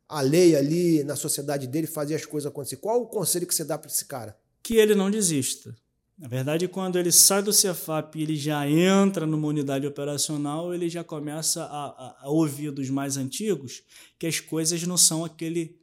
a 0.08 0.22
lei 0.22 0.56
ali 0.56 1.04
na 1.04 1.16
sociedade 1.16 1.68
dele, 1.68 1.88
fazer 1.88 2.16
as 2.16 2.26
coisas 2.26 2.50
acontecer. 2.50 2.78
Qual 2.78 3.02
o 3.02 3.08
conselho 3.08 3.46
que 3.46 3.54
você 3.54 3.66
dá 3.66 3.78
para 3.78 3.90
esse 3.90 4.06
cara? 4.06 4.38
Que 4.64 4.76
ele 4.76 4.96
não 4.96 5.12
desista. 5.12 5.76
Na 6.18 6.28
verdade, 6.28 6.68
quando 6.68 6.98
ele 6.98 7.12
sai 7.12 7.44
do 7.44 7.54
Cefap 7.54 8.18
e 8.18 8.24
ele 8.24 8.36
já 8.36 8.68
entra 8.68 9.26
numa 9.28 9.48
unidade 9.48 9.86
operacional, 9.86 10.74
ele 10.74 10.90
já 10.90 11.04
começa 11.04 11.64
a, 11.64 12.16
a, 12.22 12.30
ouvir 12.30 12.72
dos 12.72 12.90
mais 12.90 13.18
antigos 13.18 13.84
que 14.18 14.26
as 14.26 14.40
coisas 14.40 14.82
não 14.84 14.98
são 14.98 15.24
aquele 15.24 15.80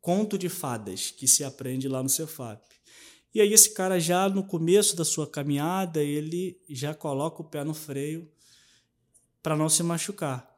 conto 0.00 0.38
de 0.38 0.48
fadas 0.48 1.10
que 1.10 1.26
se 1.26 1.42
aprende 1.42 1.88
lá 1.88 2.02
no 2.02 2.08
Cefap. 2.08 2.62
E 3.34 3.40
aí 3.40 3.52
esse 3.52 3.70
cara 3.70 3.98
já 3.98 4.28
no 4.28 4.44
começo 4.44 4.94
da 4.94 5.04
sua 5.04 5.26
caminhada, 5.26 6.02
ele 6.02 6.60
já 6.68 6.94
coloca 6.94 7.42
o 7.42 7.44
pé 7.44 7.64
no 7.64 7.74
freio 7.74 8.30
para 9.42 9.56
não 9.56 9.68
se 9.68 9.82
machucar. 9.82 10.51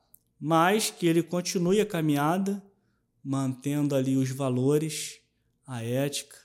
Mas 0.46 0.90
que 0.90 1.06
ele 1.06 1.22
continue 1.22 1.80
a 1.80 1.86
caminhada, 1.86 2.62
mantendo 3.24 3.94
ali 3.94 4.14
os 4.14 4.28
valores, 4.28 5.18
a 5.66 5.82
ética 5.82 6.36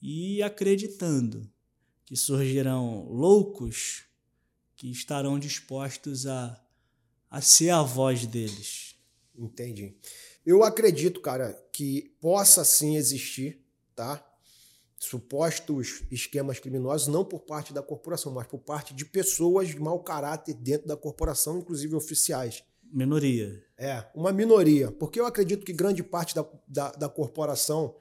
e 0.00 0.40
acreditando 0.40 1.50
que 2.04 2.14
surgirão 2.14 3.08
loucos 3.08 4.04
que 4.76 4.88
estarão 4.88 5.36
dispostos 5.36 6.28
a, 6.28 6.64
a 7.28 7.40
ser 7.40 7.70
a 7.70 7.82
voz 7.82 8.24
deles. 8.24 8.94
Entendi. 9.36 9.96
Eu 10.46 10.62
acredito, 10.62 11.20
cara, 11.20 11.54
que 11.72 12.14
possa 12.20 12.64
sim 12.64 12.94
existir, 12.94 13.60
tá? 13.96 14.24
Supostos 14.96 16.04
esquemas 16.08 16.60
criminosos, 16.60 17.08
não 17.08 17.24
por 17.24 17.40
parte 17.40 17.72
da 17.72 17.82
corporação, 17.82 18.32
mas 18.32 18.46
por 18.46 18.60
parte 18.60 18.94
de 18.94 19.04
pessoas 19.04 19.66
de 19.66 19.80
mau 19.80 19.98
caráter 20.04 20.54
dentro 20.54 20.86
da 20.86 20.96
corporação, 20.96 21.58
inclusive 21.58 21.96
oficiais. 21.96 22.62
Minoria. 22.94 23.60
É, 23.76 24.04
uma 24.14 24.32
minoria. 24.32 24.92
Porque 24.92 25.18
eu 25.18 25.26
acredito 25.26 25.66
que 25.66 25.72
grande 25.72 26.00
parte 26.00 26.32
da, 26.32 26.46
da, 26.68 26.92
da 26.92 27.08
corporação 27.08 27.96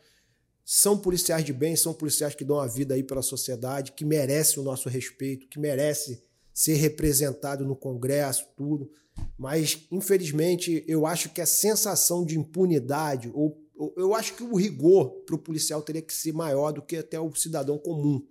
são 0.63 0.95
policiais 0.95 1.43
de 1.43 1.51
bem, 1.51 1.75
são 1.75 1.95
policiais 1.95 2.35
que 2.35 2.45
dão 2.45 2.59
a 2.59 2.67
vida 2.67 2.93
aí 2.93 3.01
pela 3.01 3.23
sociedade, 3.23 3.93
que 3.93 4.05
merecem 4.05 4.61
o 4.61 4.63
nosso 4.63 4.87
respeito, 4.87 5.47
que 5.47 5.59
merecem 5.59 6.21
ser 6.53 6.75
representado 6.75 7.65
no 7.65 7.75
Congresso, 7.75 8.45
tudo. 8.55 8.91
Mas, 9.35 9.79
infelizmente, 9.91 10.85
eu 10.87 11.07
acho 11.07 11.29
que 11.29 11.41
a 11.41 11.45
sensação 11.45 12.23
de 12.23 12.37
impunidade, 12.37 13.31
ou, 13.33 13.59
ou 13.75 13.93
eu 13.97 14.13
acho 14.13 14.35
que 14.35 14.43
o 14.43 14.55
rigor 14.55 15.09
para 15.25 15.35
o 15.35 15.39
policial 15.39 15.81
teria 15.81 16.03
que 16.03 16.13
ser 16.13 16.33
maior 16.33 16.71
do 16.71 16.83
que 16.83 16.97
até 16.97 17.19
o 17.19 17.33
cidadão 17.33 17.79
comum, 17.79 18.23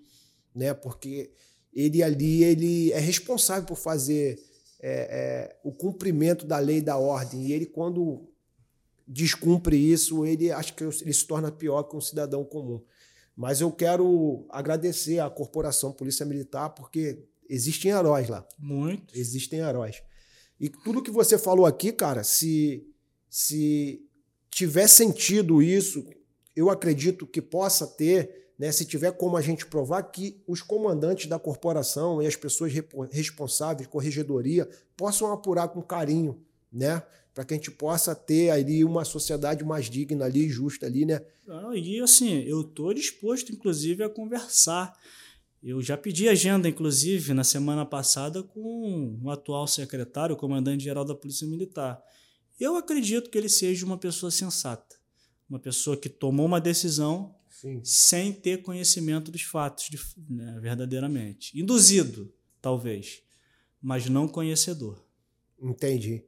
né? 0.54 0.72
Porque 0.72 1.32
ele 1.72 2.02
ali 2.04 2.44
ele 2.44 2.92
é 2.92 3.00
responsável 3.00 3.64
por 3.64 3.76
fazer 3.76 4.38
é, 4.82 4.90
é, 4.90 5.56
o 5.62 5.72
cumprimento 5.72 6.44
da 6.44 6.58
lei 6.58 6.78
e 6.78 6.82
da 6.82 6.98
ordem. 6.98 7.46
E 7.46 7.52
ele, 7.52 7.66
quando 7.66 8.28
descumpre 9.06 9.76
isso, 9.76 10.26
ele 10.26 10.50
acho 10.50 10.74
que 10.74 10.82
ele 10.82 11.12
se 11.12 11.26
torna 11.26 11.52
pior 11.52 11.84
que 11.84 11.96
um 11.96 12.00
cidadão 12.00 12.44
comum. 12.44 12.82
Mas 13.36 13.60
eu 13.60 13.70
quero 13.70 14.44
agradecer 14.50 15.20
à 15.20 15.30
corporação 15.30 15.92
Polícia 15.92 16.26
Militar, 16.26 16.70
porque 16.70 17.24
existem 17.48 17.92
heróis 17.92 18.28
lá. 18.28 18.46
Muito. 18.58 19.16
Existem 19.16 19.60
heróis. 19.60 20.02
E 20.60 20.68
tudo 20.68 21.02
que 21.02 21.10
você 21.10 21.38
falou 21.38 21.64
aqui, 21.64 21.92
cara, 21.92 22.22
se, 22.22 22.86
se 23.28 24.04
tiver 24.50 24.86
sentido 24.86 25.62
isso, 25.62 26.04
eu 26.54 26.68
acredito 26.68 27.26
que 27.26 27.40
possa 27.40 27.86
ter, 27.86 28.41
né, 28.62 28.70
se 28.70 28.84
tiver 28.84 29.10
como 29.10 29.36
a 29.36 29.40
gente 29.40 29.66
provar 29.66 30.04
que 30.04 30.40
os 30.46 30.62
comandantes 30.62 31.26
da 31.26 31.36
corporação 31.36 32.22
e 32.22 32.28
as 32.28 32.36
pessoas 32.36 32.72
responsáveis, 33.10 33.88
corregedoria, 33.88 34.68
possam 34.96 35.32
apurar 35.32 35.66
com 35.66 35.82
carinho, 35.82 36.40
né? 36.72 37.02
para 37.34 37.44
que 37.44 37.54
a 37.54 37.56
gente 37.56 37.72
possa 37.72 38.14
ter 38.14 38.50
ali 38.50 38.84
uma 38.84 39.04
sociedade 39.04 39.64
mais 39.64 39.90
digna 39.90 40.26
ali, 40.26 40.48
justa 40.48 40.86
ali, 40.86 41.04
né? 41.04 41.20
Ah, 41.48 41.72
e 41.74 41.98
assim, 42.00 42.40
eu 42.42 42.60
estou 42.60 42.94
disposto, 42.94 43.50
inclusive, 43.50 44.04
a 44.04 44.08
conversar. 44.08 44.96
Eu 45.60 45.82
já 45.82 45.96
pedi 45.96 46.28
agenda, 46.28 46.68
inclusive, 46.68 47.34
na 47.34 47.42
semana 47.42 47.84
passada 47.84 48.44
com 48.44 49.18
o 49.20 49.28
atual 49.28 49.66
secretário, 49.66 50.36
o 50.36 50.38
comandante-geral 50.38 51.04
da 51.04 51.16
Polícia 51.16 51.48
Militar. 51.48 52.00
Eu 52.60 52.76
acredito 52.76 53.28
que 53.28 53.36
ele 53.36 53.48
seja 53.48 53.84
uma 53.84 53.98
pessoa 53.98 54.30
sensata, 54.30 54.94
uma 55.50 55.58
pessoa 55.58 55.96
que 55.96 56.08
tomou 56.08 56.46
uma 56.46 56.60
decisão 56.60 57.34
Sim. 57.62 57.80
sem 57.84 58.32
ter 58.32 58.60
conhecimento 58.60 59.30
dos 59.30 59.42
fatos 59.42 59.84
de, 59.88 59.96
né, 60.28 60.58
verdadeiramente. 60.60 61.56
Induzido, 61.56 62.34
talvez, 62.60 63.22
mas 63.80 64.08
não 64.08 64.26
conhecedor. 64.26 65.00
Entendi. 65.60 66.24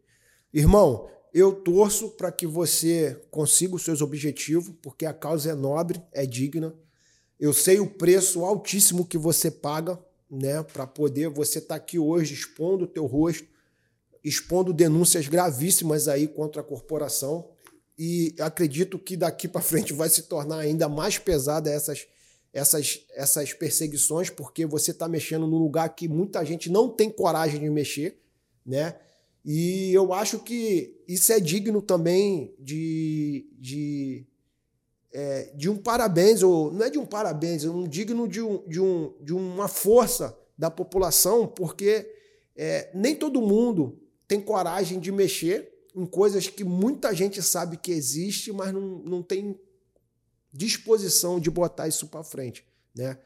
Irmão, 0.53 1.11
eu 1.32 1.53
torço 1.53 2.11
para 2.11 2.30
que 2.30 2.47
você 2.47 3.20
consiga 3.32 3.74
os 3.74 3.82
seus 3.82 4.01
objetivos, 4.01 4.72
porque 4.80 5.05
a 5.05 5.12
causa 5.12 5.51
é 5.51 5.55
nobre, 5.57 6.01
é 6.12 6.24
digna. 6.24 6.72
Eu 7.41 7.53
sei 7.53 7.80
o 7.80 7.91
preço 7.91 8.45
altíssimo 8.45 9.05
que 9.05 9.18
você 9.18 9.51
paga, 9.51 9.99
né, 10.30 10.62
para 10.62 10.87
poder 10.87 11.28
você 11.30 11.59
estar 11.59 11.74
tá 11.74 11.74
aqui 11.74 11.99
hoje 11.99 12.32
expondo 12.32 12.85
o 12.85 12.89
teu 12.89 13.07
rosto, 13.07 13.49
expondo 14.22 14.72
denúncias 14.72 15.26
gravíssimas 15.26 16.07
aí 16.07 16.28
contra 16.28 16.61
a 16.61 16.64
corporação. 16.64 17.51
E 17.99 18.34
acredito 18.40 18.99
que 18.99 19.16
daqui 19.16 19.47
para 19.47 19.61
frente 19.61 19.92
vai 19.92 20.09
se 20.09 20.22
tornar 20.22 20.59
ainda 20.59 20.88
mais 20.88 21.18
pesada 21.18 21.70
essas 21.70 22.07
essas 22.53 23.05
essas 23.14 23.53
perseguições, 23.53 24.30
porque 24.30 24.64
você 24.64 24.92
está 24.92 25.09
mexendo 25.09 25.47
num 25.47 25.59
lugar 25.59 25.88
que 25.95 26.09
muita 26.09 26.45
gente 26.45 26.70
não 26.70 26.88
tem 26.88 27.11
coragem 27.11 27.61
de 27.61 27.70
mexer, 27.70 28.20
né? 28.64 28.97
E 29.45 29.92
eu 29.92 30.12
acho 30.12 30.38
que 30.38 30.97
isso 31.07 31.30
é 31.32 31.38
digno 31.38 31.82
também 31.82 32.55
de, 32.59 33.47
de, 33.59 34.26
é, 35.12 35.53
de 35.55 35.68
um 35.68 35.76
parabéns, 35.76 36.42
ou 36.42 36.72
não 36.72 36.86
é 36.86 36.88
de 36.90 36.99
um 36.99 37.05
parabéns, 37.05 37.62
é 37.62 37.68
um 37.68 37.84
digno 37.84 38.26
de, 38.26 38.40
um, 38.40 38.66
de, 38.66 38.80
um, 38.80 39.12
de 39.20 39.34
uma 39.34 39.68
força 39.68 40.34
da 40.57 40.70
população, 40.70 41.47
porque 41.47 42.11
é, 42.57 42.90
nem 42.95 43.14
todo 43.14 43.42
mundo 43.42 44.01
tem 44.26 44.40
coragem 44.40 44.99
de 44.99 45.12
mexer 45.12 45.74
em 45.95 46.05
coisas 46.05 46.49
que 46.49 46.64
muita 46.64 47.14
gente 47.14 47.42
sabe 47.42 47.76
que 47.76 47.92
existe, 47.92 48.53
mas 48.53 48.72
não, 48.72 48.99
não 48.99 49.22
tem 49.22 49.59
disposição 50.53 51.38
de 51.38 51.51
botar 51.51 51.88
isso 51.88 52.09
para 52.09 52.24
frente, 52.24 52.64
né? 52.95 53.18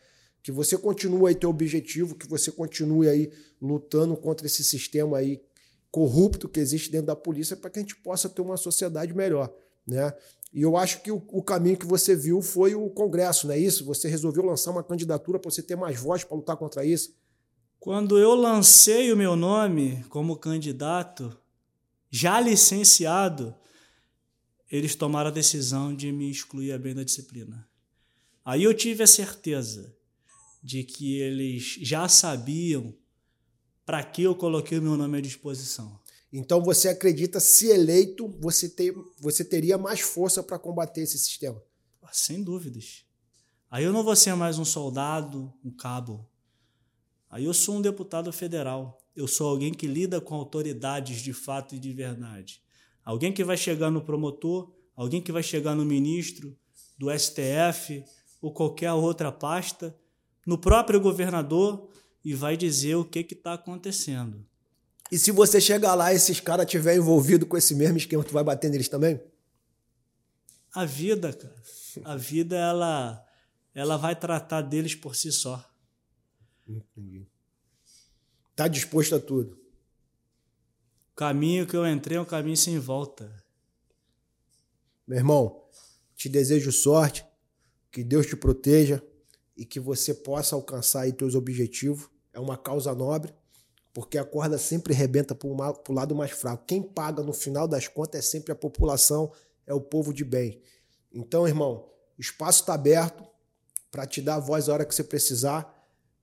Que 0.42 0.52
você 0.52 0.76
continue 0.78 1.28
aí 1.28 1.34
teu 1.34 1.50
objetivo, 1.50 2.14
que 2.14 2.28
você 2.28 2.50
continue 2.50 3.08
aí 3.08 3.32
lutando 3.60 4.16
contra 4.16 4.46
esse 4.46 4.62
sistema 4.62 5.18
aí 5.18 5.42
corrupto 5.90 6.48
que 6.48 6.60
existe 6.60 6.90
dentro 6.90 7.06
da 7.08 7.16
polícia 7.16 7.56
para 7.56 7.70
que 7.70 7.78
a 7.78 7.82
gente 7.82 7.96
possa 7.96 8.28
ter 8.28 8.42
uma 8.42 8.56
sociedade 8.56 9.14
melhor, 9.14 9.52
né? 9.86 10.12
E 10.52 10.62
eu 10.62 10.76
acho 10.76 11.02
que 11.02 11.10
o, 11.10 11.22
o, 11.28 11.42
caminho 11.42 11.76
que 11.76 11.84
você 11.84 12.16
viu 12.16 12.40
foi 12.40 12.74
o 12.74 12.88
Congresso, 12.88 13.46
não 13.46 13.54
é 13.54 13.58
isso? 13.58 13.84
Você 13.84 14.08
resolveu 14.08 14.42
lançar 14.42 14.70
uma 14.70 14.82
candidatura 14.82 15.38
para 15.38 15.50
você 15.50 15.62
ter 15.62 15.76
mais 15.76 16.00
voz 16.00 16.24
para 16.24 16.36
lutar 16.36 16.56
contra 16.56 16.84
isso? 16.84 17.14
Quando 17.78 18.18
eu 18.18 18.34
lancei 18.34 19.12
o 19.12 19.16
meu 19.16 19.36
nome 19.36 20.04
como 20.08 20.36
candidato, 20.36 21.36
já 22.10 22.40
licenciado, 22.40 23.54
eles 24.70 24.94
tomaram 24.94 25.28
a 25.28 25.32
decisão 25.32 25.94
de 25.94 26.12
me 26.12 26.30
excluir 26.30 26.72
a 26.72 26.78
bem 26.78 26.94
da 26.94 27.02
disciplina. 27.02 27.68
Aí 28.44 28.64
eu 28.64 28.74
tive 28.74 29.02
a 29.02 29.06
certeza 29.06 29.94
de 30.62 30.84
que 30.84 31.20
eles 31.20 31.78
já 31.80 32.08
sabiam 32.08 32.94
para 33.84 34.02
que 34.04 34.22
eu 34.22 34.34
coloquei 34.34 34.78
o 34.78 34.82
meu 34.82 34.96
nome 34.96 35.18
à 35.18 35.20
disposição. 35.20 35.98
Então 36.32 36.62
você 36.62 36.88
acredita, 36.88 37.40
se 37.40 37.68
eleito, 37.68 38.28
você, 38.38 38.68
ter, 38.68 38.94
você 39.18 39.44
teria 39.44 39.78
mais 39.78 40.00
força 40.00 40.42
para 40.42 40.58
combater 40.58 41.02
esse 41.02 41.18
sistema? 41.18 41.62
Sem 42.12 42.42
dúvidas. 42.42 43.04
Aí 43.70 43.84
eu 43.84 43.92
não 43.92 44.02
vou 44.02 44.16
ser 44.16 44.34
mais 44.34 44.58
um 44.58 44.64
soldado, 44.64 45.52
um 45.64 45.70
cabo. 45.70 46.26
Aí 47.30 47.44
eu 47.44 47.52
sou 47.52 47.76
um 47.76 47.82
deputado 47.82 48.32
federal. 48.32 48.98
Eu 49.18 49.26
sou 49.26 49.48
alguém 49.48 49.74
que 49.74 49.88
lida 49.88 50.20
com 50.20 50.36
autoridades 50.36 51.20
de 51.22 51.32
fato 51.32 51.74
e 51.74 51.78
de 51.80 51.92
verdade. 51.92 52.62
Alguém 53.04 53.32
que 53.32 53.42
vai 53.42 53.56
chegar 53.56 53.90
no 53.90 54.00
promotor, 54.00 54.72
alguém 54.94 55.20
que 55.20 55.32
vai 55.32 55.42
chegar 55.42 55.74
no 55.74 55.84
ministro 55.84 56.56
do 56.96 57.10
STF 57.10 58.04
ou 58.40 58.52
qualquer 58.52 58.92
outra 58.92 59.32
pasta, 59.32 59.92
no 60.46 60.56
próprio 60.56 61.00
governador 61.00 61.90
e 62.24 62.32
vai 62.32 62.56
dizer 62.56 62.94
o 62.94 63.04
que 63.04 63.26
está 63.28 63.54
acontecendo. 63.54 64.46
E 65.10 65.18
se 65.18 65.32
você 65.32 65.60
chegar 65.60 65.96
lá 65.96 66.12
e 66.12 66.16
esses 66.16 66.38
caras 66.38 66.64
estiverem 66.64 67.00
envolvidos 67.00 67.48
com 67.48 67.56
esse 67.56 67.74
mesmo 67.74 67.96
esquema, 67.96 68.22
tu 68.22 68.32
vai 68.32 68.44
bater 68.44 68.70
neles 68.70 68.88
também? 68.88 69.20
A 70.72 70.84
vida, 70.84 71.32
cara. 71.32 71.62
A 72.04 72.14
vida, 72.14 72.56
ela, 72.56 73.26
ela 73.74 73.96
vai 73.96 74.14
tratar 74.14 74.62
deles 74.62 74.94
por 74.94 75.16
si 75.16 75.32
só. 75.32 75.68
Entendi. 76.68 77.26
Tá 78.58 78.66
disposto 78.66 79.14
a 79.14 79.20
tudo. 79.20 79.56
O 81.12 81.14
caminho 81.14 81.64
que 81.64 81.76
eu 81.76 81.86
entrei 81.86 82.18
é 82.18 82.20
um 82.20 82.24
caminho 82.24 82.56
sem 82.56 82.76
volta. 82.76 83.32
Meu 85.06 85.16
irmão, 85.16 85.62
te 86.16 86.28
desejo 86.28 86.72
sorte, 86.72 87.24
que 87.88 88.02
Deus 88.02 88.26
te 88.26 88.34
proteja 88.34 89.00
e 89.56 89.64
que 89.64 89.78
você 89.78 90.12
possa 90.12 90.56
alcançar 90.56 91.02
aí 91.02 91.12
teus 91.12 91.36
objetivos. 91.36 92.10
É 92.32 92.40
uma 92.40 92.58
causa 92.58 92.92
nobre, 92.96 93.32
porque 93.94 94.18
a 94.18 94.24
corda 94.24 94.58
sempre 94.58 94.92
rebenta 94.92 95.36
para 95.36 95.48
o 95.48 95.92
lado 95.92 96.16
mais 96.16 96.32
fraco. 96.32 96.64
Quem 96.66 96.82
paga 96.82 97.22
no 97.22 97.32
final 97.32 97.68
das 97.68 97.86
contas 97.86 98.18
é 98.18 98.28
sempre 98.28 98.50
a 98.50 98.56
população, 98.56 99.30
é 99.68 99.72
o 99.72 99.80
povo 99.80 100.12
de 100.12 100.24
bem. 100.24 100.60
Então, 101.12 101.46
irmão, 101.46 101.88
o 102.18 102.20
espaço 102.20 102.62
está 102.62 102.74
aberto 102.74 103.24
para 103.88 104.04
te 104.04 104.20
dar 104.20 104.34
a 104.34 104.40
voz 104.40 104.68
a 104.68 104.72
hora 104.72 104.84
que 104.84 104.92
você 104.92 105.04
precisar. 105.04 105.77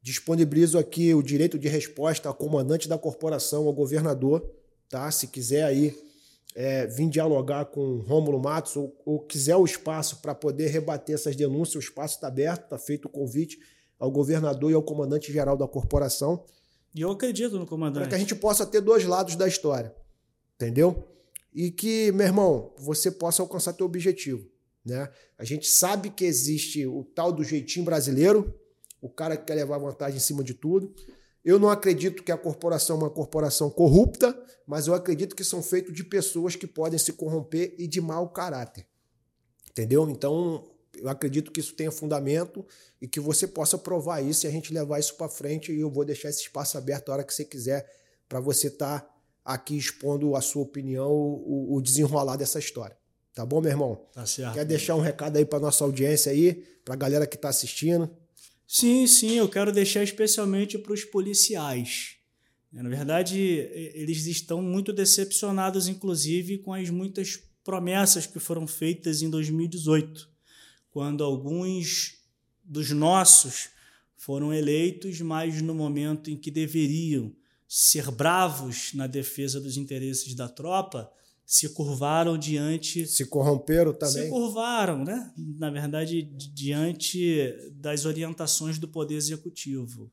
Disponibilizo 0.06 0.78
aqui 0.78 1.16
o 1.16 1.24
direito 1.24 1.58
de 1.58 1.68
resposta 1.68 2.30
ao 2.30 2.36
comandante 2.36 2.88
da 2.88 2.95
corporação, 2.95 3.66
ao 3.66 3.74
governador, 3.74 4.47
tá? 4.88 5.10
Se 5.10 5.26
quiser 5.26 5.64
aí 5.64 5.97
é, 6.53 6.86
vir 6.86 7.10
dialogar 7.10 7.66
com 7.66 8.01
Rômulo 8.01 8.39
Matos 8.39 8.76
ou, 8.76 8.95
ou 9.03 9.20
quiser 9.20 9.56
o 9.56 9.66
espaço 9.66 10.18
para 10.18 10.36
poder 10.36 10.68
rebater 10.68 11.16
essas 11.16 11.36
denúncias, 11.36 11.78
o 11.78 11.80
espaço 11.80 12.18
está 12.18 12.28
aberto, 12.28 12.66
está 12.66 12.78
feito 12.78 13.06
o 13.06 13.10
convite 13.10 13.58
ao 13.97 14.12
governador 14.12 14.70
e 14.70 14.76
ao 14.76 14.84
comandante 14.84 15.34
geral 15.34 15.58
da 15.58 15.68
corporação. 15.68 16.45
E 16.93 17.01
eu 17.01 17.10
acredito 17.10 17.58
no 17.58 17.66
comandante. 17.66 18.03
Para 18.03 18.10
que 18.10 18.16
a 18.16 18.20
gente 18.20 18.36
possa 18.36 18.64
ter 18.64 18.82
dois 18.82 19.06
lados 19.06 19.36
da 19.36 19.47
história. 19.47 19.91
Entendeu? 20.53 21.03
E 21.51 21.72
que, 21.72 22.12
meu 22.12 22.28
irmão, 22.28 22.72
você 22.78 23.10
possa 23.10 23.41
alcançar 23.41 23.74
teu 23.74 23.88
objetivo. 23.88 24.47
Né? 24.86 25.10
A 25.36 25.43
gente 25.43 25.68
sabe 25.68 26.12
que 26.12 26.26
existe 26.26 26.86
o 26.86 27.03
tal 27.03 27.32
do 27.32 27.43
jeitinho 27.43 27.84
brasileiro, 27.84 28.53
o 29.06 29.10
cara 29.10 29.38
que 29.38 29.45
quer 29.45 29.53
levar 29.53 29.78
vantagem 29.78 30.18
em 30.18 30.20
cima 30.20 30.43
de 30.43 30.56
tudo. 30.56 30.91
Eu 31.43 31.60
não 31.60 31.70
acredito 31.70 32.24
que 32.24 32.32
a 32.32 32.38
corporação 32.38 32.95
é 32.95 32.99
uma 33.01 33.10
corporação 33.10 33.70
corrupta, 33.70 34.36
mas 34.66 34.88
eu 34.88 34.95
acredito 34.95 35.36
que 35.36 35.43
são 35.43 35.62
feitos 35.62 35.93
de 35.93 36.03
pessoas 36.03 36.56
que 36.56 36.66
podem 36.66 36.97
se 36.97 37.14
corromper 37.14 37.76
e 37.78 37.88
de 37.88 38.01
mau 38.01 38.28
caráter. 38.30 38.88
Entendeu? 39.70 40.10
Então, 40.10 40.64
eu 40.97 41.08
acredito 41.08 41.51
que 41.51 41.60
isso 41.60 41.76
tenha 41.76 41.91
fundamento 41.91 42.66
e 42.99 43.08
que 43.08 43.20
você 43.20 43.45
possa 43.45 43.78
provar 43.78 44.22
isso 44.22 44.47
e 44.47 44.47
a 44.47 44.51
gente 44.51 44.74
levar 44.74 44.97
isso 44.97 45.14
para 45.14 45.30
frente. 45.30 45.72
E 45.72 45.82
eu 45.82 45.91
vou 45.91 46.03
deixar 46.03 46.30
esse 46.30 46.41
espaço 46.41 46.80
aberto 46.80 47.10
a 47.10 47.14
hora 47.14 47.24
que 47.24 47.34
você 47.34 47.45
quiser 47.45 47.88
para 48.28 48.39
você 48.39 48.68
estar 48.68 49.01
tá 49.01 49.16
aqui 49.45 49.78
expondo 49.78 50.36
a 50.36 50.41
sua 50.41 50.64
opinião, 50.64 51.12
o, 51.12 51.76
o, 51.76 51.80
desenrolar 51.80 52.38
dessa 52.38 52.58
história. 52.58 52.97
Tá 53.36 53.45
bom, 53.45 53.62
meu 53.62 53.70
irmão? 53.70 54.01
Tá 54.12 54.26
certo. 54.26 54.56
Quer 54.56 54.66
deixar 54.66 54.95
um 54.95 55.01
recado 55.01 55.38
aí 55.38 55.45
para 55.45 55.60
nossa 55.60 55.84
audiência 55.84 56.32
aí, 56.32 56.56
para 56.84 56.95
a 56.95 56.97
galera 56.97 57.28
que 57.28 57.36
está 57.36 57.49
assistindo? 57.49 58.10
Sim, 58.68 59.05
sim, 59.05 59.34
eu 59.34 59.47
quero 59.47 59.72
deixar 59.72 60.03
especialmente 60.03 60.78
para 60.78 60.93
os 60.93 61.03
policiais. 61.03 62.16
Na 62.72 62.89
verdade, 62.89 63.39
eles 63.39 64.26
estão 64.26 64.61
muito 64.61 64.91
decepcionados, 64.91 65.88
inclusive, 65.88 66.57
com 66.57 66.74
as 66.74 66.89
muitas 66.89 67.39
promessas 67.63 68.26
que 68.26 68.39
foram 68.39 68.68
feitas 68.68 69.22
em 69.22 69.30
2018, 69.30 70.30
quando 70.91 71.24
alguns 71.24 72.20
dos 72.63 72.91
nossos 72.91 73.70
foram 74.18 74.53
eleitos, 74.53 75.22
mas 75.22 75.61
no 75.61 75.74
momento 75.74 76.30
em 76.30 76.38
que 76.38 76.51
deveriam 76.51 77.34
ser 77.68 78.11
bravos 78.11 78.93
na 78.93 79.07
defesa 79.07 79.61
dos 79.61 79.78
interesses 79.78 80.34
da 80.34 80.49
tropa, 80.49 81.11
se 81.46 81.70
curvaram 81.70 82.38
diante. 82.38 83.06
Se 83.06 83.26
corromperam 83.26 83.93
também. 83.93 84.24
Se 84.24 84.30
curvaram, 84.30 85.04
né? 85.04 85.32
Na 85.38 85.70
verdade, 85.70 86.24
diante 86.24 87.54
das 87.74 88.06
orientações 88.06 88.80
do 88.80 88.88
Poder 88.88 89.16
Executivo. 89.16 90.12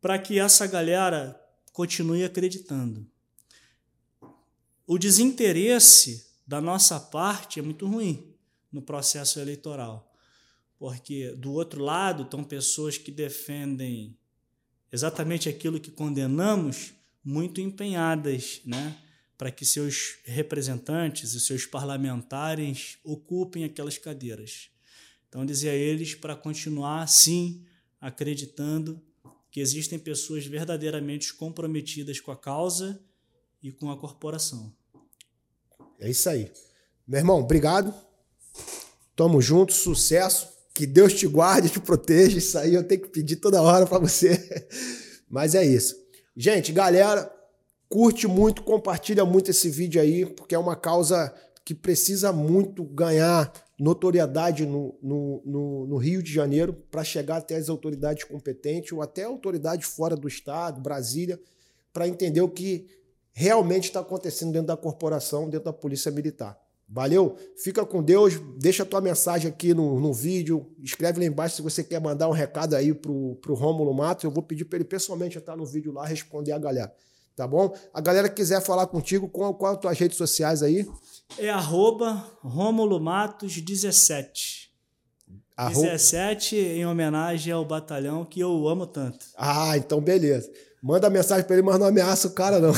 Para 0.00 0.18
que 0.18 0.38
essa 0.38 0.66
galera 0.66 1.40
continue 1.72 2.22
acreditando. 2.22 3.06
O 4.86 4.98
desinteresse 4.98 6.26
da 6.46 6.60
nossa 6.60 7.00
parte 7.00 7.58
é 7.58 7.62
muito 7.62 7.86
ruim 7.86 8.34
no 8.70 8.82
processo 8.82 9.40
eleitoral. 9.40 10.12
Porque 10.78 11.30
do 11.36 11.52
outro 11.52 11.82
lado 11.82 12.24
estão 12.24 12.44
pessoas 12.44 12.98
que 12.98 13.10
defendem 13.10 14.18
exatamente 14.90 15.48
aquilo 15.48 15.80
que 15.80 15.90
condenamos, 15.90 16.92
muito 17.24 17.60
empenhadas, 17.60 18.60
né? 18.66 18.98
Para 19.42 19.50
que 19.50 19.66
seus 19.66 20.18
representantes 20.22 21.34
e 21.34 21.40
seus 21.40 21.66
parlamentares 21.66 22.98
ocupem 23.02 23.64
aquelas 23.64 23.98
cadeiras. 23.98 24.70
Então, 25.28 25.44
dizia 25.44 25.72
a 25.72 25.74
eles 25.74 26.14
para 26.14 26.36
continuar, 26.36 27.08
sim, 27.08 27.66
acreditando 28.00 29.02
que 29.50 29.58
existem 29.58 29.98
pessoas 29.98 30.46
verdadeiramente 30.46 31.34
comprometidas 31.34 32.20
com 32.20 32.30
a 32.30 32.36
causa 32.36 33.02
e 33.60 33.72
com 33.72 33.90
a 33.90 33.98
corporação. 33.98 34.72
É 35.98 36.08
isso 36.08 36.28
aí. 36.28 36.48
Meu 37.04 37.18
irmão, 37.18 37.40
obrigado. 37.40 37.92
Tamo 39.16 39.42
junto, 39.42 39.72
sucesso. 39.72 40.48
Que 40.72 40.86
Deus 40.86 41.14
te 41.14 41.26
guarde, 41.26 41.68
te 41.68 41.80
proteja. 41.80 42.38
Isso 42.38 42.56
aí 42.56 42.74
eu 42.74 42.86
tenho 42.86 43.02
que 43.02 43.08
pedir 43.08 43.34
toda 43.38 43.60
hora 43.60 43.88
para 43.88 43.98
você. 43.98 44.38
Mas 45.28 45.56
é 45.56 45.66
isso. 45.66 45.96
Gente, 46.36 46.70
galera, 46.70 47.31
Curte 47.92 48.26
muito, 48.26 48.62
compartilha 48.62 49.22
muito 49.22 49.50
esse 49.50 49.68
vídeo 49.68 50.00
aí, 50.00 50.24
porque 50.24 50.54
é 50.54 50.58
uma 50.58 50.74
causa 50.74 51.30
que 51.62 51.74
precisa 51.74 52.32
muito 52.32 52.82
ganhar 52.84 53.52
notoriedade 53.78 54.64
no, 54.64 54.94
no, 55.02 55.42
no, 55.44 55.86
no 55.88 55.96
Rio 55.98 56.22
de 56.22 56.32
Janeiro 56.32 56.72
para 56.72 57.04
chegar 57.04 57.36
até 57.36 57.54
as 57.54 57.68
autoridades 57.68 58.24
competentes 58.24 58.92
ou 58.92 59.02
até 59.02 59.24
autoridades 59.24 59.90
fora 59.90 60.16
do 60.16 60.26
estado, 60.26 60.80
Brasília, 60.80 61.38
para 61.92 62.08
entender 62.08 62.40
o 62.40 62.48
que 62.48 62.86
realmente 63.30 63.88
está 63.88 64.00
acontecendo 64.00 64.52
dentro 64.52 64.68
da 64.68 64.76
corporação, 64.78 65.50
dentro 65.50 65.66
da 65.66 65.72
Polícia 65.74 66.10
Militar. 66.10 66.58
Valeu? 66.88 67.36
Fica 67.58 67.84
com 67.84 68.02
Deus. 68.02 68.40
Deixa 68.58 68.84
a 68.84 68.86
tua 68.86 69.02
mensagem 69.02 69.50
aqui 69.50 69.74
no, 69.74 70.00
no 70.00 70.14
vídeo. 70.14 70.66
Escreve 70.82 71.20
lá 71.20 71.26
embaixo 71.26 71.56
se 71.56 71.62
você 71.62 71.84
quer 71.84 72.00
mandar 72.00 72.26
um 72.26 72.32
recado 72.32 72.74
aí 72.74 72.94
pro, 72.94 73.36
pro 73.42 73.52
Rômulo 73.52 73.92
Matos. 73.92 74.24
Eu 74.24 74.30
vou 74.30 74.42
pedir 74.42 74.64
para 74.64 74.78
ele 74.78 74.86
pessoalmente 74.86 75.36
estar 75.36 75.54
no 75.54 75.66
vídeo 75.66 75.92
lá 75.92 76.06
responder 76.06 76.52
a 76.52 76.58
galera 76.58 76.90
tá 77.36 77.46
bom? 77.46 77.74
A 77.92 78.00
galera 78.00 78.28
que 78.28 78.36
quiser 78.36 78.60
falar 78.62 78.86
contigo, 78.86 79.28
qual, 79.28 79.54
qual 79.54 79.74
as 79.74 79.80
tuas 79.80 79.98
redes 79.98 80.16
sociais 80.16 80.62
aí? 80.62 80.86
É 81.38 81.50
arroba 81.50 82.24
Rômulo 82.42 83.00
Matos 83.00 83.60
17. 83.60 84.70
Arroba... 85.56 85.86
17 85.86 86.56
em 86.56 86.86
homenagem 86.86 87.52
ao 87.52 87.64
batalhão 87.64 88.24
que 88.24 88.40
eu 88.40 88.68
amo 88.68 88.86
tanto. 88.86 89.26
Ah, 89.36 89.76
então 89.76 90.00
beleza. 90.00 90.50
Manda 90.82 91.08
mensagem 91.08 91.46
para 91.46 91.54
ele, 91.54 91.64
mas 91.64 91.78
não 91.78 91.86
ameaça 91.86 92.26
o 92.26 92.32
cara 92.32 92.58
não. 92.58 92.72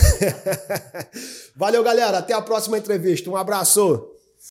Valeu, 1.56 1.82
galera. 1.82 2.18
Até 2.18 2.34
a 2.34 2.42
próxima 2.42 2.76
entrevista. 2.76 3.30
Um 3.30 3.36
abraço. 3.36 4.13